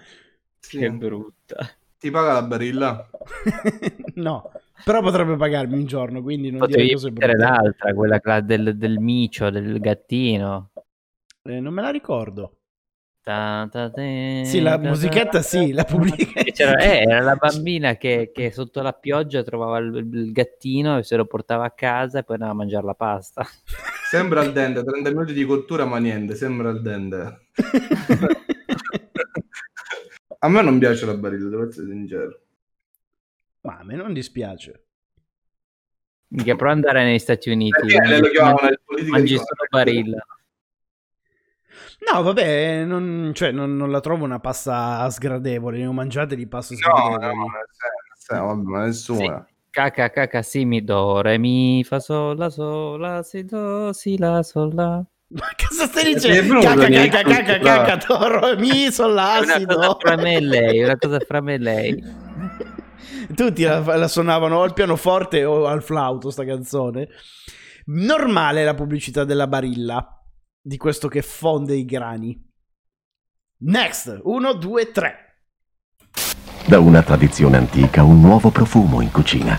[0.59, 1.69] Che brutta.
[1.99, 3.09] Ti paga la barilla?
[4.17, 4.51] no,
[4.85, 7.49] però potrebbe pagarmi un giorno, quindi non dire Potevi cose mettere brutte.
[7.51, 10.71] l'altra, quella del, del micio, del gattino.
[11.43, 12.57] Eh, non me la ricordo.
[13.23, 16.41] Ta- ta- te- Sì, la ta- musichetta ta- sì, la pubblica.
[16.41, 21.17] Eh, era la bambina che, che sotto la pioggia trovava il, il gattino e se
[21.17, 23.47] lo portava a casa e poi andava a mangiare la pasta.
[24.11, 27.41] Sembra al dente, 30 minuti di cottura ma niente, sembra al dente.
[30.39, 32.41] a me non piace la barilla, devo essere sincero.
[33.63, 34.85] Ma a me non dispiace.
[36.29, 37.79] Minchia, però andare negli Stati Uniti.
[37.79, 38.57] Perché mangi- lo chiamano
[38.87, 40.25] mangi- mangi solo barilla.
[42.13, 45.79] No, vabbè, non, cioè, non, non la trovo una pasta sgradevole.
[45.79, 47.37] Ne ho mangiate di pasta No, sgradevoli.
[47.37, 47.47] no,
[48.17, 49.47] senso, vabbè, ma nessuna.
[49.71, 54.19] Caca, caca, si, mi, do, re, mi, fa, sol, la, sol, la, si, do, si,
[54.19, 55.05] la, sol, la.
[55.29, 56.59] Ma cosa stai dicendo?
[56.59, 60.97] Caca, caca, caca, caca, toro, mi sono È una cosa fra me e lei, una
[60.99, 62.05] cosa fra me e lei.
[63.37, 67.09] Tutti la, la suonavano o al pianoforte o al flauto sta canzone.
[67.87, 70.20] Normale la pubblicità della Barilla,
[70.63, 72.39] di questo che fonde i grani.
[73.63, 75.17] Next, 1, 2, 3.
[76.67, 79.59] Da una tradizione antica un nuovo profumo in cucina.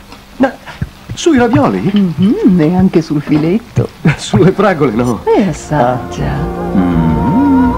[1.14, 1.82] Sui ravioli?
[1.82, 3.90] Mhm, e anche sul filetto.
[4.18, 5.24] Sulle fragole no.
[5.26, 6.34] E assaggia.
[6.74, 7.72] Mm,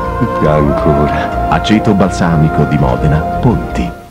[0.46, 1.50] ancora.
[1.50, 4.03] Aceto balsamico di Modena, Ponti.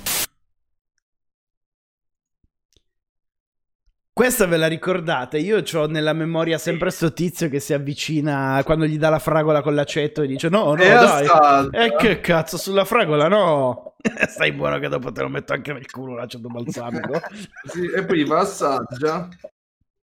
[4.15, 5.39] Questa ve la ricordate?
[5.39, 9.63] Io ho nella memoria sempre sto tizio che si avvicina quando gli dà la fragola
[9.63, 11.69] con l'aceto e dice no, no, E dai.
[11.73, 13.95] E che cazzo, sulla fragola no.
[14.29, 17.21] Stai buono che dopo te lo metto anche nel culo l'aceto balsamico.
[17.65, 19.29] Sì, e poi gli fa assaggia.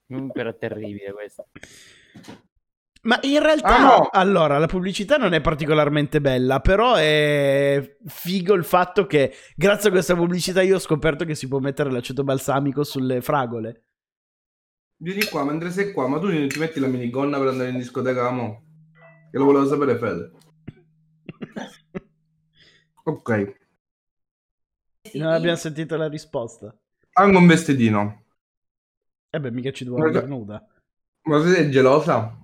[0.08, 1.46] Comunque era terribile questo.
[3.04, 4.10] Ma in realtà, Ah, no.
[4.12, 9.92] allora, la pubblicità non è particolarmente bella, però è figo il fatto che grazie a
[9.92, 13.84] questa pubblicità io ho scoperto che si può mettere l'aceto balsamico sulle fragole.
[15.02, 17.78] Vieni qua, mentre sei qua, ma tu non ti metti la minigonna per andare in
[17.78, 18.64] discoteca, mo?
[19.32, 20.32] Che lo volevo sapere, Fede.
[23.04, 23.58] Ok.
[25.14, 26.76] Non abbiamo sentito la risposta.
[27.14, 28.24] Anche un vestitino.
[29.32, 30.68] E beh, mica ci dovevo Guarda- andare nuda.
[31.24, 32.38] Ma sei gelosa?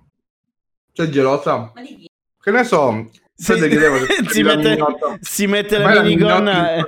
[0.92, 1.72] Sei gelosa?
[1.72, 3.10] Che ne so?
[3.34, 4.78] Si, chiedeva se si la mette,
[5.20, 6.74] si mette la minigonna.
[6.76, 6.84] e-.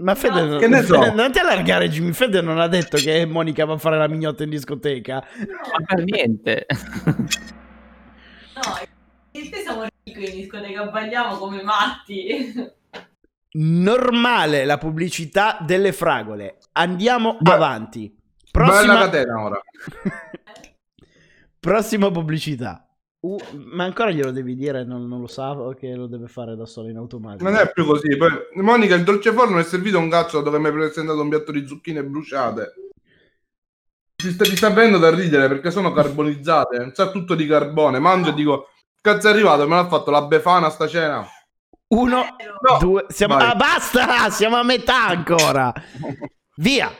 [0.00, 1.00] Ma Fede, che ne so?
[1.00, 2.12] Fede, non ti allargare, Jimmy.
[2.12, 5.14] Fede non ha detto che Monica va a fare la mignotta in discoteca.
[5.14, 6.66] Ma per niente.
[8.54, 8.62] No,
[9.32, 12.54] te siamo ricchi in discoteca, balliamo come matti.
[13.52, 16.58] Normale la pubblicità delle fragole.
[16.72, 18.14] Andiamo Beh, avanti.
[18.50, 19.60] Bella Prossima, catena ora.
[21.60, 22.89] prossima pubblicità.
[23.20, 26.64] Uh, ma ancora glielo devi dire, non, non lo sa che lo deve fare da
[26.64, 27.44] solo in automatico.
[27.44, 28.16] Non è più così.
[28.16, 31.52] Poi, Monica, il dolce forno è servito un cazzo dove mi hai presentato un piatto
[31.52, 32.74] di zucchine bruciate.
[34.16, 36.92] Ti sta, ti sta venendo da ridere perché sono carbonizzate.
[36.94, 37.98] Sa tutto di carbone.
[37.98, 38.68] Mangio e dico,
[39.02, 39.68] cazzo è arrivato?
[39.68, 41.26] Me l'ha fatto la befana sta cena.
[41.88, 42.24] Uno,
[42.78, 43.36] due, siamo...
[43.36, 43.50] vai.
[43.50, 44.30] Ah, basta!
[44.30, 45.72] Siamo a metà ancora.
[46.56, 46.90] Via!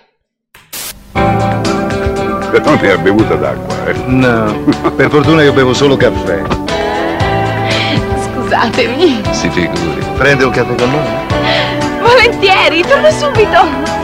[1.12, 3.94] Non ne ha bevuta d'acqua, eh?
[4.06, 4.52] No,
[4.96, 6.42] per fortuna che bevo solo caffè.
[8.24, 9.22] Scusatemi.
[9.30, 10.04] Si figuri.
[10.16, 11.08] Prende un caffè con noi?
[12.00, 13.98] Volentieri, torno subito.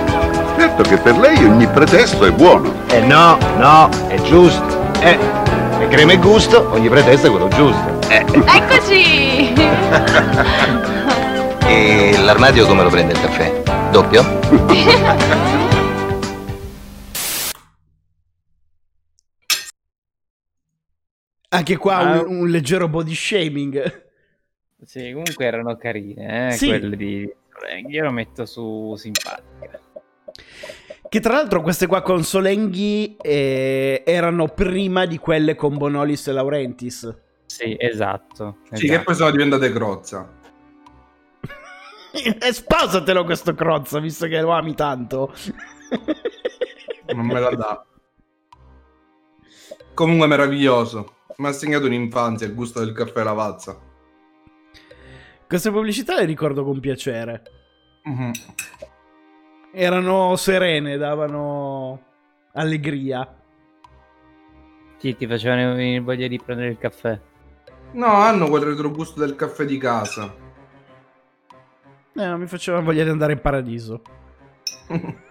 [0.58, 2.72] Certo che per lei ogni pretesto è buono.
[2.88, 4.84] Eh no, no, è giusto.
[5.00, 5.18] Eh,
[5.80, 7.98] e crema e gusto, ogni pretesto è quello giusto.
[8.08, 9.52] Eh, Eccoci.
[11.66, 13.62] e l'armadio come lo prende il caffè?
[13.90, 14.24] Doppio?
[21.56, 22.22] Anche qua Ah.
[22.22, 24.04] un, un leggero body shaming.
[24.84, 26.68] Sì, comunque erano carine, eh, Sì.
[26.68, 27.30] quelle di
[27.88, 29.80] Io lo metto su simpatiche.
[31.08, 36.32] Che tra l'altro queste qua con Solenghi eh, erano prima di quelle con Bonolis e
[36.32, 37.16] Laurentis.
[37.46, 38.58] Sì, esatto.
[38.72, 40.28] Sì, che poi sono diventate crozza.
[42.16, 45.32] E sposatelo questo crozzo, visto che lo ami tanto.
[47.14, 47.86] Non me la dà.
[49.94, 51.14] Comunque meraviglioso.
[51.36, 53.78] Mi ha segnato un'infanzia il gusto del caffè lavazza.
[55.46, 57.42] Queste pubblicità le ricordo con piacere.
[58.04, 58.30] Mhm.
[59.72, 62.02] Erano serene, davano
[62.54, 63.36] allegria.
[64.96, 67.20] Sì, ti facevano venire voglia di prendere il caffè.
[67.92, 70.34] No, hanno quel retrogusto del caffè di casa.
[72.14, 74.00] Eh, non mi faceva voglia di andare in paradiso.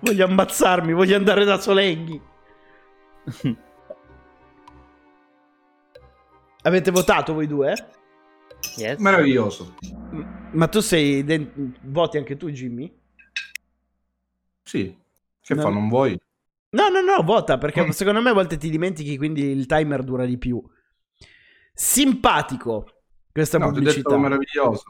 [0.00, 2.20] voglio ammazzarmi, voglio andare da Solenghi.
[6.62, 7.74] Avete votato voi due?
[8.76, 8.98] Yes.
[9.00, 9.74] Meraviglioso.
[10.52, 11.24] Ma tu sei...
[11.24, 12.92] den- Voti anche tu, Jimmy?
[14.62, 14.96] Sì.
[15.40, 15.62] Che No.
[15.62, 16.18] fa, non vuoi?
[16.70, 20.24] No, no, no, vota perché secondo me a volte ti dimentichi, quindi il timer dura
[20.24, 20.62] di più.
[21.74, 22.86] Simpatico
[23.32, 24.08] questa No, ti ho pubblicità.
[24.08, 24.84] detto meraviglioso.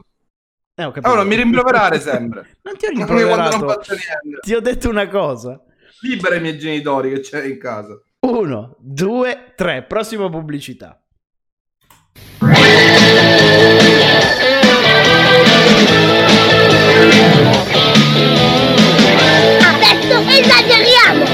[0.75, 1.07] Eh, ho capito.
[1.07, 2.57] Allora, mi rimproverare sempre.
[2.63, 3.67] Non ti ho Anche quando non rimproverato.
[3.67, 4.39] faccio niente.
[4.41, 5.61] Ti ho detto una cosa.
[6.01, 7.99] Libera i miei genitori che c'è in casa.
[8.21, 9.83] Uno, due, tre.
[9.83, 11.02] Prossima pubblicità.
[19.71, 21.25] Adesso esageriamo!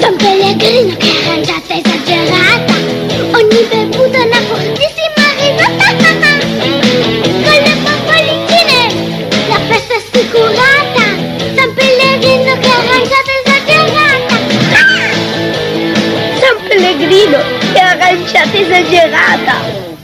[0.00, 2.74] San Pellegrino che arrangiata esagerata
[3.32, 3.68] Ogni
[18.42, 19.98] risata esagerata!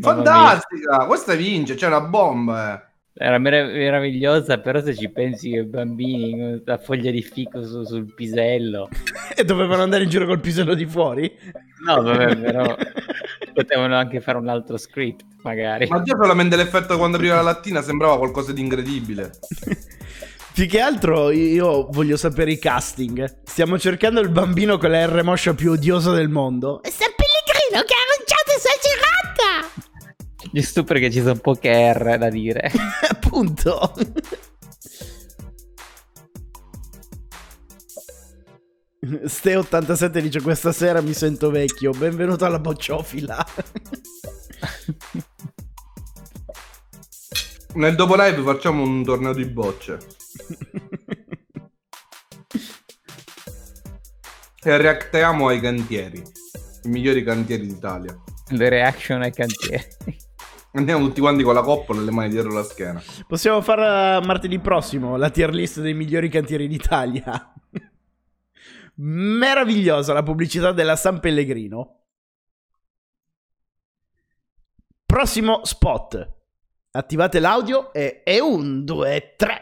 [0.00, 1.06] Fantastica!
[1.06, 2.74] Questa vince, c'è una bomba.
[2.74, 2.90] eh.
[3.14, 7.62] Era merav- meravigliosa, però se ci pensi che i bambini con la foglia di fico
[7.62, 8.88] su- sul pisello.
[9.34, 11.30] E dovevano andare in giro col pisello di fuori?
[11.86, 12.76] No, vabbè, però
[13.54, 15.86] potevano anche fare un altro script, magari.
[15.88, 19.30] Ma già solamente l'effetto quando apriva la lattina sembrava qualcosa di incredibile.
[20.52, 23.40] Più che altro io voglio sapere i casting.
[23.44, 26.82] Stiamo cercando il bambino con la R moscia più odiosa del mondo.
[26.82, 29.72] È San Pellegrino che ha lanciato esagerata!
[30.52, 32.70] Giusto perché ci sono poche R da dire.
[33.08, 33.94] Appunto.
[39.00, 41.92] Ste87 dice questa sera mi sento vecchio.
[41.92, 43.46] Benvenuto alla bocciofila.
[47.74, 50.20] Nel dopo live facciamo un torneo di bocce.
[54.64, 56.22] e reactiamo ai cantieri.
[56.84, 58.18] I migliori cantieri d'Italia.
[58.48, 59.86] Le reaction ai cantieri.
[60.74, 63.02] Andiamo tutti quanti con la coppola e le mani dietro la schiena.
[63.26, 67.52] Possiamo fare uh, martedì prossimo la tier list dei migliori cantieri d'Italia.
[68.96, 72.04] Meravigliosa la pubblicità della San Pellegrino.
[75.04, 76.40] Prossimo spot.
[76.92, 79.61] Attivate l'audio e, e un, due, tre.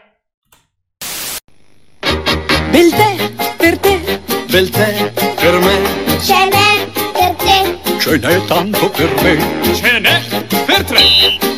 [2.71, 3.15] Bel tè
[3.57, 3.95] per te,
[4.49, 5.75] bel tè per me,
[6.21, 6.69] Ce n'è
[7.13, 7.59] per te!
[7.99, 9.33] ce n'è tanto per me,
[9.75, 10.21] ce n'è
[10.65, 11.03] per tre,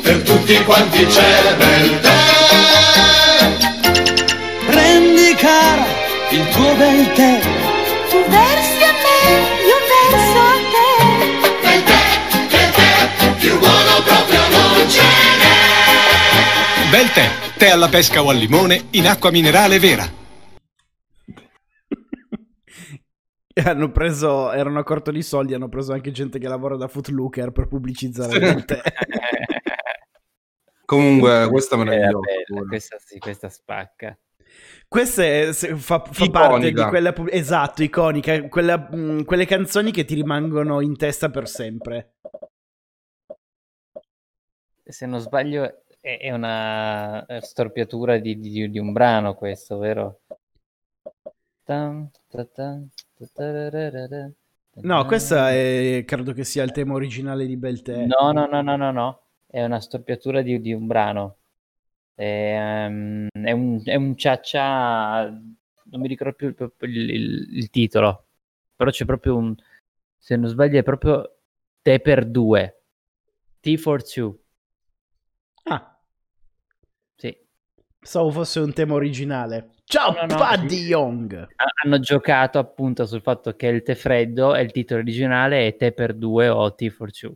[0.02, 2.18] per tutti quanti c'è bel tè.
[4.66, 5.86] Prendi cara
[6.32, 7.40] il tuo bel tè,
[8.10, 9.20] Tu versi a me,
[9.70, 10.90] io verso a te!
[11.62, 12.04] bel tè,
[12.50, 15.02] bel tè, più buono proprio non ce
[15.40, 16.90] n'è.
[16.90, 20.10] Bel tè, tè alla pesca o al limone in acqua minerale vera.
[23.66, 27.52] Hanno preso, erano a corto di soldi, hanno preso anche gente che lavora da Footlooker
[27.52, 28.82] per pubblicizzare tè.
[30.86, 32.10] Comunque, questa me la
[32.68, 34.18] questa sì, questa spacca.
[34.88, 40.14] Questa è- fa, fa parte di quella esatto, iconica, quella, mm, quelle canzoni che ti
[40.16, 42.16] rimangono in testa per sempre.
[44.84, 50.22] Se non sbaglio è, è una storpiatura di, di- di un brano questo, vero?
[51.64, 53.13] Tan, ta, tan, ta, tararara,
[54.76, 58.06] No, questa è, credo che sia il tema originale di Beltè.
[58.06, 59.22] No, no, no, no, no, no.
[59.46, 61.38] È una storpiatura di, di un brano.
[62.16, 67.70] È, ehm, è un, è un cia-cia, non mi ricordo più il, il- il- il
[67.70, 68.26] titolo,
[68.76, 69.56] però c'è proprio un,
[70.18, 71.38] se non sbaglio è proprio
[71.82, 72.82] Te per due,
[73.60, 74.38] T for two.
[75.66, 75.98] Ah.
[77.16, 77.36] Sì.
[78.00, 79.73] Pensavo fosse un tema originale.
[79.86, 80.36] Ciao, No, no, no.
[80.38, 81.34] Buddy Young.
[81.34, 85.76] Ha- Hanno giocato appunto sul fatto che il tè freddo e il titolo originale è
[85.76, 87.36] Te per due o T for two.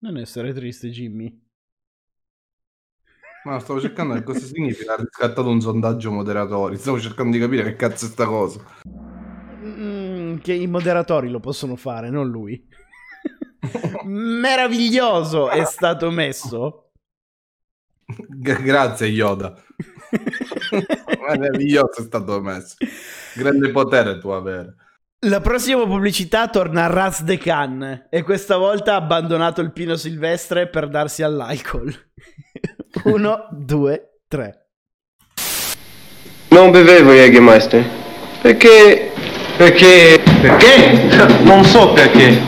[0.00, 1.48] Non essere triste, Jimmy.
[3.44, 4.92] Ma stavo cercando che cosa significa.
[4.94, 6.76] Ha riscattato un sondaggio moderatori.
[6.76, 8.62] Stavo cercando di capire che cazzo è sta cosa.
[9.62, 12.66] Mm, che i moderatori lo possono fare, non lui.
[14.04, 16.89] Meraviglioso è stato messo.
[18.28, 19.54] G- grazie, Yoda.
[21.38, 22.76] Meraviglioso è stato messo.
[23.34, 24.74] Grande potere tu avere.
[25.26, 29.96] La prossima pubblicità torna a Raz de Can e questa volta ha abbandonato il Pino
[29.96, 31.94] Silvestre per darsi all'alcol.
[33.04, 34.68] Uno, due, tre.
[36.48, 37.84] Non bevevo Jägermeister.
[38.40, 39.12] Perché...
[39.58, 40.22] Perché...
[40.40, 41.42] Perché?
[41.42, 42.40] Non so perché.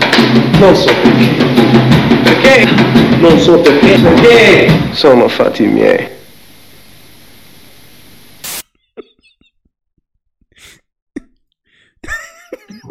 [0.59, 2.02] Non so perché.
[2.23, 2.65] Perché?
[3.21, 3.99] Non so perché.
[4.01, 4.93] Perché?
[4.93, 6.21] Sono fatti miei.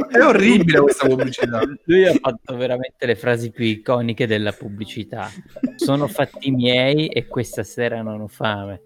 [0.09, 1.61] È orribile questa pubblicità.
[1.85, 5.31] Lui ha fatto veramente le frasi più iconiche della pubblicità.
[5.75, 8.81] Sono fatti miei e questa sera non ho fame.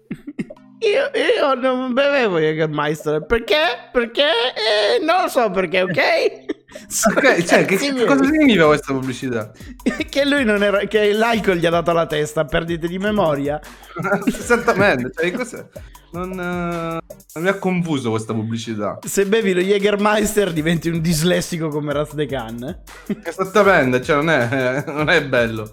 [0.80, 3.88] Io, io non bevevo Jägermeister perché?
[3.90, 4.22] Perché?
[4.22, 6.55] Eh, non lo so perché, ok?
[7.14, 9.52] Ok, cioè, che, che cosa significa questa pubblicità?
[10.08, 10.78] che lui non era.
[10.86, 13.60] Che l'alcol gli ha dato la testa, perdite di memoria.
[14.26, 15.10] Esattamente.
[15.14, 15.66] Cioè, cos'è?
[16.12, 17.00] Non, eh,
[17.34, 18.98] non mi ha confuso questa pubblicità.
[19.06, 22.82] Se bevi lo Jägermeister diventi un dislessico come Raz de Can.
[23.22, 25.70] Esattamente, cioè non è, non è bello.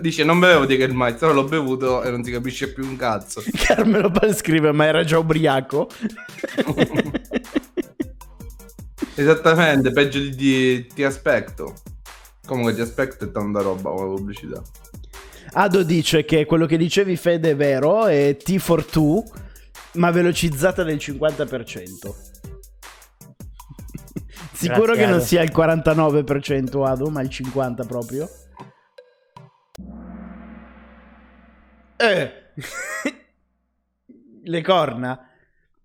[0.00, 3.42] Dice non bevevo di Meister, l'ho bevuto e non si capisce più un cazzo.
[3.52, 5.88] Carmelo Pal scrive, ma era già ubriaco.
[9.14, 11.74] Esattamente, peggio di, di ti aspetto.
[12.46, 14.62] Comunque ti aspetto è tanta roba con la pubblicità.
[15.52, 19.22] Ado dice che quello che dicevi Fede è vero, è T for 2,
[19.94, 22.14] ma velocizzata del 50%.
[24.52, 28.28] Sicuro Grazie, che non sia il 49% Ado, ma il 50% proprio.
[31.96, 32.32] Eh.
[34.44, 35.28] Le corna.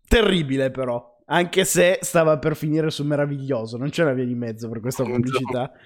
[0.08, 1.11] Terribile però.
[1.32, 3.78] Anche se stava per finire su meraviglioso.
[3.78, 5.72] Non c'è una via di mezzo per questa pubblicità.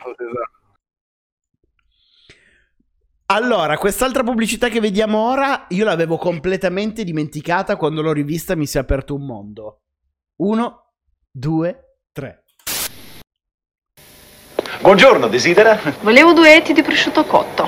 [3.28, 7.76] Allora, quest'altra pubblicità che vediamo ora, io l'avevo completamente dimenticata.
[7.76, 9.80] Quando l'ho rivista mi si è aperto un mondo.
[10.44, 10.92] Uno,
[11.32, 12.44] due, tre.
[14.80, 15.80] Buongiorno, desidera?
[16.02, 17.68] Volevo due etti di prosciutto cotto.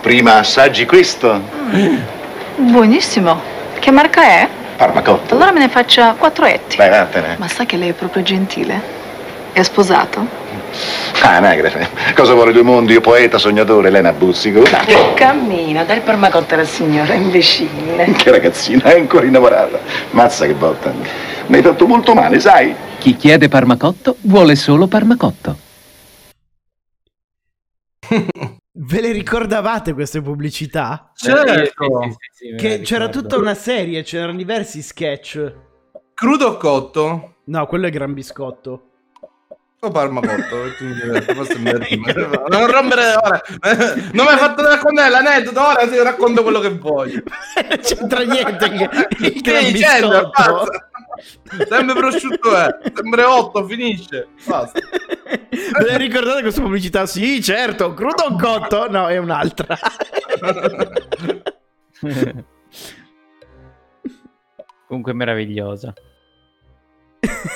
[0.00, 1.38] Prima assaggi questo.
[2.56, 3.40] Buonissimo.
[3.78, 4.61] Che marca è?
[4.82, 5.36] Parmacotto.
[5.36, 6.76] Allora me ne faccia quattro etti.
[6.76, 7.36] Vai, vattene.
[7.38, 8.80] Ma sa che lei è proprio gentile?
[9.52, 10.26] È sposato?
[11.20, 11.88] Ah, anagrafe.
[12.16, 12.94] Cosa vuole due mondi?
[12.94, 14.64] Io poeta, sognatore, Elena Bussico.
[15.14, 18.10] Cammina, dai il parmacotto alla signora, imbecille.
[18.10, 19.78] Che ragazzina, è ancora innamorata.
[20.10, 20.92] Mazza che botta.
[21.46, 22.74] Mi hai fatto molto male, sai?
[22.98, 25.56] Chi chiede Parmacotto vuole solo Parmacotto.
[28.84, 31.12] Ve le ricordavate queste pubblicità?
[31.14, 32.16] Certo.
[32.56, 35.54] Che c'era tutta una serie, c'erano diversi sketch.
[36.14, 37.34] Crudo o cotto?
[37.44, 38.88] No, quello è Gran Biscotto.
[39.78, 42.00] O forse mi diverti.
[42.48, 43.40] Non rompere ora.
[44.12, 47.22] Non mi hai fatto raccontare l'aneddoto, ora ti racconto quello che voglio.
[47.68, 50.08] Non c'entra niente il, il Che Gran dicendo?
[50.08, 50.30] Biscotto.
[50.30, 50.90] Basta.
[51.68, 54.28] Sempre prosciutto è, sempre 8, finisce.
[54.46, 54.80] Basta.
[55.82, 57.06] Ve ricordate questa pubblicità?
[57.06, 57.94] Sì, certo.
[57.94, 58.90] Crudo o cotto?
[58.90, 59.76] No, è un'altra.
[64.86, 65.92] Comunque meravigliosa.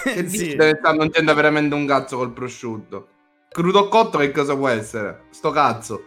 [0.05, 0.57] Che dici?
[0.57, 3.09] Deve stare- non c'entra veramente un cazzo col prosciutto.
[3.51, 5.25] Crudo o cotto che cosa può essere?
[5.31, 6.03] Sto cazzo.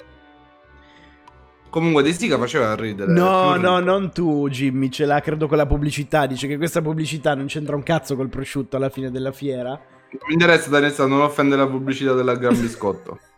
[1.70, 3.12] Comunque De Sica faceva ridere.
[3.12, 4.90] No, Più no, non tu, Jimmy.
[4.90, 6.26] Ce l'ha, credo, con la pubblicità.
[6.26, 9.70] Dice che questa pubblicità non c'entra un cazzo col prosciutto alla fine della fiera.
[9.70, 13.20] Non mi interessa Danessa, non offendere la pubblicità della Gran Biscotto.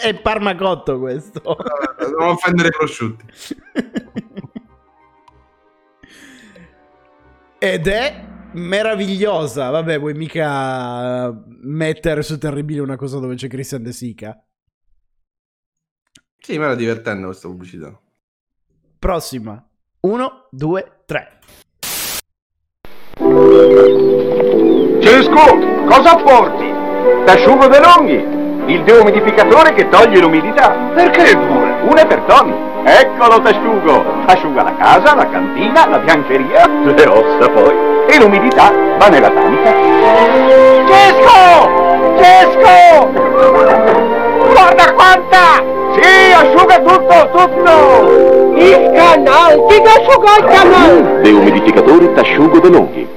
[0.00, 1.42] È Parmacotto questo.
[2.16, 3.24] non offendere i prosciutti.
[7.58, 9.70] Ed è meravigliosa.
[9.70, 11.32] Vabbè, vuoi mica
[11.62, 14.40] mettere su Terribile una cosa dove c'è Christian De Sica?
[16.44, 17.96] Sì, ma era divertente questa pubblicità.
[18.98, 19.64] Prossima.
[20.00, 21.38] Uno, due, tre.
[25.00, 26.68] Cesco, cosa porti?
[27.24, 30.72] T'asciugo dei longhi, il deumidificatore che toglie l'umidità.
[30.92, 31.80] Perché due?
[31.82, 32.52] Uno è per Tony.
[32.84, 34.24] Eccolo t'asciugo.
[34.26, 37.74] Asciuga la casa, la cantina, la biancheria, le ossa poi.
[38.08, 39.72] E l'umidità va nella tanica.
[40.90, 42.20] Cesco!
[42.20, 43.10] Cesco!
[44.50, 45.71] Guarda quanta!
[47.42, 48.54] Tutto!
[48.56, 51.22] Il canal, chi asciuga il canal?
[51.22, 53.08] Deumidificatore t'asciugo dei longhi.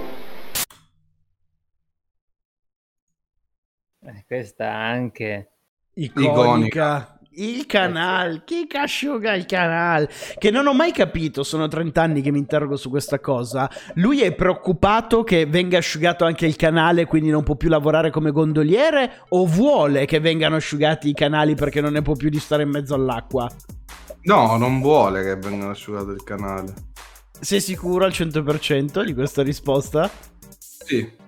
[4.03, 5.51] Eh, questa anche.
[5.93, 7.19] Iconica.
[7.37, 10.09] Il canale, chi che asciuga il canale?
[10.39, 13.69] Che non ho mai capito, sono 30 anni che mi interrogo su questa cosa.
[13.95, 18.31] Lui è preoccupato che venga asciugato anche il canale, quindi non può più lavorare come
[18.31, 19.25] gondoliere?
[19.29, 22.69] O vuole che vengano asciugati i canali perché non ne può più di stare in
[22.69, 23.47] mezzo all'acqua?
[24.25, 26.73] No, non vuole che vengano asciugato il canale.
[27.39, 30.09] Sei sicuro al 100% di questa risposta?
[30.57, 31.23] Sì.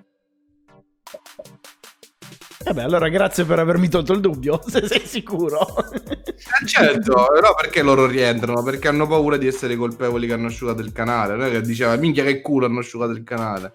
[2.63, 5.59] Vabbè, allora grazie per avermi tolto il dubbio, se sei sicuro.
[5.93, 8.63] Eh, certo, no, perché loro rientrano?
[8.63, 11.35] Perché hanno paura di essere colpevoli che hanno asciugato il canale.
[11.35, 13.71] Non è che diceva, minchia che culo hanno asciugato il canale.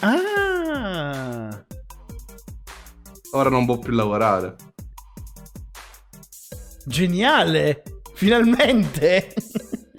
[0.00, 1.64] Ah,
[3.34, 4.56] Ora non può più lavorare.
[6.84, 7.82] geniale!
[8.14, 9.34] Finalmente!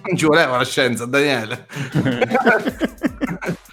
[0.06, 1.66] Non ci voleva la scienza, Daniele.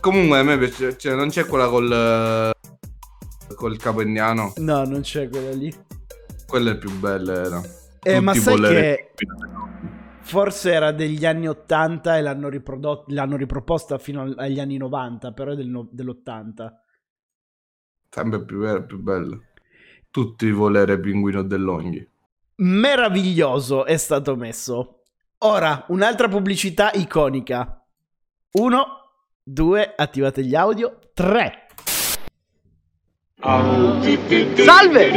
[0.00, 4.52] Comunque a me piace, cioè, non c'è quella col, eh, col capo indiano.
[4.56, 5.74] No, non c'è quella lì.
[6.46, 7.62] Quella è più bella, era.
[8.02, 9.10] Eh, ma Tutti sai che
[10.20, 15.52] forse era degli anni 80 e l'hanno, riprodot- l'hanno riproposta fino agli anni 90, però
[15.52, 16.72] è del no- dell'80.
[18.08, 19.38] Sempre più, più bella.
[20.10, 22.08] Tutti volere pinguino dell'Onghi.
[22.58, 25.02] Meraviglioso è stato messo.
[25.40, 27.84] Ora, un'altra pubblicità iconica.
[28.52, 28.86] Uno,
[29.42, 30.98] due, attivate gli audio.
[31.12, 31.66] Tre.
[34.64, 35.10] Salve!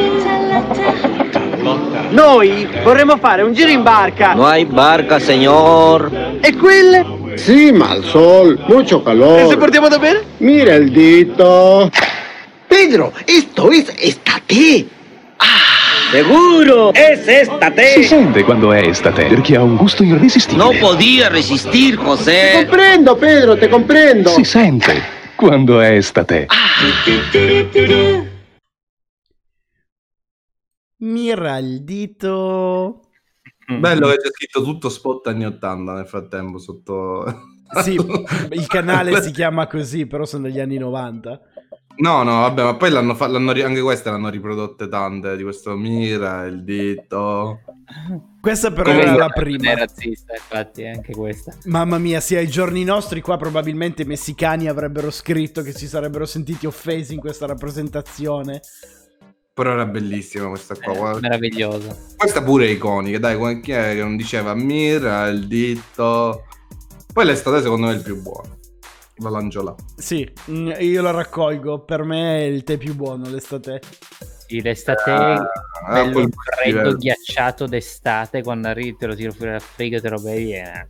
[2.09, 4.33] Noi vorremmo fare un giro in barca.
[4.33, 6.11] No hay barca, señor.
[6.41, 7.37] E quelle?
[7.37, 9.39] Sí, mal sol, mucho calor.
[9.39, 10.25] ¿E se portiamo da bere?
[10.39, 11.89] Mira el dito.
[12.67, 14.97] Pedro, esto es estate.
[16.11, 17.93] Seguro, es estate.
[17.93, 20.63] Si sente quando è estate, perché ha un gusto irresistibile.
[20.63, 22.51] No podia resistir, José.
[22.51, 24.29] Te comprendo, Pedro, te comprendo.
[24.29, 25.03] Si sente
[25.35, 26.47] quando è estate.
[26.47, 26.55] Ah.
[30.97, 31.59] Mira.
[31.61, 33.01] Bello
[34.07, 37.23] che c'è scritto tutto spot anni 80 nel frattempo sotto...
[37.83, 41.39] Sì, il canale si chiama così, però sono gli anni 90.
[42.01, 45.43] No, no, vabbè, ma poi l'hanno fa- l'hanno ri- anche queste l'hanno riprodotte tante di
[45.43, 47.59] questo Mira, il dito.
[48.39, 49.71] Questa però Come era la non prima.
[49.71, 51.53] è razzista, infatti, anche questa.
[51.65, 56.25] Mamma mia, sì, ai giorni nostri qua probabilmente i messicani avrebbero scritto che si sarebbero
[56.25, 58.61] sentiti offesi in questa rappresentazione.
[59.53, 60.93] Però era bellissima questa qua.
[60.93, 61.19] guarda.
[61.19, 61.93] Meravigliosa.
[62.15, 66.45] Questa pure è iconica, dai, chi è che non diceva Mira, il dito.
[67.11, 68.57] Poi l'estate secondo me è il più buono.
[69.21, 69.75] La lancio là.
[69.97, 71.79] Sì, mm, io lo raccolgo.
[71.79, 73.81] Per me è il tè più buono l'estate.
[74.47, 75.47] Sì, l'estate, Ah,
[75.91, 76.97] bello quel- freddo, diverso.
[76.97, 80.87] ghiacciato d'estate, quando arrivi te lo tiro fuori dal frigo e te lo bevi e...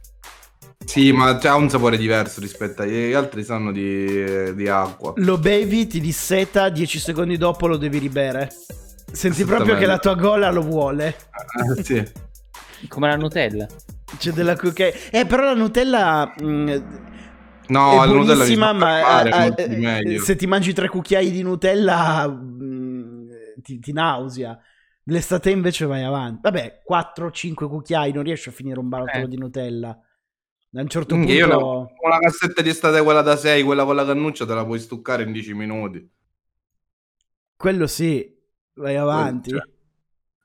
[0.85, 5.13] Sì, ma ha un sapore diverso rispetto agli altri sanno di, di acqua.
[5.17, 8.49] Lo bevi, ti disseta, 10 secondi dopo lo devi ribere.
[9.11, 11.15] Senti proprio che la tua gola lo vuole.
[11.31, 12.01] Ah, sì.
[12.87, 13.67] Come la Nutella.
[14.17, 14.95] C'è della cocaina.
[15.11, 16.33] Eh, però la Nutella.
[16.41, 16.77] mm,
[17.69, 20.23] No, è la Nutella ma fare, eh, meglio.
[20.23, 23.29] se ti mangi tre cucchiai di Nutella mm,
[23.61, 24.59] ti, ti nausea.
[25.03, 26.39] L'estate invece vai avanti.
[26.43, 29.27] Vabbè, 4-5 cucchiai, non riesci a finire un barattolo Eh.
[29.27, 29.89] di Nutella.
[29.89, 31.31] A un certo punto...
[31.31, 34.53] Io no, con la cassetta di estate, quella da 6, quella con la cannuccia, te
[34.53, 36.11] la puoi stuccare in 10 minuti.
[37.55, 38.37] Quello sì,
[38.73, 39.49] vai avanti.
[39.49, 39.61] Cioè,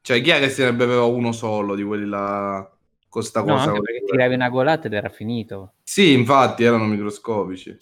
[0.01, 2.74] Cioè, chi è che se ne beveva uno solo di quelli là
[3.15, 3.69] con sta No, cosa?
[3.69, 5.75] anche perché tiravi una golata ed era finito.
[5.85, 7.71] Sì, infatti, erano microscopici.
[7.71, 7.77] E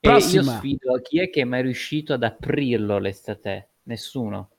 [0.00, 0.42] Prossima.
[0.42, 3.68] io sfido chi è che è mai riuscito ad aprirlo l'estate?
[3.84, 4.50] Nessuno.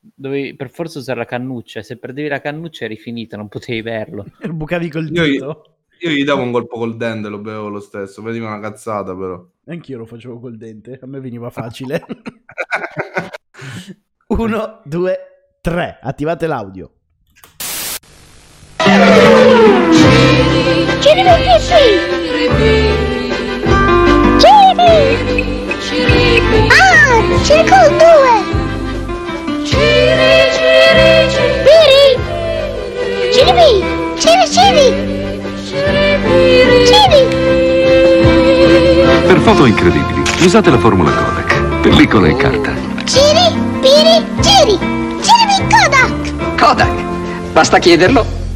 [0.00, 1.82] Dovevi per forza usare la cannuccia.
[1.82, 4.24] Se perdevi la cannuccia eri finita, non potevi berlo.
[4.50, 5.76] Bucavi col Io, dito.
[6.00, 8.22] io gli davo un colpo col dente, lo bevevo lo stesso.
[8.22, 9.46] Vediva una cazzata, però.
[9.66, 12.02] Anch'io lo facevo col dente, a me veniva facile.
[14.28, 15.18] Uno, due,
[15.60, 15.98] tre.
[16.00, 16.92] Attivate l'audio.
[21.00, 21.30] Ciribi!
[26.70, 28.04] Ah, Circle 2!
[29.64, 32.18] Ciri, ciri, ciri!
[33.32, 33.70] Ciribi!
[34.18, 34.88] Ciri, ciri!
[36.84, 37.22] Ciri!
[39.26, 41.80] Per foto incredibili, usate la formula Kodak.
[41.80, 42.72] Pellicola e carta.
[43.04, 44.78] Ciri, piri, ciri!
[45.22, 46.12] Ciribi Kodak!
[46.58, 46.90] Kodak.
[47.52, 48.47] Basta chiederlo.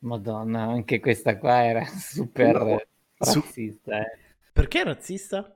[0.00, 2.80] Madonna, anche questa qua era super No.
[3.18, 3.98] Razzista.
[4.00, 4.18] eh.
[4.52, 5.52] Perché razzista?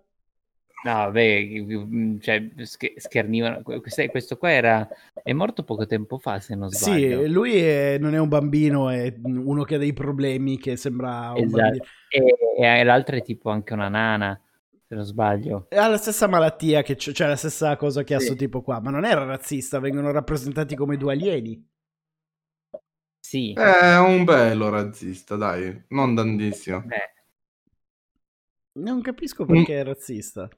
[0.85, 3.63] No, beh, cioè, sch- schernivano.
[3.63, 4.89] Questo, qua era.
[5.23, 7.23] È morto poco tempo fa, se non sbaglio.
[7.23, 11.33] Sì, lui è- non è un bambino, è uno che ha dei problemi, che sembra
[11.37, 11.85] un bambino.
[11.85, 11.89] Esatto.
[12.59, 14.41] E, e l'altra è tipo anche una nana,
[14.89, 15.69] se non sbaglio.
[15.71, 18.27] Ha la stessa malattia, che c'è, cioè la stessa cosa che ha Sì.
[18.27, 21.65] sto tipo qua, ma non era razzista, vengono rappresentati come due alieni.
[23.33, 23.55] Sì.
[23.55, 25.85] È un bello razzista, dai.
[25.89, 26.83] Non tantissimo.
[26.83, 27.15] Beh,
[28.75, 29.47] Non capisco Mm.
[29.47, 30.51] perché è razzista.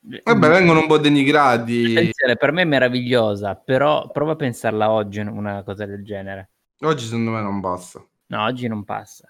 [0.00, 1.96] Vabbè, vengono un po' denigrati.
[1.96, 6.50] attenzione, per me è meravigliosa, però prova a pensarla oggi una cosa del genere.
[6.80, 8.06] Oggi secondo me non passa.
[8.26, 9.26] No, oggi non passa.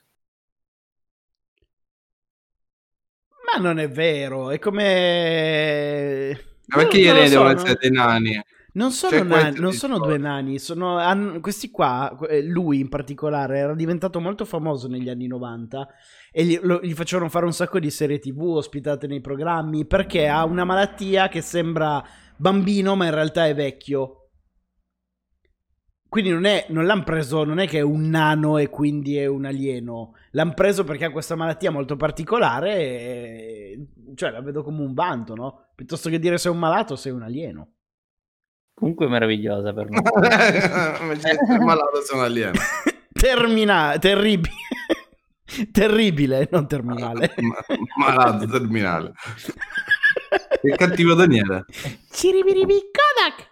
[3.53, 6.37] Ma non è vero, è come...
[6.67, 7.55] Ma perché so, devono no?
[7.55, 8.43] essere dei nani?
[8.77, 12.89] Non sono, Cioè, nani- non sono due nani, sono, hanno- questi qua, eh, lui in
[12.89, 15.87] particolare, era diventato molto famoso negli anni 90
[16.33, 20.27] e gli, lo- gli facevano fare un sacco di serie tv ospitate nei programmi perché
[20.27, 22.03] ha una malattia che sembra
[22.37, 24.31] bambino ma in realtà è vecchio.
[26.09, 29.27] Quindi non, è, non l'hanno preso, non è che è un nano e quindi è
[29.27, 30.13] un alieno.
[30.31, 33.89] L'hanno preso perché ha questa malattia molto particolare e...
[34.15, 35.71] Cioè la vedo come un vanto, no?
[35.75, 37.74] Piuttosto che dire sei un malato, sei un alieno.
[38.75, 40.03] Comunque meravigliosa per me.
[41.15, 42.59] Essere malato sono alieno.
[43.13, 44.53] Termina- terribile.
[45.71, 47.33] Terribile, non terminale.
[47.39, 47.65] Ma-
[47.97, 49.13] Malato, terminale.
[50.63, 51.65] Il cattivo Daniele.
[52.11, 53.41] Ciribiribi Kodak.
[53.41, 53.45] A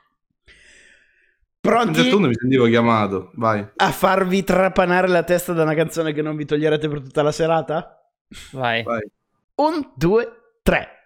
[0.48, 3.30] un Pronti certo mi sentivo chiamato.
[3.34, 3.64] Vai.
[3.76, 7.30] a farvi trapanare la testa da una canzone che non vi toglierete per tutta la
[7.30, 8.04] serata?
[8.50, 8.82] Vai.
[8.82, 9.08] Vai.
[9.56, 11.01] Un, due, tre.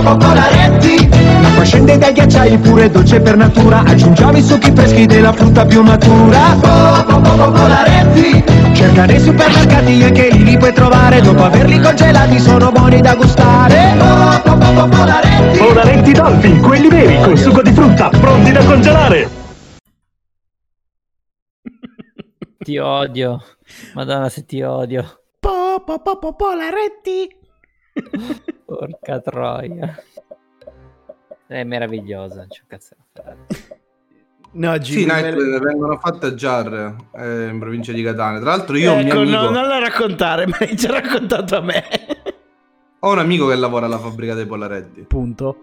[0.00, 5.82] L'acqua scende dai ghiacciai pure dolce per natura Aggiungiamo i succhi freschi della frutta più
[5.82, 8.44] matura Polaretti
[8.74, 13.96] Cerca nei supermercati anche lì li puoi trovare Dopo averli congelati sono buoni da gustare
[14.88, 19.28] Polaretti Polaretti Dolphin, quelli veri, con succo di frutta, pronti da congelare.
[22.58, 23.42] Ti odio.
[23.94, 25.22] Madonna, se ti odio.
[25.40, 27.28] Po, po, po, po, Polaretti.
[28.68, 29.96] Porca troia.
[31.46, 33.36] È meravigliosa, c'è un cazzo da fare.
[34.50, 38.40] No, Sì, Jimmy, Night me- vengono fatte a Jar eh, in provincia di Catania.
[38.40, 40.90] Tra l'altro io ho un mio Ecco, amico, no, non la raccontare, me l'hai già
[40.92, 41.82] raccontato a me.
[42.98, 45.56] ho un amico che lavora alla fabbrica dei Polaretti Punto.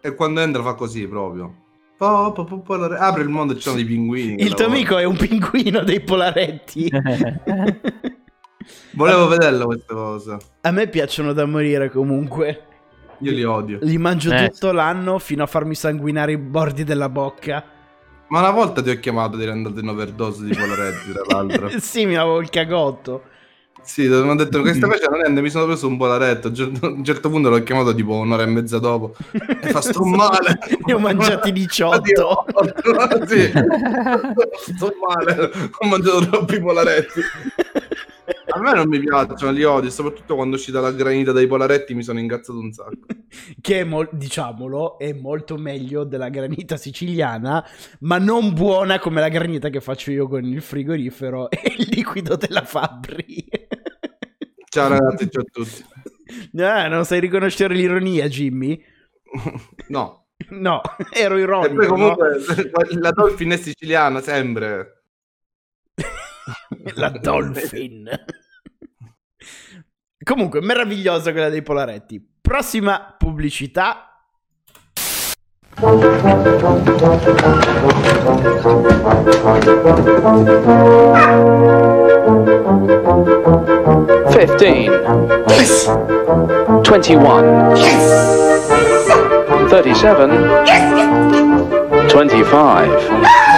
[0.00, 1.54] e quando entra fa così proprio.
[1.96, 4.32] Po, po, po, polare- Apre il mondo e ci sono dei pinguini.
[4.42, 4.74] Il tuo lavorano.
[4.74, 6.90] amico è un pinguino dei polaretti.
[8.92, 10.38] Volevo vederla questa cosa.
[10.62, 12.64] A me piacciono da morire comunque.
[13.20, 13.78] Io li odio.
[13.82, 14.48] Li mangio Eh.
[14.50, 17.62] tutto l'anno fino a farmi sanguinare i bordi della bocca.
[18.28, 21.68] Ma una volta ti ho chiamato di andato in overdose di Polaretti, tra l'altro.
[21.80, 23.24] sì, mi avevo il cagotto.
[23.82, 26.48] Sì, mi hanno detto che stai facendo niente, mi sono preso un polaretto.
[26.48, 29.14] A un certo- a un certo punto l'ho chiamato tipo un'ora e mezza dopo.
[29.32, 30.58] E fa sto male.
[30.84, 32.44] Ne ho mangiati 18.
[33.26, 33.50] sì.
[34.74, 35.50] sto male.
[35.78, 37.20] Ho mangiato troppi polaretti.
[38.52, 41.94] A me non mi piacciono, li odio, soprattutto quando è uscita la granita dai polaretti
[41.94, 43.06] mi sono incazzato un sacco.
[43.60, 47.64] Che è mol- diciamolo, è molto meglio della granita siciliana,
[48.00, 52.36] ma non buona come la granita che faccio io con il frigorifero e il liquido
[52.36, 53.46] della Fabri.
[54.70, 55.84] Ciao ragazzi, ciao a tutti.
[56.62, 58.80] Ah, non sai riconoscere l'ironia, Jimmy?
[59.88, 60.26] No.
[60.50, 60.80] No,
[61.12, 61.74] ero E ironico.
[61.74, 63.00] poi comunque no?
[63.00, 65.02] la Dolphin è siciliana, sempre.
[66.94, 68.08] La Dolphin.
[70.22, 72.22] Comunque, meravigliosa quella dei polaretti.
[72.40, 74.04] Prossima pubblicità.
[84.28, 85.44] Fifteen.
[85.48, 85.86] Yes.
[86.82, 87.74] Twenty-one.
[87.76, 88.68] Yes.
[89.68, 90.30] Thirty-seven.
[90.66, 92.12] Yes.
[92.12, 93.49] Twenty-five.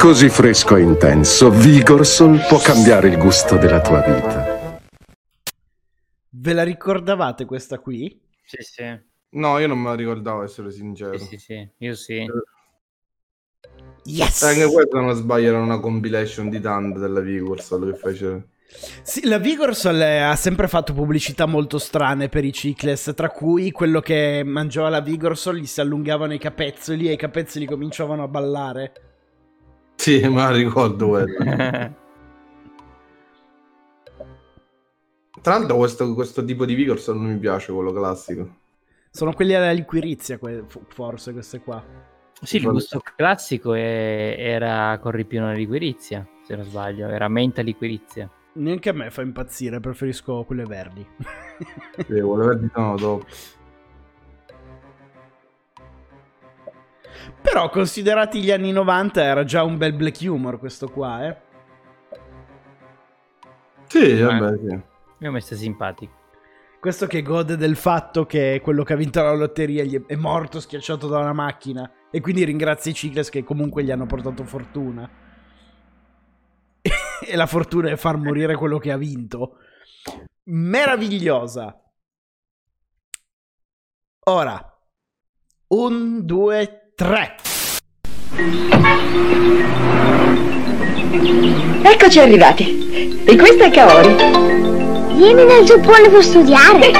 [0.00, 4.80] Così fresco e intenso, Vigorsol può cambiare il gusto della tua vita.
[6.30, 8.18] Ve la ricordavate questa qui?
[8.42, 8.98] Sì, sì.
[9.32, 11.18] No, io non me la ricordavo, essere sincero.
[11.18, 11.68] Sì, sì, sì.
[11.76, 12.26] Io sì.
[14.04, 14.42] Yes!
[14.42, 18.42] Anche questa non sbaglio era una compilation di tante della Vigorsol che faceva.
[19.02, 23.70] Sì, la Vigorsol eh, ha sempre fatto pubblicità molto strane per i cicles, tra cui
[23.70, 28.28] quello che mangiava la Vigorsol gli si allungavano i capezzoli e i capezzoli cominciavano a
[28.28, 28.92] ballare.
[30.00, 31.92] Sì, ma ricordo quella.
[35.42, 38.56] Tra l'altro questo, questo tipo di Vigorsol non mi piace, quello classico.
[39.10, 41.84] Sono quelli alla liquirizia, que- fo- forse queste qua.
[42.42, 47.06] Sì, il gusto classico è- era con ripieno di liquirizia, se non sbaglio.
[47.08, 48.30] Era menta liquirizia.
[48.54, 51.06] Neanche a me fa impazzire, preferisco quelle verdi.
[51.96, 53.26] Sì, quello verdi sono top.
[57.42, 61.36] Però considerati gli anni 90 era già un bel black humor questo qua, eh.
[63.86, 64.80] Sì, vabbè, sì.
[65.18, 66.18] Mi ho messo simpatico.
[66.80, 70.14] Questo che gode del fatto che quello che ha vinto la lotteria gli è- è
[70.16, 74.44] morto schiacciato da una macchina e quindi ringrazia i Cicles che comunque gli hanno portato
[74.44, 75.08] fortuna.
[77.26, 79.58] e la fortuna è far morire quello che ha vinto.
[80.44, 81.78] Meravigliosa.
[84.24, 84.64] Ora.
[85.68, 87.34] Un, due, tre.
[91.82, 93.22] Eccoci arrivati.
[93.24, 94.14] E questo è Kaori.
[95.16, 96.90] Vieni nel Giappone per studiare.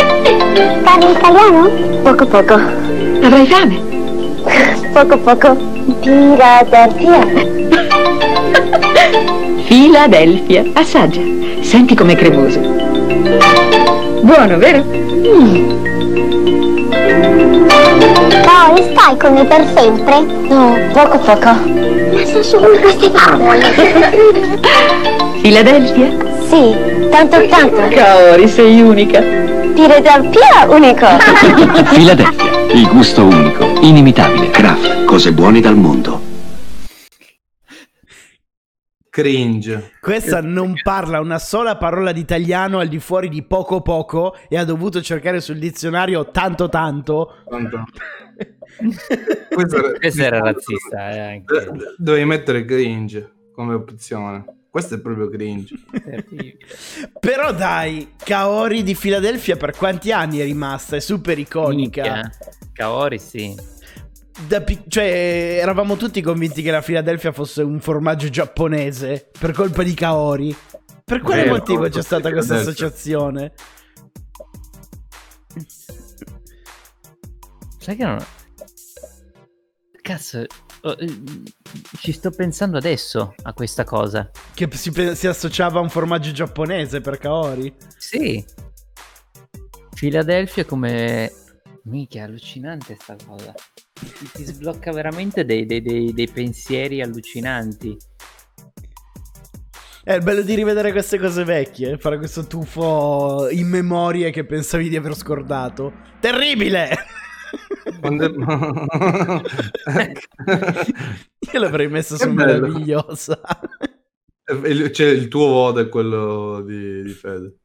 [0.82, 1.68] Parli italiano?
[2.02, 2.54] Poco poco.
[2.54, 3.78] Avrai fame?
[4.94, 5.54] Poco poco.
[6.00, 7.26] Philadelphia.
[9.66, 10.64] Philadelphia.
[10.80, 11.20] Assaggia.
[11.60, 12.58] Senti com'è cremoso.
[14.22, 14.82] Buono, vero?
[17.10, 20.20] Poi stai con me per sempre?
[20.20, 21.50] No, poco poco.
[21.50, 23.60] Ma sono solo queste parole.
[25.40, 26.08] Philadelphia?
[26.48, 26.76] sì,
[27.10, 27.88] tanto tanto.
[27.88, 29.20] Kaori, sei unica.
[29.20, 31.06] Philadelphia unico.
[31.90, 34.50] Philadelphia, il gusto unico, inimitabile.
[34.50, 36.29] Kraft, cose buone dal mondo.
[39.10, 39.94] Cringe.
[40.00, 44.56] Questa non parla una sola parola di italiano al di fuori di poco poco e
[44.56, 47.42] ha dovuto cercare sul dizionario tanto tanto.
[47.48, 47.84] Tanto.
[49.52, 51.64] Questo era, Questo era razzista, eh, anche.
[51.64, 54.44] Do- Dovevi mettere cringe come opzione.
[54.70, 55.74] Questo è proprio cringe.
[57.18, 60.94] Però dai, Kaori di Filadelfia per quanti anni è rimasta?
[60.94, 62.02] È super iconica.
[62.02, 62.30] Minchia.
[62.72, 63.78] Kaori, sì.
[64.46, 69.82] Da pi- cioè, eravamo tutti convinti che la Filadelfia fosse un formaggio giapponese per colpa
[69.82, 70.56] di Kaori.
[71.04, 72.84] Per quale Vero, motivo c'è stata questa Philadelphia.
[72.84, 73.52] associazione?
[77.78, 78.24] Sai che non...
[80.00, 80.46] Cazzo,
[80.82, 81.14] Oh, eh,
[81.98, 84.30] Ci sto pensando adesso a questa cosa.
[84.54, 87.74] Che si, si associava a un formaggio giapponese per Kaori.
[87.98, 88.42] Sì.
[89.94, 91.30] Philadelphia come...
[91.84, 93.52] Mica, allucinante sta cosa.
[94.00, 97.96] Ti, ti sblocca veramente dei, dei- dei- dei pensieri allucinanti.
[100.02, 104.88] È il bello di rivedere queste cose vecchie, fare questo tuffo in memorie che pensavi
[104.88, 105.92] di aver scordato.
[106.20, 106.88] Terribile!
[108.00, 108.32] Quando-
[111.52, 112.66] Io l'avrei messo Che su bello.
[112.66, 113.40] meravigliosa.
[114.64, 117.58] Il- C'è il tuo voto e quello di, di Fede.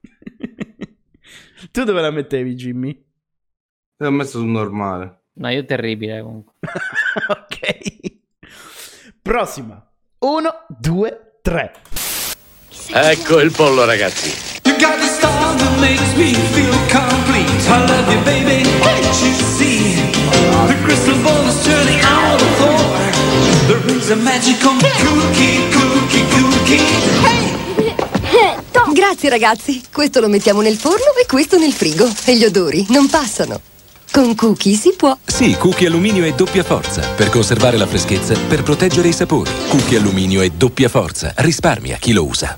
[1.72, 3.04] tu dove la mettevi, Jimmy?
[3.98, 5.24] L'ho messo su normale.
[5.38, 6.54] No, io terribile comunque.
[9.22, 9.86] Prossima.
[10.20, 11.74] Uno, due, tre.
[12.88, 14.30] Ecco il pollo, ragazzi.
[14.64, 17.50] You got the star that makes me feel complete.
[17.68, 18.64] I love you, baby.
[18.82, 19.96] Can't you see?
[20.68, 22.96] The crystal ball is turning out the floor.
[23.68, 27.16] There is a magical cookie, cookie, cookie.
[28.94, 32.10] Grazie ragazzi, questo lo mettiamo nel forno e questo nel frigo.
[32.26, 33.75] E gli odori non passano.
[34.16, 35.18] Con cookie si può.
[35.26, 37.02] Sì, cookie alluminio è doppia forza.
[37.16, 39.52] Per conservare la freschezza, per proteggere i sapori.
[39.68, 41.34] Cookie alluminio è doppia forza.
[41.36, 42.58] Risparmia chi lo usa.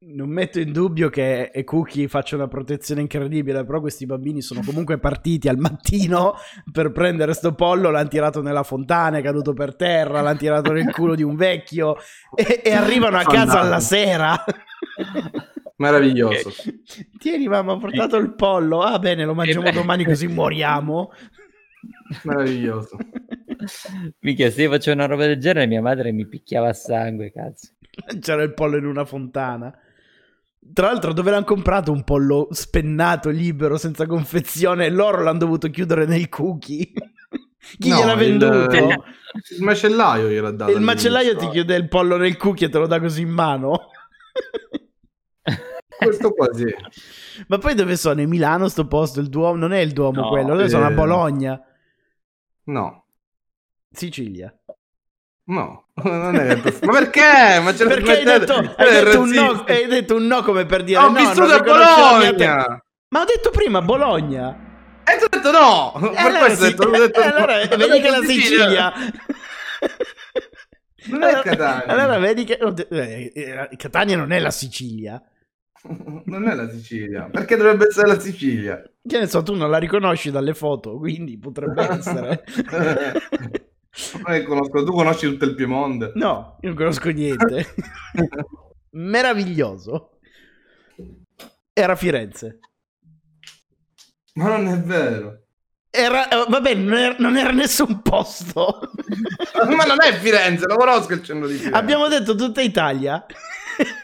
[0.00, 4.60] Non metto in dubbio che e Cookie faccia una protezione incredibile, però questi bambini sono
[4.62, 6.34] comunque partiti al mattino
[6.70, 10.92] per prendere sto pollo, l'hanno tirato nella fontana, è caduto per terra, l'hanno tirato nel
[10.92, 11.96] culo di un vecchio
[12.34, 14.44] e, e arrivano a casa alla sera.
[15.76, 16.52] Meraviglioso.
[17.18, 18.82] Tieni mamma, ho portato il pollo.
[18.82, 19.72] Ah bene, lo mangiamo beh.
[19.72, 21.10] domani così moriamo.
[22.24, 22.96] Meraviglioso.
[24.20, 27.70] Mica, se io facevo una roba del genere, mia madre mi picchiava a sangue, cazzo.
[28.20, 29.72] C'era il pollo in una fontana.
[30.72, 34.88] Tra l'altro, dove l'hanno comprato un pollo spennato, libero, senza confezione?
[34.90, 36.92] Loro l'hanno dovuto chiudere nei cookie.
[37.78, 38.76] Chi No, gliel'ha il- venduto?
[39.56, 40.70] Il macellaio gliel'ha dato.
[40.72, 43.88] il macellaio ti chiude il pollo nel cookie e te lo dà così in mano.
[46.02, 46.74] Questo qua sì.
[47.48, 48.20] Ma poi dove sono?
[48.20, 49.20] In Milano sto posto?
[49.20, 49.56] Il Duomo?
[49.56, 50.86] Non è il Duomo No, quello, dove sono?
[50.86, 51.60] A eh, Bologna.
[52.64, 53.04] No.
[53.90, 54.54] Sicilia.
[55.44, 55.86] No.
[56.02, 57.60] Non è ma perché?
[57.62, 60.82] Ma ce Perché hai detto, hai, detto un no, hai detto un no come per
[60.84, 62.82] dire Ho no, vissuto a Bologna.
[63.08, 64.70] Ma ho detto prima Bologna.
[65.04, 65.92] E tu hai detto no.
[65.98, 67.76] Per allora questo sì, detto, ho detto eh, allora no.
[67.76, 68.92] vedi che la Sicilia
[71.06, 71.86] Non è Catania.
[71.86, 72.58] Allora vedi che
[72.90, 75.22] eh, eh, Catania non è la Sicilia.
[76.24, 77.28] Non è la Sicilia.
[77.30, 78.82] Perché dovrebbe essere la Sicilia?
[79.06, 82.44] Che ne so, tu non la riconosci dalle foto, quindi potrebbe essere.
[84.46, 86.12] Conosco- tu conosci tutto il Piemonte?
[86.14, 87.74] No, io non conosco niente.
[88.90, 90.18] Meraviglioso.
[91.72, 92.60] Era Firenze.
[94.34, 95.40] Ma non è vero.
[95.90, 98.80] Era, eh, vabbè, non era, non era nessun posto.
[99.54, 101.78] Ma non è Firenze, lo conosco il centro di Firenze.
[101.78, 103.26] Abbiamo detto tutta Italia.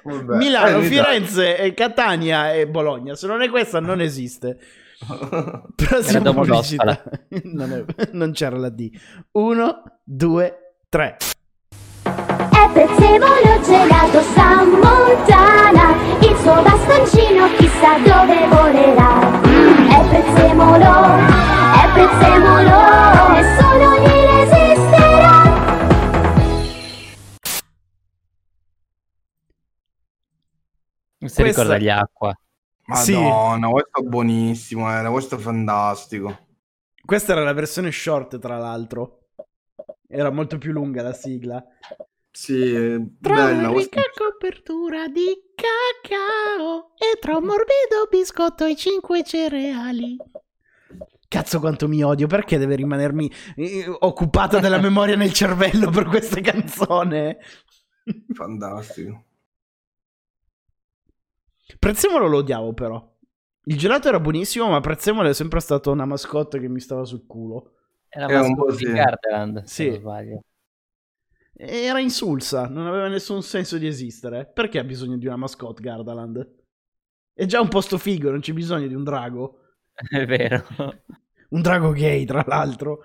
[0.05, 0.37] Vabbè.
[0.37, 3.15] Milano, Eh, Firenze, e Catania e Bologna.
[3.15, 4.59] Se non è questa, non esiste.
[5.77, 7.03] Prossima pubblicità.
[7.45, 8.91] non, è- non c'era la D.
[9.33, 11.17] Uno, due, tre.
[12.03, 19.41] È prezzemolo gelato San Montana, il suo bastoncino chissà dove volerà.
[19.47, 21.17] Mm, È prezzemolo,
[21.75, 22.77] è prezzemolo,
[23.33, 24.38] nessuno gli resisterà.
[31.21, 32.39] Mi si Questa- ricorda gli acqua.
[32.87, 36.47] Madonna, questo è buonissimo, era questo è fantastico.
[37.05, 39.29] Questa era la versione short, tra l'altro.
[40.09, 41.63] Era molto più lunga la sigla.
[42.31, 43.97] Sì, è Tra bella una questa.
[44.01, 50.17] ricca copertura di cacao e tra un morbido biscotto e cinque cereali.
[51.27, 56.41] Cazzo quanto mi odio, perché deve rimanermi eh, occupata della memoria nel cervello per questa
[56.41, 57.39] canzone?
[58.33, 59.25] Fantastico.
[61.79, 63.17] Prezzemolo lo odiavo però.
[63.65, 67.27] Il gelato era buonissimo, ma Prezzemolo è sempre stato una mascotte che mi stava sul
[67.27, 67.75] culo.
[68.09, 68.93] Era È un mascotte po' di sì.
[68.93, 69.89] Gardaland, se Sì.
[69.91, 70.41] non sbaglio.
[71.61, 74.47] Era insulsa, non aveva nessun senso di esistere.
[74.53, 76.55] Perché ha bisogno di una mascotte Gardaland?
[77.35, 79.61] È già un posto figo, non c'è bisogno di un drago.
[79.95, 80.65] È vero.
[81.51, 83.01] Un drago gay, tra l'altro.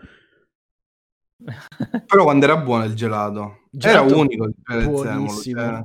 [2.05, 3.61] Però quando era buono il gelato.
[3.71, 5.81] Gelato era unico il prezzemolo, cioè,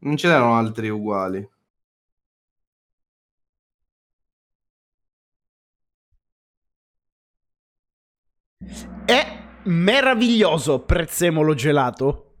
[0.00, 1.48] non ce n'erano altri uguali.
[9.04, 12.34] È meraviglioso, prezzemolo gelato.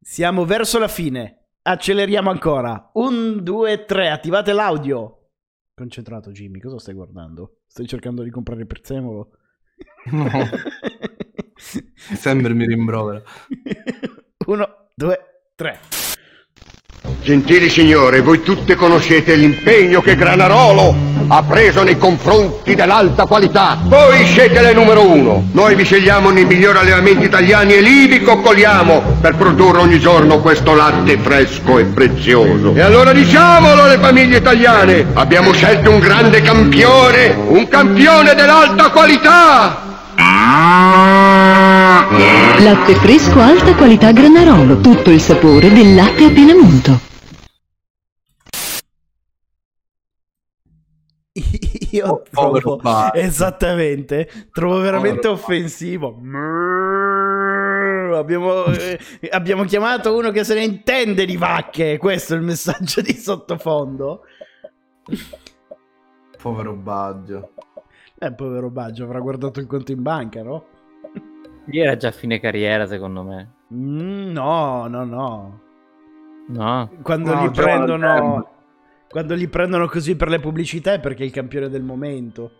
[0.00, 1.48] Siamo verso la fine.
[1.62, 2.90] Acceleriamo ancora.
[2.94, 4.10] Un, due, tre.
[4.10, 5.30] Attivate l'audio.
[5.74, 7.62] Concentrato, Jimmy, cosa stai guardando?
[7.66, 9.30] Stai cercando di comprare il prezzemolo?
[10.12, 10.28] No.
[11.56, 13.20] Sempre mi rimprovera.
[14.46, 15.18] Uno, due,
[15.54, 15.80] tre.
[17.20, 23.78] Gentili signore, voi tutte conoscete l'impegno che Granarolo ha preso nei confronti dell'alta qualità.
[23.84, 25.44] Voi siete numero uno.
[25.52, 30.40] Noi vi scegliamo nei migliori allevamenti italiani e lì vi coccoliamo per produrre ogni giorno
[30.40, 32.74] questo latte fresco e prezioso.
[32.74, 39.84] E allora diciamolo alle famiglie italiane, abbiamo scelto un grande campione, un campione dell'alta qualità.
[42.58, 47.14] Latte fresco alta qualità Granarolo, tutto il sapore del latte appena munto.
[51.96, 56.20] Io Oh, povero trovo esattamente, trovo veramente Povero offensivo.
[58.14, 58.98] Abbiamo, eh,
[59.30, 61.96] abbiamo chiamato uno che se ne intende di vacche.
[61.96, 64.22] Questo è il messaggio di sottofondo.
[66.40, 67.52] Povero Baggio.
[68.18, 70.64] Eh, povero Baggio, avrà guardato il conto in banca, no?
[71.64, 73.54] Gli era già a fine carriera, secondo me.
[73.74, 75.60] Mm, no, no, no.
[76.48, 76.90] No?
[77.02, 78.55] Quando No, li prendono.
[79.16, 82.50] Quando li prendono così per le pubblicità è perché è il campione del momento.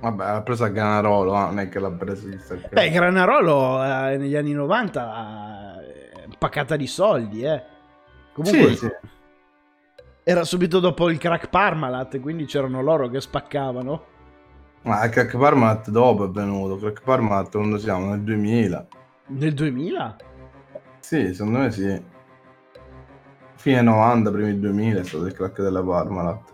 [0.00, 2.70] Vabbè, l'ha preso a Ganarolo, ah, non è che l'ha preso chissà che.
[2.72, 7.62] Beh, Granarolo eh, negli anni 90 eh, paccata di soldi, eh.
[8.32, 8.90] Comunque Sì, sì.
[10.22, 14.04] era subito dopo il crack Parmalat, quindi c'erano loro che spaccavano.
[14.84, 16.76] Ma il Crack Parmalat dopo è venuto.
[16.78, 18.08] Crack Parmalat quando siamo?
[18.08, 18.86] Nel 2000.
[19.26, 20.16] Nel 2000?
[21.00, 22.11] Sì, secondo me sì
[23.62, 26.52] fine 90, primi 2000 è stato il crack della Parmalat.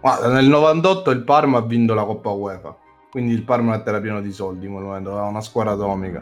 [0.00, 2.76] Guarda, nel 98 il Parma ha vinto la Coppa UEFA,
[3.08, 6.20] quindi il Parmalat era pieno di soldi in quel momento, aveva una squadra atomica.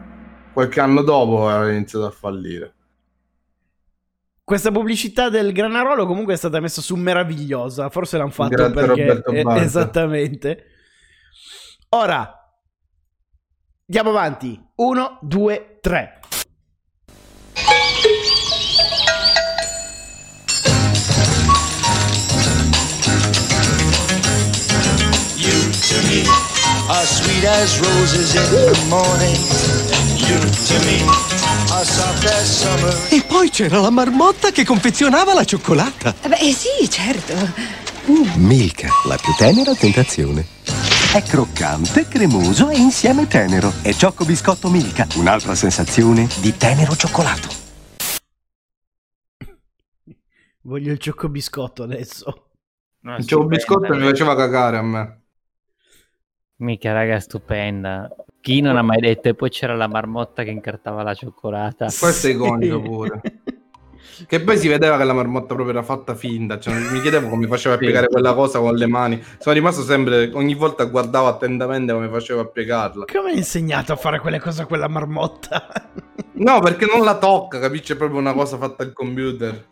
[0.52, 2.74] Qualche anno dopo aveva iniziato a fallire.
[4.44, 9.06] Questa pubblicità del Granarolo comunque è stata messa su meravigliosa, forse l'hanno fatto Grazie perché...
[9.06, 9.62] Roberto Barca.
[9.62, 10.64] Esattamente.
[11.88, 12.54] Ora,
[13.88, 14.62] andiamo avanti.
[14.74, 16.20] 1, 2, 3.
[25.94, 26.22] To me
[26.88, 29.36] are sweet as roses in the morning.
[30.26, 30.98] You to me
[31.70, 32.92] are soft as summer.
[33.10, 36.14] E poi c'era la marmotta che confezionava la cioccolata.
[36.26, 37.34] Beh, sì, certo.
[38.36, 40.46] Milka, la più tenera tentazione.
[41.12, 43.72] È croccante, cremoso e insieme tenero.
[43.80, 47.48] È Ciocco Biscotto Milka, un'altra sensazione di tenero cioccolato.
[50.62, 52.48] Voglio il ciocco biscotto adesso.
[53.00, 55.23] No, Il ciocco biscotto mi faceva cagare a me.
[56.56, 58.08] Mica, raga, stupenda.
[58.40, 59.28] Chi non ha mai detto?
[59.28, 61.86] E poi c'era la marmotta che incartava la cioccolata.
[61.86, 63.20] Questo è iconico pure.
[64.28, 66.60] Che poi si vedeva che la marmotta proprio era fatta finta.
[66.60, 69.20] Cioè, mi chiedevo come faceva a piegare quella cosa con le mani.
[69.38, 73.06] Sono rimasto sempre, ogni volta guardavo attentamente come faceva a piegarla.
[73.12, 75.90] Come hai insegnato a fare quelle cose a quella marmotta?
[76.34, 77.94] No, perché non la tocca, capisci?
[77.94, 79.66] È proprio una cosa fatta al computer.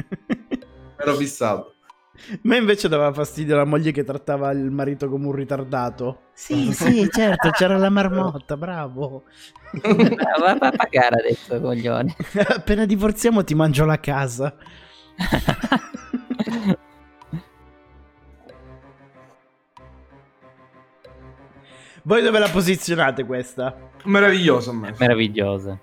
[0.96, 1.74] Ero fissato.
[2.43, 6.20] Me invece dava fastidio la moglie che trattava il marito come un ritardato.
[6.32, 9.24] Sì, sì, certo, c'era la marmotta, bravo.
[9.73, 12.15] Va a pagare adesso, coglione.
[12.49, 14.55] Appena divorziamo ti mangio la casa.
[22.05, 23.77] Voi dove la posizionate questa?
[24.05, 24.94] Meraviglioso a me.
[24.99, 25.78] Meravigliosa.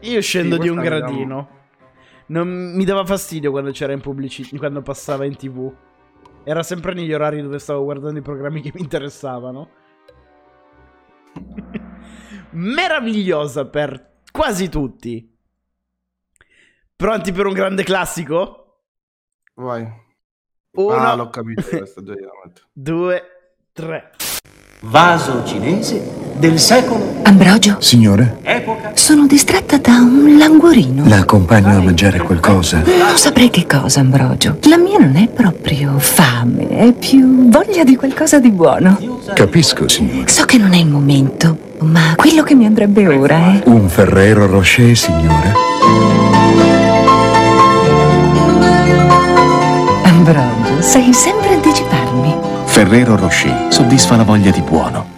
[0.00, 1.53] Io scendo Sì, di un gradino.
[2.26, 5.72] Non mi dava fastidio quando c'era in pubblicità, quando passava in tv.
[6.44, 9.68] Era sempre negli orari dove stavo guardando i programmi che mi interessavano.
[12.52, 15.32] Meravigliosa per quasi tutti.
[16.96, 18.82] Pronti per un grande classico?
[19.54, 20.02] Vai.
[20.72, 22.14] Uno, Ah, l'ho capito questa già
[22.72, 23.22] due,
[23.72, 24.10] tre.
[24.82, 27.14] Vaso cinese del secolo.
[27.22, 28.92] Ambrogio, Signore, Epoca.
[28.94, 31.04] sono distratta da un languorino.
[31.06, 32.78] la accompagno a mangiare qualcosa.
[32.78, 34.58] Non saprei che cosa, Ambrogio.
[34.62, 38.98] La mia non è proprio fame, è più voglia di qualcosa di buono.
[39.34, 40.28] Capisco, signore.
[40.28, 43.62] So che non è il momento, ma quello che mi andrebbe ora è...
[43.64, 45.52] Un Ferrero Rocher, signore?
[50.04, 52.34] Ambrogio, sai sempre anticiparmi.
[52.64, 55.13] Ferrero Rocher soddisfa la voglia di buono.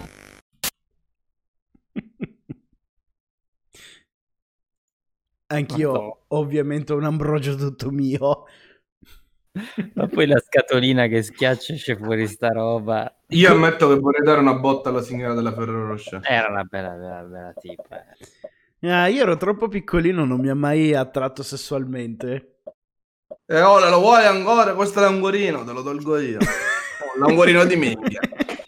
[5.47, 6.13] Anch'io, Madonna.
[6.29, 8.45] ovviamente, ho un ambrogio tutto mio.
[9.93, 13.11] Ma poi la scatolina che schiaccia esce fuori sta roba.
[13.29, 16.21] Io ammetto che vorrei dare una botta alla signora della Ferrero Rocher.
[16.23, 18.05] Era una bella, bella, bella tipa.
[18.81, 22.59] Ah, io ero troppo piccolino, non mi ha mai attratto sessualmente.
[23.45, 24.73] E ora lo vuoi ancora?
[24.75, 26.37] Questo è l'angorino, te lo tolgo io.
[26.37, 28.19] Oh, l'angorino di minchia.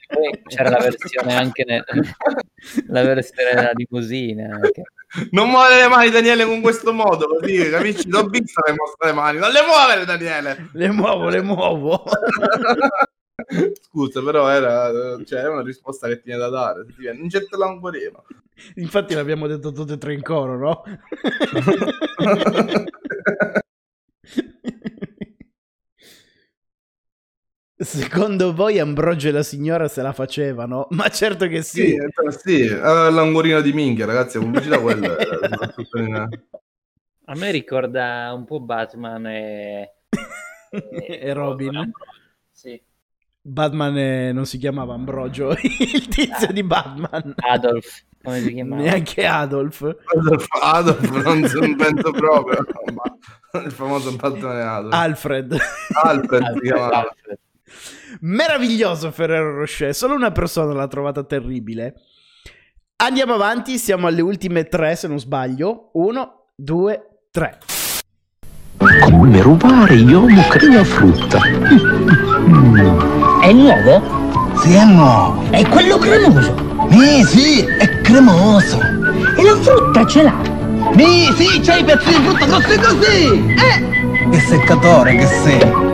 [0.08, 1.84] Poi c'era la versione anche nel-
[2.88, 4.84] la versione della limousina anche.
[5.32, 8.08] Non muovere le mani, Daniele, con questo modo, così, capisci?
[8.08, 9.40] Don Pizza le mostra le mani.
[9.40, 10.70] Non le muovere, Daniele!
[10.74, 12.04] Le muovo, le muovo.
[13.82, 16.86] Scusa, però era, cioè, una risposta che tiene da dare.
[16.86, 18.24] Se ti viene, non c'è l'angorino.
[18.76, 20.84] Infatti l'abbiamo detto tutte e tre in coro, no?
[27.82, 30.88] Secondo voi Ambrogio e la signora se la facevano?
[30.90, 31.96] Ma certo che Sì, sì.
[31.96, 35.16] eh, sì, aveva l'angorino di minchia, ragazzi, la pubblicità quella.
[35.18, 36.30] eh,
[37.30, 39.94] A me ricorda un po' Batman e,
[40.72, 41.90] E Robin.
[42.52, 42.82] Sì.
[43.42, 47.34] Batman eh, non si chiamava Ambrogio, il tizio di Batman.
[47.38, 48.82] Adolf, come si chiamava?
[48.82, 49.96] Neanche Adolf.
[50.14, 52.66] Adolf, Adolf non, penso proprio.
[53.64, 54.94] il famoso Batman è Adolf.
[54.94, 55.58] Alfred.
[56.04, 57.16] Alfred si chiamava.
[58.22, 61.96] Meraviglioso Ferrero Rocher, solo una persona l'ha trovata terribile.
[62.98, 65.92] Andiamo avanti, siamo alle ultime tre se non sbaglio.
[65.94, 67.58] Uno, due, tre.
[69.02, 71.40] Come rubare Yomo crema frutta.
[73.42, 74.58] È nuovo?
[74.58, 75.50] Sì, è nuovo.
[75.52, 76.54] È quello cremoso?
[76.90, 78.80] Mi, sì, è cremoso.
[78.80, 80.36] E la frutta ce l'ha?
[80.96, 83.56] Mi, sì, c'hai i pezzi di frutta grossi così.
[83.56, 84.30] Eh!
[84.30, 85.89] Che seccatore che sei.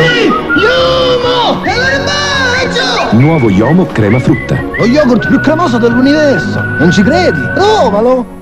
[0.00, 0.24] Mi,
[0.62, 1.62] Yomo!
[1.62, 3.16] È l'armaggio!
[3.18, 4.58] Nuovo Yomo crema frutta.
[4.60, 6.62] Lo yogurt più cremoso dell'universo.
[6.62, 7.38] Non ci credi?
[7.54, 8.38] Provalo.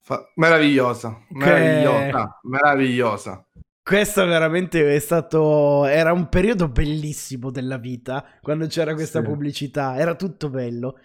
[0.00, 3.46] Fa- meravigliosa, meravigliosa, meravigliosa.
[3.82, 5.84] Questo veramente è stato.
[5.86, 9.26] Era un periodo bellissimo della vita quando c'era questa Sì.
[9.26, 9.96] pubblicità.
[9.96, 10.98] Era tutto bello.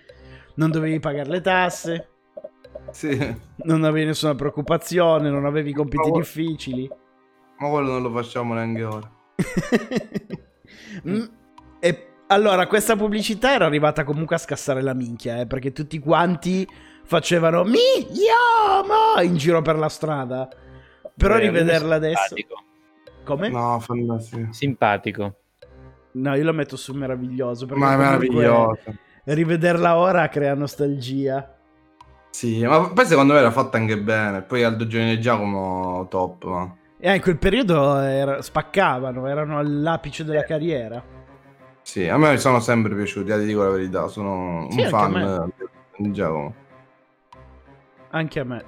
[0.55, 2.09] Non dovevi pagare le tasse,
[2.91, 3.17] Sì,
[3.63, 6.89] non avevi nessuna preoccupazione, non avevi compiti Ma- difficili.
[7.59, 9.11] Ma quello non lo facciamo neanche ora.
[11.07, 11.23] Mm,
[11.79, 16.67] E allora, questa pubblicità era arrivata comunque a scassare la minchia, eh, perché tutti quanti
[17.05, 17.77] facevano mi
[18.11, 20.47] Yomo in giro per la strada.
[21.15, 22.35] Però Beh, rivederla adesso.
[22.35, 22.63] simpatico.
[23.23, 23.49] Come?
[23.49, 24.51] No, fantastico.
[24.51, 25.35] Simpatico.
[26.13, 27.65] No, io lo metto su meraviglioso.
[27.67, 28.93] Ma è comunque meravigliosa.
[29.25, 31.55] Rivederla ora crea nostalgia.
[32.31, 34.41] Sì, ma poi secondo me era fatta anche bene.
[34.43, 36.75] Poi Aldo Giovanni e Giacomo top, ma...
[37.01, 41.01] E in quel periodo era- spaccavano, erano all'apice della carriera.
[41.81, 45.15] Sì, a me sono sempre piaciuti, eh, ti dico la verità, sono Sì, un fan
[45.15, 45.67] eh,
[45.97, 46.53] di Giacomo.
[48.09, 48.65] Anche a me.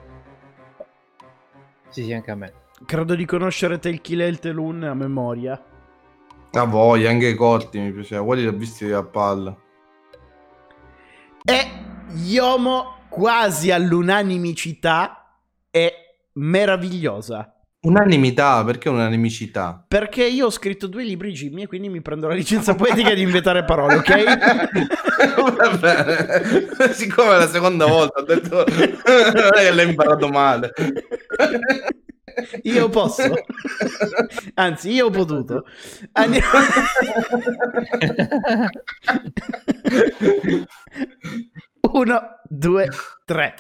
[1.90, 2.53] Sì, sì, anche a me.
[2.86, 5.62] Credo di conoscere Telchile e il Telun a memoria.
[6.53, 9.56] A voglia, anche i corti mi piaceva, quelli li ho visti a palla.
[11.44, 11.68] E
[12.14, 15.38] Yomo quasi all'unanimicità
[15.70, 15.94] è
[16.34, 17.61] meravigliosa.
[17.84, 19.84] Unanimità, perché unanimicità?
[19.88, 23.24] Perché io ho scritto due libri Jimmy e quindi mi prendo la licenza poetica di
[23.24, 24.24] inventare parole, ok?
[25.58, 30.72] Va bene, siccome è la seconda volta ho detto che l'hai imparato male.
[32.64, 33.34] Io posso.
[34.53, 35.66] Anzi, io ho potuto.
[36.12, 36.48] Andiamo...
[41.94, 42.88] Uno, due,
[43.26, 43.56] tre.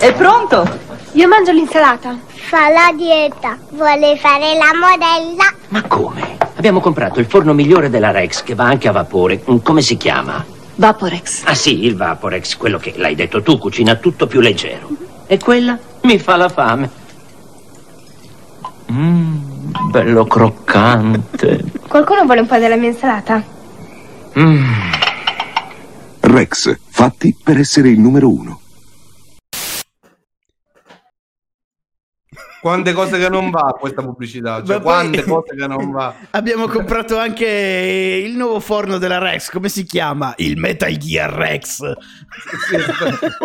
[0.00, 0.66] È pronto?
[1.12, 2.16] Io mangio l'insalata.
[2.32, 3.58] Fa la dieta.
[3.72, 5.52] Vuole fare la modella.
[5.68, 6.38] Ma come?
[6.56, 9.42] Abbiamo comprato il forno migliore della Rex che va anche a vapore.
[9.50, 10.42] Mm, Come si chiama?
[10.76, 11.42] Vaporex.
[11.44, 14.88] Ah sì, il Vaporex, quello che l'hai detto tu, cucina tutto più leggero.
[15.26, 16.90] E quella mi fa la fame.
[18.90, 21.62] Mmm, bello croccante.
[21.86, 23.42] Qualcuno vuole un po' della mia insalata?
[24.38, 24.72] Mm.
[26.20, 28.60] Rex, fatti per essere il numero uno.
[32.60, 36.14] Quante cose che non va questa pubblicità, cioè quante cose che non va.
[36.30, 39.50] Abbiamo comprato anche il nuovo forno della Rex.
[39.50, 40.34] Come si chiama?
[40.36, 41.80] Il Metal Gear Rex.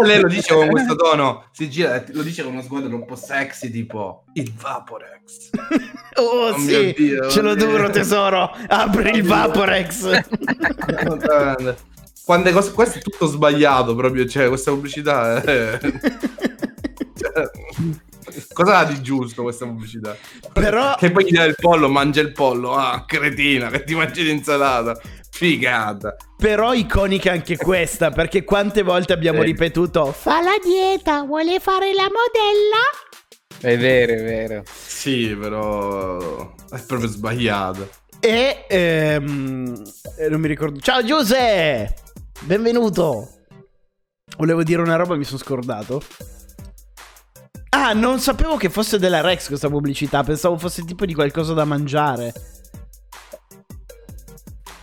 [0.04, 3.06] Lei lo dice con questo tono, si gira, e lo dice con uno sguardo un
[3.06, 5.50] po' sexy, tipo il Vaporex.
[6.18, 7.66] Oh, Oh sì, mio Dio, ce l'ho oddio.
[7.68, 8.50] duro tesoro.
[8.70, 10.22] Apri il Vaporex.
[12.24, 15.78] Quante cose, questo è tutto sbagliato proprio, cioè questa pubblicità è...
[17.20, 17.50] cioè,
[18.54, 20.16] cosa ha di giusto questa pubblicità?
[20.54, 24.24] Però- Che poi gli dai il pollo, mangia il pollo, ah, cretina, che ti mangi
[24.24, 25.00] l'insalata,
[25.32, 26.16] figata.
[26.38, 29.46] Però iconica anche questa, perché quante volte abbiamo Sì.
[29.48, 32.84] ripetuto Fa la dieta, vuole fare la modella?
[33.60, 34.64] È vero, è vero.
[34.66, 37.90] Sì, però è proprio sbagliato.
[38.20, 39.84] E ehm,
[40.18, 40.80] eh, non mi ricordo.
[40.80, 41.94] Ciao Giuse!
[42.42, 43.30] Benvenuto.
[44.38, 46.02] Volevo dire una roba, mi sono scordato.
[47.78, 51.66] Ah, non sapevo che fosse della Rex questa pubblicità, pensavo fosse tipo di qualcosa da
[51.66, 52.32] mangiare.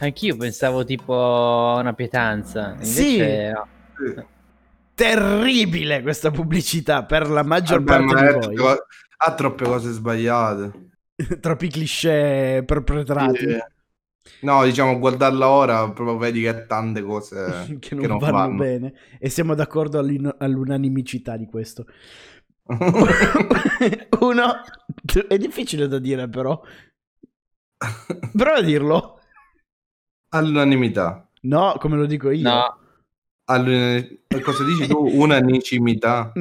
[0.01, 1.15] Anch'io pensavo tipo
[1.79, 2.73] una pietanza.
[2.75, 3.55] Invece
[3.97, 4.15] Sì.
[4.15, 4.29] no.
[4.95, 8.77] Terribile questa pubblicità per la maggior Vabbè, parte di voi.
[9.17, 10.91] ha troppe cose sbagliate.
[11.41, 13.59] Troppi cliché perpetrati Sì.
[14.43, 18.93] No, diciamo, guardarla ora proprio vedi che ha tante cose che non, vanno, bene.
[19.19, 21.87] E siamo d'accordo all'unanimicità di questo.
[24.21, 24.53] Uno,
[25.29, 26.61] è difficile da dire però.
[28.37, 29.21] Prova a dirlo.
[30.31, 31.29] All'unanimità.
[31.43, 32.49] No, come lo dico io.
[32.49, 32.79] No.
[33.45, 35.05] All'unani- Cosa dici tu?
[35.07, 36.33] Unanimicità.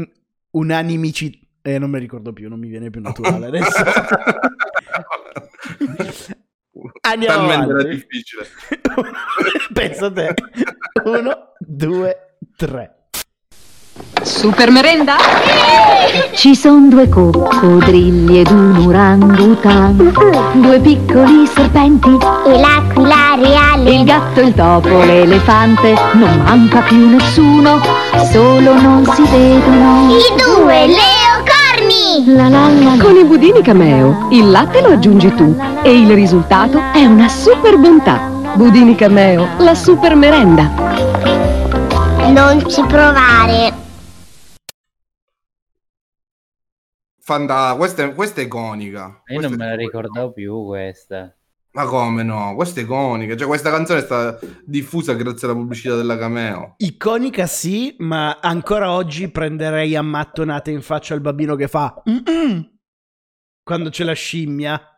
[0.52, 1.40] Unanimicità.
[1.64, 3.84] Eh, non mi ricordo più, non mi viene più naturale adesso.
[7.02, 7.96] Andiamo Talmente era avanti.
[7.96, 8.46] difficile.
[9.74, 10.34] Pensa a te.
[11.04, 13.01] Uno, due, tre.
[14.24, 15.16] Super merenda?
[16.34, 20.14] Ci sono due coccodrilli ed un orangutan,
[20.54, 27.82] due piccoli serpenti e l'aquila reale, il gatto, il topo, l'elefante, non manca più nessuno,
[28.32, 30.16] solo non si vedono.
[30.16, 32.36] I due leocorni!
[32.36, 33.04] La la la la.
[33.04, 37.78] Con i budini Cameo, il latte lo aggiungi tu e il risultato è una super
[37.78, 38.30] bontà.
[38.54, 40.70] Budini Cameo, la super merenda.
[42.28, 43.81] Non ci provare.
[47.32, 49.24] Fanta, questa è, questa è iconica.
[49.28, 51.34] Io non me la ricordavo più questa.
[51.72, 52.54] Ma come no?
[52.56, 53.38] Questa è iconica.
[53.38, 56.74] Cioè, questa canzone è stata diffusa grazie alla pubblicità della Cameo.
[56.80, 62.70] Iconica sì, ma ancora oggi prenderei a mattonate in faccia il bambino che fa "Mm-mm",
[63.64, 64.94] quando c'è la scimmia.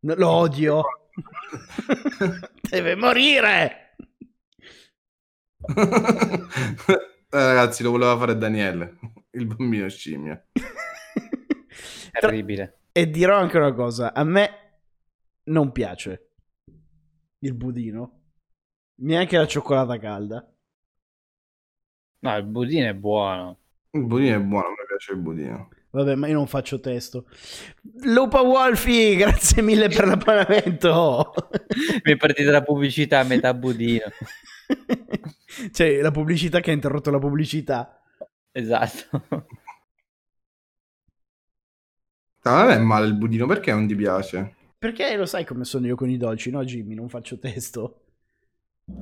[0.00, 0.82] Lo odio.
[2.60, 3.94] Deve morire.
[5.66, 6.98] Eh,
[7.30, 8.98] ragazzi, lo voleva fare Daniele,
[9.30, 10.38] il bambino scimmia.
[12.20, 12.78] Terribile.
[12.92, 14.50] E dirò anche una cosa, a me
[15.44, 16.30] non piace
[17.40, 18.20] il budino,
[19.02, 20.50] neanche la cioccolata calda.
[22.20, 23.58] No, il budino è buono.
[23.90, 25.68] Il budino è buono, mi piace il budino.
[25.90, 27.26] Vabbè, ma io non faccio testo.
[28.02, 31.32] Lupa Wolfi, grazie mille per l'abbonamento.
[32.04, 34.04] Mi è partita la pubblicità a metà budino.
[35.72, 38.02] cioè, la pubblicità che ha interrotto la pubblicità.
[38.52, 39.46] Esatto.
[42.50, 44.54] Ma non è male il budino, perché non ti piace?
[44.78, 46.94] Perché lo sai come sono io con i dolci, no Jimmy?
[46.94, 48.02] Non faccio testo.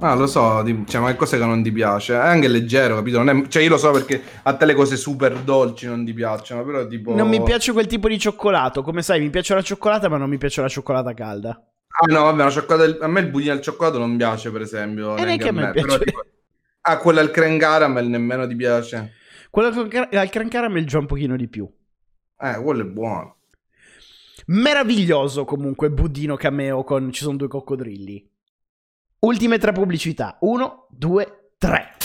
[0.01, 2.15] Ah, lo so, cioè, ma è cosa che non ti piace.
[2.15, 3.23] È anche leggero, capito?
[3.23, 6.15] Non è- cioè, io lo so perché a te le cose super dolci non ti
[6.15, 7.15] piacciono, però tipo...
[7.15, 8.83] Non mi piace quel tipo di cioccolato.
[8.83, 11.51] Come sai, mi piace la cioccolata, ma non mi piace la cioccolata calda.
[11.51, 13.05] Ah no, vabbè, una cioccolata...
[13.05, 15.16] a me il budino al cioccolato non piace, per esempio.
[15.16, 16.05] E neanche a me però, piace.
[16.05, 16.25] tipo-
[16.87, 19.12] Ah, quella al creme caramel nemmeno ti piace.
[19.51, 21.71] Car- al cran caramel già un pochino di più.
[22.40, 23.36] Eh, quello è buono.
[24.47, 28.31] Meraviglioso comunque budino cameo con ci sono due coccodrilli.
[29.20, 30.36] Ultime tre pubblicità.
[30.40, 31.97] Uno, due, tre.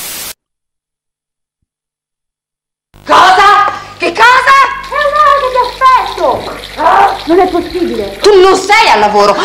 [3.05, 3.97] Cosa?
[3.97, 4.55] Che cosa?
[4.87, 6.81] È un'ora che ti aspetto!
[6.81, 8.17] Ah, non è possibile!
[8.19, 9.35] Tu non sei al lavoro!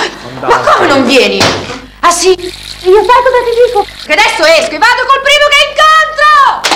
[0.40, 1.40] Ma come non vieni?
[2.00, 2.28] Ah sì?
[2.30, 3.82] Io sai cosa ti dico?
[3.82, 6.73] Che adesso esco e vado col primo che incontro!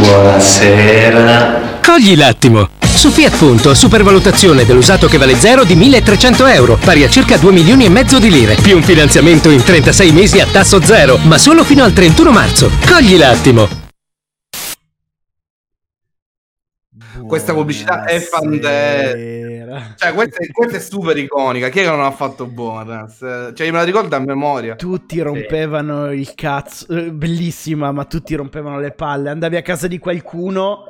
[0.00, 1.78] Buonasera.
[1.84, 2.70] Cogli l'attimo.
[2.80, 7.52] Su Fiat Punto, supervalutazione dell'usato che vale zero di 1300 euro, pari a circa 2
[7.52, 11.36] milioni e mezzo di lire, più un finanziamento in 36 mesi a tasso zero, ma
[11.36, 12.70] solo fino al 31 marzo.
[12.86, 13.68] Cogli l'attimo.
[17.26, 19.49] Questa pubblicità è fantastica.
[19.96, 21.68] Cioè, questa, è- questa è super iconica.
[21.68, 23.18] Chi è che non ha fatto bonus?
[23.18, 24.74] Cioè, io me la ricordo a memoria.
[24.76, 26.86] Tutti rompevano il cazzo.
[26.88, 29.30] eh, Bellissima, ma tutti rompevano le palle.
[29.30, 30.84] Andavi a casa di qualcuno.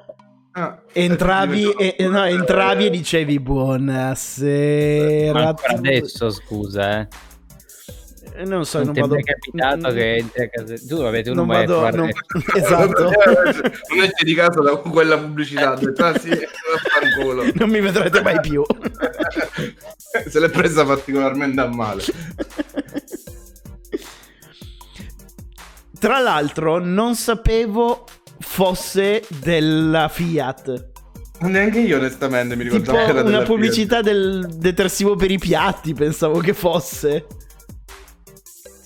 [0.53, 5.33] Ah, Entravi e, e- no, entravi e dicevi buonasera.
[5.33, 7.09] Ma a ancora tutti." adesso, scusa, eh.
[8.41, 9.15] Eh, Non so, non, non ti è vado.
[9.15, 12.09] mai capitato che entri a casa tu vabbè tu non, Non vai vado- a non-
[12.57, 13.03] Esatto.
[13.91, 15.75] Non esci di casa da quella pubblicità.
[15.75, 16.31] Detto, ah, sì.
[17.55, 18.65] Non mi vedrete mai più.
[20.29, 22.03] Se l'è presa particolarmente a male.
[25.99, 28.05] Tra l'altro, non sapevo
[28.39, 30.89] fosse della Fiat.
[31.41, 35.39] Neanche io, onestamente, mi Tipo ricordavo che era una della pubblicità del detersivo per i
[35.39, 37.27] piatti, pensavo che fosse.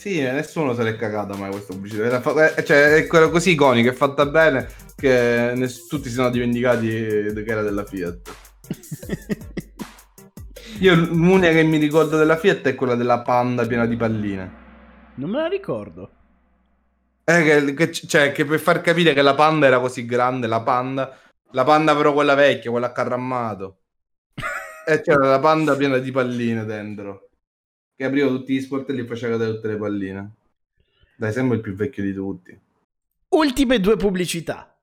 [0.05, 2.20] Sì, nessuno se l'è cagato mai questa pubblicità.
[2.55, 6.86] Eh, Cioè, è quella così iconica, è fatta bene che ness- tutti si sono dimenticati
[6.90, 8.35] che era della Fiat.
[10.81, 14.52] Io l'unica che mi ricordo della Fiat è quella della panda piena di palline.
[15.14, 16.10] Non me la ricordo.
[17.24, 20.60] Eh, che, che- cioè, che per far capire che la panda era così grande, la
[20.60, 21.18] panda,
[21.52, 23.78] la panda però quella vecchia, quella a carrammato.
[24.86, 27.23] e c'era la panda piena di palline dentro.
[27.97, 30.31] Che apriva tutti gli sportelli e faceva cadere tutte le palline.
[31.16, 32.59] Dai, sembra il più vecchio di tutti.
[33.29, 34.75] Ultime due pubblicità.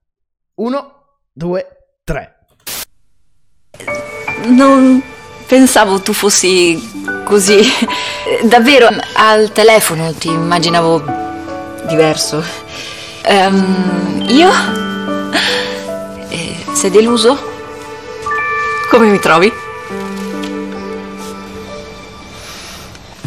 [0.55, 2.45] Uno, due, tre.
[4.45, 5.03] Non
[5.45, 6.79] pensavo tu fossi
[7.25, 7.59] così.
[7.59, 11.03] Eh, Davvero, al telefono ti immaginavo
[11.87, 12.41] diverso.
[13.25, 14.49] Ehm, io?
[16.29, 17.37] Eh, sei deluso?
[18.89, 19.51] Come mi trovi?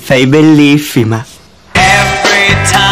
[0.05, 1.25] Sei bellissima.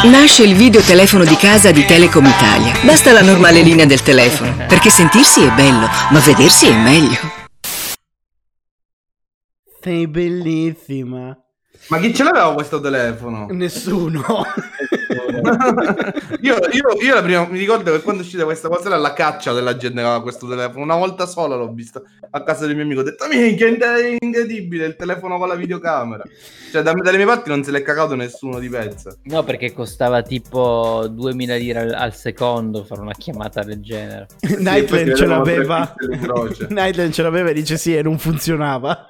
[0.05, 2.73] Nasce il videotelefono di casa di Telecom Italia.
[2.85, 7.19] Basta la normale linea del telefono, perché sentirsi è bello, ma vedersi è meglio.
[9.83, 11.37] Sei bellissima.
[11.89, 13.49] Ma chi ce l'aveva questo telefono?
[13.51, 14.23] Nessuno.
[16.41, 19.13] io, io- io la prima, mi ricordo che quando è uscita questa cosa era la
[19.13, 20.83] caccia della gente che aveva questo telefono.
[20.85, 23.01] Una volta sola l'ho visto a casa del mio amico.
[23.01, 26.23] Ho detto, minchia, è incredibile il telefono con la videocamera.
[26.71, 29.15] Cioè, da- dalle mie parti non se l'è cagato nessuno di pezza.
[29.25, 34.29] No, perché costava tipo 2000 lire al, al secondo fare una chiamata del genere.
[34.59, 35.95] Nightland ce l'aveva.
[36.69, 39.09] Nightland ce l'aveva e dice sì e non funzionava.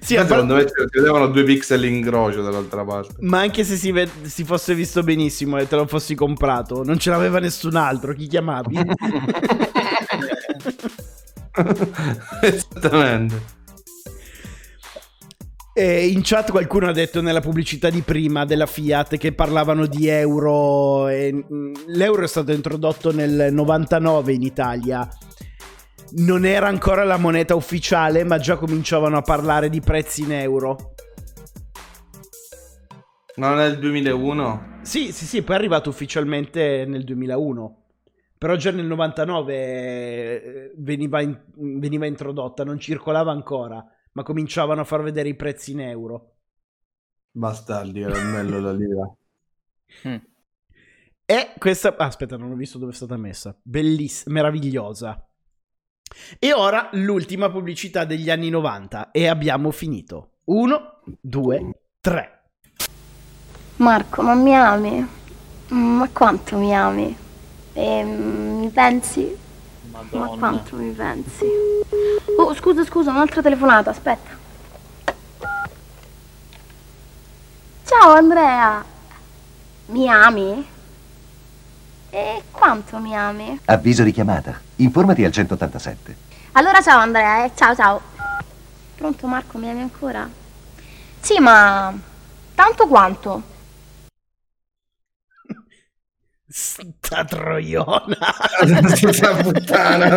[0.00, 3.14] Sì, secondo me ci si vedevano due pixel in croce dall'altra parte.
[3.20, 6.98] ma anche se si, ve- si fosse visto benissimo e te lo fossi comprato, non
[6.98, 8.12] ce l'aveva nessun altro.
[8.14, 8.78] Chi chiamavi?
[12.42, 13.54] Esattamente.
[15.78, 20.08] E in chat qualcuno ha detto nella pubblicità di prima della Fiat che parlavano di
[20.08, 21.06] euro.
[21.08, 25.06] E, mm, l'euro è stato introdotto nel 99 in Italia.
[26.12, 30.94] Non era ancora la moneta ufficiale, ma già cominciavano a parlare di prezzi in euro.
[33.36, 34.78] Non è il 2001?
[34.82, 37.82] Sì, sì, sì, poi è arrivato ufficialmente nel 2001.
[38.38, 44.84] Però già nel 99 eh, veniva, in- veniva introdotta, non circolava ancora, ma cominciavano a
[44.84, 46.36] far vedere i prezzi in euro.
[47.32, 49.16] Bastardi, era bello la lira.
[51.28, 51.96] E questa...
[51.96, 53.58] ah, aspetta, non ho visto dove è stata messa.
[53.60, 55.25] Bellissima, meravigliosa.
[56.38, 60.30] E ora l'ultima pubblicità degli anni 90 e abbiamo finito.
[60.44, 61.70] Uno, due,
[62.00, 62.42] tre.
[63.76, 65.06] Marco, ma mi ami?
[65.68, 67.16] Ma quanto mi ami?
[67.72, 69.36] Ehm, mi pensi?
[69.90, 71.44] Ma quanto mi pensi?
[72.38, 74.30] Oh, scusa, scusa, un'altra telefonata, aspetta.
[77.84, 78.84] Ciao Andrea.
[79.86, 80.66] Mi ami?
[82.10, 83.60] E quanto mi ami?
[83.66, 84.65] Avviso di chiamata.
[84.76, 86.16] Informati al 187.
[86.52, 87.52] Allora ciao Andrea, eh.
[87.54, 88.00] ciao ciao.
[88.94, 90.28] Pronto Marco, mi ami ancora?
[91.20, 91.94] Sì, ma
[92.54, 93.54] tanto quanto?
[96.48, 98.16] Sta troiona.
[99.12, 100.16] Sta puttana.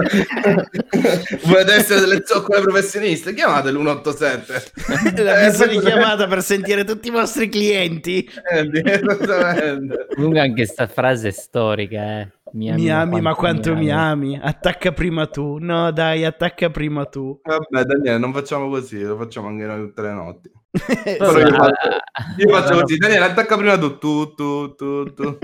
[1.44, 3.34] Volete essere delle zoccole professioniste?
[3.34, 5.24] Chiamate l'187.
[5.24, 8.30] L'avviso di chiamata per sentire tutti i vostri clienti.
[8.52, 10.08] Esattamente.
[10.16, 12.32] Comunque anche sta frase è storica, eh.
[12.54, 14.36] Mi ami, ma quanto mi ami.
[14.36, 14.40] ami?
[14.42, 15.58] Attacca prima tu.
[15.60, 17.40] No, dai, attacca prima tu.
[17.44, 20.52] Vabbè, Daniele, non facciamo così, lo facciamo anche noi tutte le notti.
[20.80, 21.16] Sì.
[21.18, 21.90] Però io faccio,
[22.38, 25.38] io faccio così, Daniele, attacca prima tu, tu, tu, tu, tu.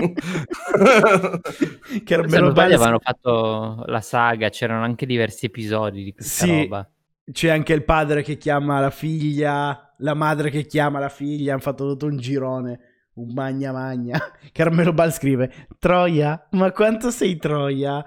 [2.04, 6.60] Che Se non sbaglio avevano fatto la saga, c'erano anche diversi episodi di questa Sì,
[6.62, 6.88] roba.
[7.32, 11.62] c'è anche il padre che chiama la figlia, la madre che chiama la figlia, hanno
[11.62, 12.78] fatto tutto un girone,
[13.16, 14.18] un magna magna.
[14.52, 18.04] Carmelo Bal scrive, Troia, ma quanto sei Troia?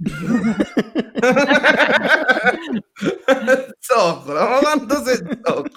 [3.78, 5.68] Zoccola, ma quanto sei zoccola?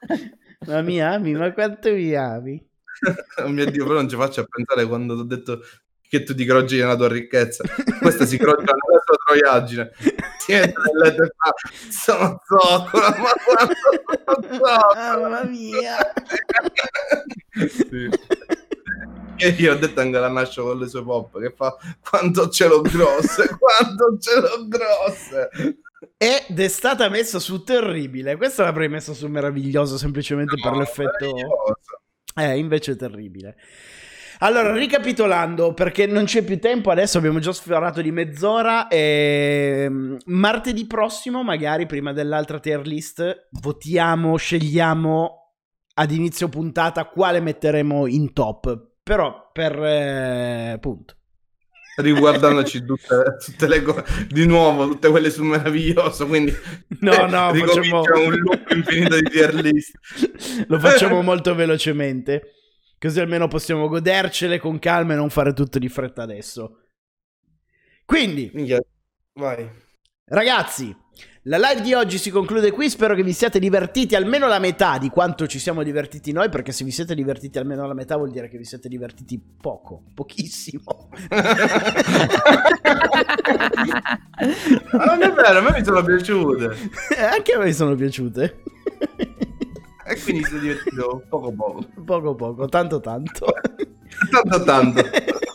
[0.66, 2.62] ma mi ami, ma quanto mi ami?
[3.36, 5.60] Oh mio Dio, però non ci faccio a pensare quando ti ho detto
[6.14, 7.64] che tu ti croggi nella tua ricchezza.
[8.00, 9.90] Questa si croggia nella sua troiaggine.
[10.38, 11.52] Si entra nelle tue fa,
[11.90, 13.74] sono zoccola, ma quanto
[14.24, 15.18] sono zoccola?
[15.18, 15.96] Mamma mia.
[17.68, 18.08] Sì.
[19.36, 21.76] E io ho detto anche la nascio con le sue pop che fa
[22.08, 25.50] quanto ce l'ho grosse, quanto ce l'ho grosse.
[26.16, 28.36] Ed è stata messa su terribile.
[28.36, 31.34] Questa l'avrei messa su meraviglioso semplicemente per l'effetto.
[32.36, 33.56] Eh, invece è terribile.
[34.44, 38.88] Allora, ricapitolando, perché non c'è più tempo, adesso abbiamo già sforato di mezz'ora.
[38.88, 39.90] E...
[40.26, 45.54] Martedì prossimo, magari prima dell'altra tier list, votiamo, scegliamo
[45.94, 48.96] ad inizio puntata quale metteremo in top.
[49.02, 51.14] Però, per eh, punto.
[51.96, 56.26] riguardandoci tutte, tutte le cose di nuovo, tutte quelle su meraviglioso.
[56.26, 56.54] Quindi
[57.00, 59.94] No, no, ricomincia facciamo- un loop infinito di tier list.
[60.68, 62.42] Lo facciamo molto velocemente.
[63.04, 66.86] Così almeno possiamo godercele con calma e non fare tutto di fretta adesso.
[68.06, 68.50] Quindi,
[69.34, 69.68] vai.
[70.24, 70.96] ragazzi,
[71.42, 72.88] la live di oggi si conclude qui.
[72.88, 76.48] Spero che vi siate divertiti almeno la metà di quanto ci siamo divertiti noi.
[76.48, 80.04] Perché se vi siete divertiti almeno la metà, vuol dire che vi siete divertiti poco,
[80.14, 81.10] pochissimo.
[84.92, 86.74] Ma non è vero, a me mi sono piaciute.
[87.20, 88.62] Anche a me sono piaciute.
[90.06, 91.86] E quindi si è divertito poco poco.
[92.04, 93.46] Poco, poco, tanto, tanto.
[94.30, 95.02] Tanto tanto.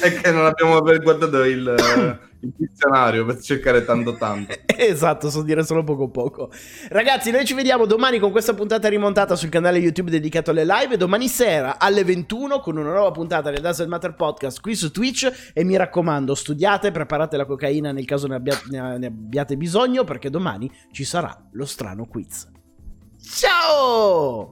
[0.00, 4.54] È che non abbiamo guardato il, il dizionario per cercare tanto tanto.
[4.66, 6.50] Esatto, so dire solo poco poco.
[6.88, 10.96] Ragazzi, noi ci vediamo domani con questa puntata rimontata sul canale YouTube dedicato alle live
[10.96, 15.52] domani sera alle 21 con una nuova puntata del Dazzle Matter Podcast qui su Twitch
[15.52, 20.30] e mi raccomando, studiate, preparate la cocaina nel caso ne, abbia- ne abbiate bisogno perché
[20.30, 22.51] domani ci sarà lo strano quiz.
[23.24, 24.40] Ciao!